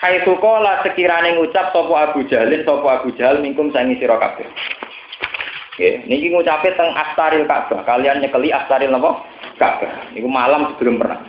Hai 0.04 0.20
sukola 0.28 0.84
sekirane 0.84 1.40
ngucap 1.40 1.72
sapa 1.72 2.12
Abu 2.12 2.28
Jalin 2.28 2.68
sapa 2.68 3.00
Abu 3.00 3.16
Jahal 3.16 3.40
mingkum 3.40 3.72
sangi 3.72 3.96
sira 4.04 4.20
kabeh. 4.20 4.44
Nggih, 5.80 5.96
niki 6.12 6.28
ngucape 6.28 6.76
teng 6.76 6.92
Astaril 6.92 7.48
Ka'bah. 7.48 7.88
Kalian 7.88 8.20
nyekeli 8.20 8.52
Astaril 8.52 8.92
napa? 8.92 9.24
Ka'bah. 9.56 10.12
Niku 10.12 10.28
malam 10.28 10.76
sebelum 10.76 11.00
perang. 11.00 11.24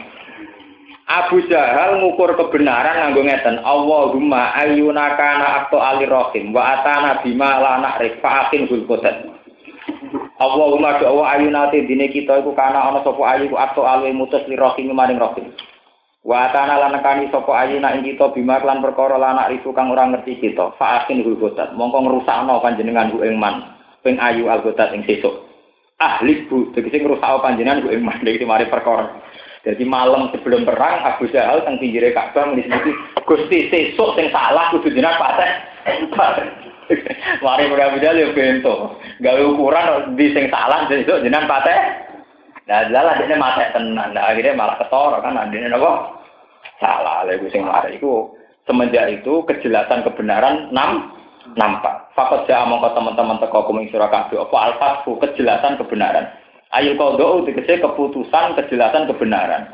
Abu 1.07 1.47
Jahal 1.47 2.03
ngukur 2.03 2.35
kebenaran 2.35 2.99
nganggo 2.99 3.23
ngeten, 3.23 3.63
Allahumma 3.63 4.51
ayyuna 4.59 5.15
kana 5.15 5.47
akto 5.63 5.79
alir 5.79 6.11
rahim 6.11 6.51
wa 6.51 6.75
atana 6.75 7.23
bima 7.23 7.63
la 7.63 7.79
na'rif 7.79 8.19
qudat. 8.91 9.23
Allahumma 10.43 10.99
do 10.99 11.07
Allah 11.07 11.39
ayuna 11.39 11.71
te 11.71 11.87
dine 11.87 12.11
kita 12.11 12.43
iku 12.43 12.51
kana 12.59 12.91
ana 12.91 13.07
sapa 13.07 13.23
ayu 13.39 13.55
akto 13.55 13.87
alwe 13.87 14.11
mutus 14.11 14.43
li 14.51 14.59
rahim 14.59 14.91
maring 14.91 15.23
rahim. 15.23 15.55
Wa 16.25 16.49
atana 16.49 16.81
lan 16.81 16.97
nekani 16.97 17.29
sapa 17.29 17.53
ayuna 17.53 17.93
ing 18.01 18.09
kita 18.09 18.33
bima 18.33 18.57
lan 18.65 18.81
perkara 18.81 19.21
la 19.21 19.37
na'rifu 19.37 19.77
kang 19.77 19.93
ora 19.93 20.09
ngerti 20.09 20.41
kita 20.41 20.73
fa'akin 20.81 21.21
hul 21.21 21.37
qudat. 21.37 21.77
Mongko 21.77 22.01
ngrusakno 22.01 22.65
panjenengan 22.65 23.13
ku 23.13 23.21
ing 23.21 23.37
man 23.37 23.61
ping 24.01 24.17
ayu 24.17 24.49
algotat 24.49 24.97
ing 24.97 25.05
sesuk. 25.05 25.45
Ahli 26.01 26.49
bu, 26.49 26.73
tegese 26.73 27.05
ngrusak 27.05 27.45
panjenengan 27.45 27.85
ku 27.85 27.93
ing 27.93 28.01
mandhe 28.01 28.41
iki 28.41 28.49
mari 28.49 28.65
perkara. 28.73 29.21
Jadi 29.69 29.85
malam 29.85 30.33
sebelum 30.33 30.65
perang 30.65 31.05
Abu 31.05 31.29
Jahal 31.29 31.61
teng 31.65 31.81
pinggire 31.81 32.13
Ka'bah 32.13 32.49
muni 32.49 32.69
Gusti 33.29 33.69
sesuk 33.69 34.17
sing 34.17 34.33
salah 34.33 34.73
kudu 34.73 34.93
jenengan 34.93 35.21
patek. 35.21 35.53
Mari 37.45 37.69
Abu 37.69 37.97
Jahal 38.01 38.21
yo 38.21 38.37
bento. 38.37 38.97
Gawe 39.21 39.41
ukuran 39.45 40.17
di 40.17 40.33
sing 40.33 40.49
salah 40.49 40.89
sesuk 40.89 41.21
jenengan 41.21 41.49
patek. 41.49 42.14
Nah, 42.65 42.89
jelas 42.89 43.21
ini 43.21 43.37
mati 43.37 43.61
tenan. 43.77 44.17
Nah, 44.17 44.25
akhirnya 44.33 44.57
malah 44.57 44.81
ketoro 44.81 45.21
kan 45.21 45.37
adine 45.37 45.69
napa? 45.69 46.17
Salah 46.81 47.29
lha 47.29 47.37
sing 47.53 47.63
mari 47.63 48.01
iku 48.01 48.33
semenjak 48.65 49.21
itu 49.21 49.45
kejelasan 49.45 50.01
kebenaran 50.01 50.73
enam 50.73 51.13
nampak. 51.55 52.09
Fakot 52.17 52.49
ja 52.49 52.65
mongko 52.65 52.97
teman-teman 52.97 53.37
teko 53.37 53.69
kuming 53.69 53.93
sira 53.93 54.09
kabeh 54.09 54.41
apa 54.41 54.57
alfathu 54.73 55.21
kejelasan 55.21 55.77
kebenaran. 55.77 56.25
Ayo 56.73 56.97
kodo 56.97 57.45
tegese 57.45 57.85
keputusan 57.85 58.57
kejelasan 58.59 59.07
kebenaran. 59.13 59.69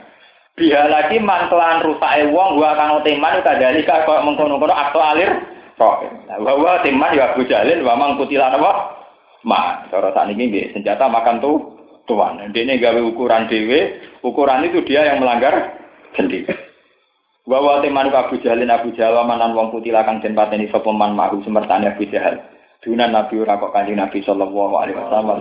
Biha 0.58 0.90
lagi 0.90 1.22
mantelan 1.22 1.86
rusake 1.86 2.28
wong 2.34 2.58
gua 2.58 2.74
kang 2.74 3.00
teman 3.06 3.40
kadali 3.46 3.86
kok 3.86 4.26
mengkono-kono 4.26 4.74
akto 4.74 4.98
alir 5.00 5.30
roh. 5.78 6.04
Nah, 6.26 6.36
bahwa 6.42 6.82
teman 6.84 7.16
ya 7.16 7.32
Abu 7.32 7.46
Jalil 7.46 7.86
wa 7.86 7.96
mang 7.96 8.18
kutilan 8.20 8.58
apa? 8.58 8.98
Ma, 9.40 9.88
cara 9.88 10.12
sakniki 10.12 10.52
nggih 10.52 10.66
senjata 10.76 11.08
makan 11.08 11.40
tuh 11.40 11.79
tuan. 12.10 12.42
Dene 12.50 12.82
gawe 12.82 12.98
ukuran 12.98 13.46
dhewe, 13.46 14.02
ukuran 14.26 14.66
itu 14.66 14.82
dia 14.82 15.06
yang 15.06 15.22
melanggar 15.22 15.78
sendiri. 16.18 16.50
Bahwa 17.46 17.78
teman 17.78 18.10
Abu 18.10 18.42
Jahalin 18.42 18.74
Abu 18.74 18.90
Jahal 18.98 19.22
manan 19.22 19.54
wong 19.54 19.70
putih 19.70 19.94
lakang 19.94 20.18
den 20.18 20.34
pateni 20.34 20.66
sapa 20.70 20.90
man 20.90 21.14
mahu 21.14 21.38
Abu 21.46 22.04
Jahal. 22.10 22.42
Dunan 22.80 23.12
Nabi 23.12 23.36
ora 23.38 23.60
kok 23.60 23.76
Nabi 23.76 24.18
sallallahu 24.24 24.74
alaihi 24.80 24.96
wasallam 24.96 25.36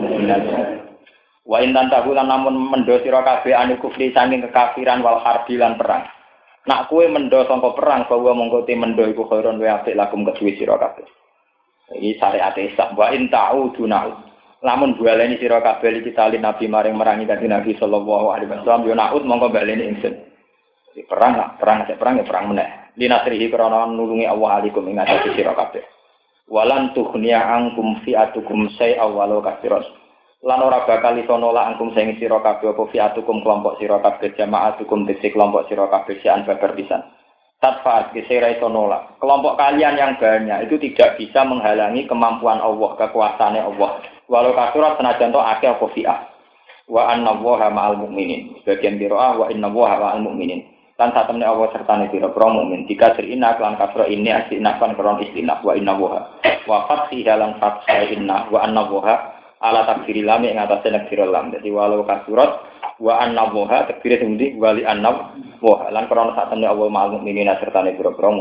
Wa 1.50 1.66
intan 1.66 1.90
tahulan 1.90 2.30
namun 2.30 2.54
mendo 2.62 2.94
sira 3.02 3.26
kabeh 3.26 3.58
anu 3.58 3.82
kufri 3.82 4.14
saking 4.14 4.46
kekafiran 4.46 5.02
wal 5.02 5.18
harbi 5.18 5.58
lan 5.58 5.82
perang. 5.82 6.06
Nak 6.70 6.94
kue 6.94 7.10
mendo 7.10 7.42
sangka 7.50 7.74
perang 7.74 8.06
bahwa 8.06 8.38
mongko 8.38 8.70
mendo 8.70 9.02
iku 9.10 9.26
khairon 9.26 9.58
wa 9.58 9.82
apik 9.82 9.98
lakum 9.98 10.22
kedue 10.30 10.54
sira 10.62 10.78
kabeh. 10.78 11.10
Iki 11.90 12.22
syariat 12.22 12.54
Islam 12.54 12.94
wa 12.94 13.10
in 13.10 13.34
ta'udunau. 13.34 14.29
Lamun 14.60 15.00
baleni 15.00 15.40
sira 15.40 15.64
kabeh 15.64 16.04
iki 16.04 16.12
tali 16.12 16.36
Nabi 16.36 16.68
maring 16.68 17.00
merangi 17.00 17.24
kanjeng 17.24 17.48
Nabi 17.48 17.80
sallallahu 17.80 18.28
alaihi 18.28 18.52
wasallam 18.52 18.84
yo 18.84 18.96
naud 18.96 19.24
mongko 19.24 19.56
baleni 19.56 19.88
ingsun. 19.96 20.20
Di 20.92 21.08
perang 21.08 21.40
lah, 21.40 21.56
perang 21.56 21.88
aja 21.88 21.96
perang 21.96 22.20
ya 22.20 22.28
perang 22.28 22.52
meneh. 22.52 22.92
Dinasrihi 23.00 23.48
krana 23.48 23.88
nulungi 23.88 24.28
Allah 24.28 24.60
alikum 24.60 24.84
ing 24.92 25.00
atase 25.00 25.32
sira 25.32 25.56
kabeh. 25.56 25.80
Walan 26.52 26.92
tughniya 26.92 27.40
angkum 27.40 28.04
fi'atukum 28.04 28.76
say 28.76 29.00
awwalu 29.00 29.40
kafiros. 29.40 29.88
Lan 30.44 30.60
ora 30.60 30.84
bakal 30.84 31.16
iso 31.16 31.40
nolak 31.40 31.76
angkum 31.76 31.96
sing 31.96 32.20
sira 32.20 32.44
kabeh 32.44 32.76
apa 32.76 32.84
fi'atukum 32.92 33.40
kelompok 33.40 33.80
sira 33.80 34.04
kabeh 34.04 34.36
jama'atukum 34.36 35.08
dise 35.08 35.32
kelompok 35.32 35.72
sira 35.72 35.88
kabeh 35.88 36.20
sian 36.20 36.44
babar 36.44 36.76
pisan. 36.76 37.00
Tatfa'at 37.64 38.12
kisira 38.12 38.52
iso 38.52 38.68
nolak. 38.68 39.16
Kelompok 39.24 39.56
kalian 39.56 39.96
yang 39.96 40.20
banyak 40.20 40.68
itu 40.68 40.76
tidak 40.92 41.16
bisa 41.16 41.48
menghalangi 41.48 42.08
kemampuan 42.08 42.60
Allah, 42.60 42.92
kekuasaannya 43.00 43.64
Allah. 43.64 44.19
Walau 44.30 44.54
kasurat 44.54 45.02
senajan 45.02 45.34
to 45.34 45.42
akeh 45.42 45.74
apa 45.74 45.86
fi'ah. 45.90 46.20
Wa 46.86 47.10
anna 47.10 47.34
ma'al 47.34 47.98
mu'minin. 47.98 48.62
Sebagian 48.62 49.02
biro'ah 49.02 49.42
wa 49.42 49.46
inna 49.50 49.68
ma'al 49.74 50.22
mu'minin. 50.22 50.80
Lan 51.00 51.16
saat 51.16 51.32
temen 51.32 51.48
Allah 51.48 51.72
serta 51.72 51.96
nih 51.96 52.12
biro 52.12 52.36
pro 52.36 52.52
mukmin 52.52 52.84
jika 52.84 53.16
serina 53.16 53.56
kelan 53.56 53.80
kasro 53.80 54.04
ini 54.04 54.36
asina 54.36 54.76
kan 54.84 55.00
kron 55.00 55.24
istina 55.24 55.64
wa 55.64 55.72
inna 55.72 55.96
woha 55.96 56.44
wa 56.68 56.92
fathi 56.92 57.24
halan 57.24 57.56
fathah 57.56 58.04
inna 58.12 58.52
wa 58.52 58.60
anna 58.68 58.84
woha 58.84 59.16
ala 59.64 59.88
takfiri 59.88 60.28
lami 60.28 60.52
yang 60.52 60.68
atas 60.68 60.84
nakfir 60.92 61.24
lam. 61.24 61.56
Jadi 61.56 61.72
walau 61.72 62.04
kasurat 62.04 62.68
wa 63.00 63.16
anna 63.16 63.48
woha 63.48 63.88
takfir 63.88 64.20
itu 64.20 64.60
wali 64.60 64.84
anna 64.84 65.40
woha 65.64 65.88
lan 65.88 66.12
kron 66.12 66.36
saat 66.36 66.52
temen 66.52 66.68
Allah 66.68 66.92
ma'al 66.92 67.16
mukminin 67.16 67.48
serta 67.48 67.80
nih 67.80 67.96
biro 67.96 68.12
pro 68.20 68.36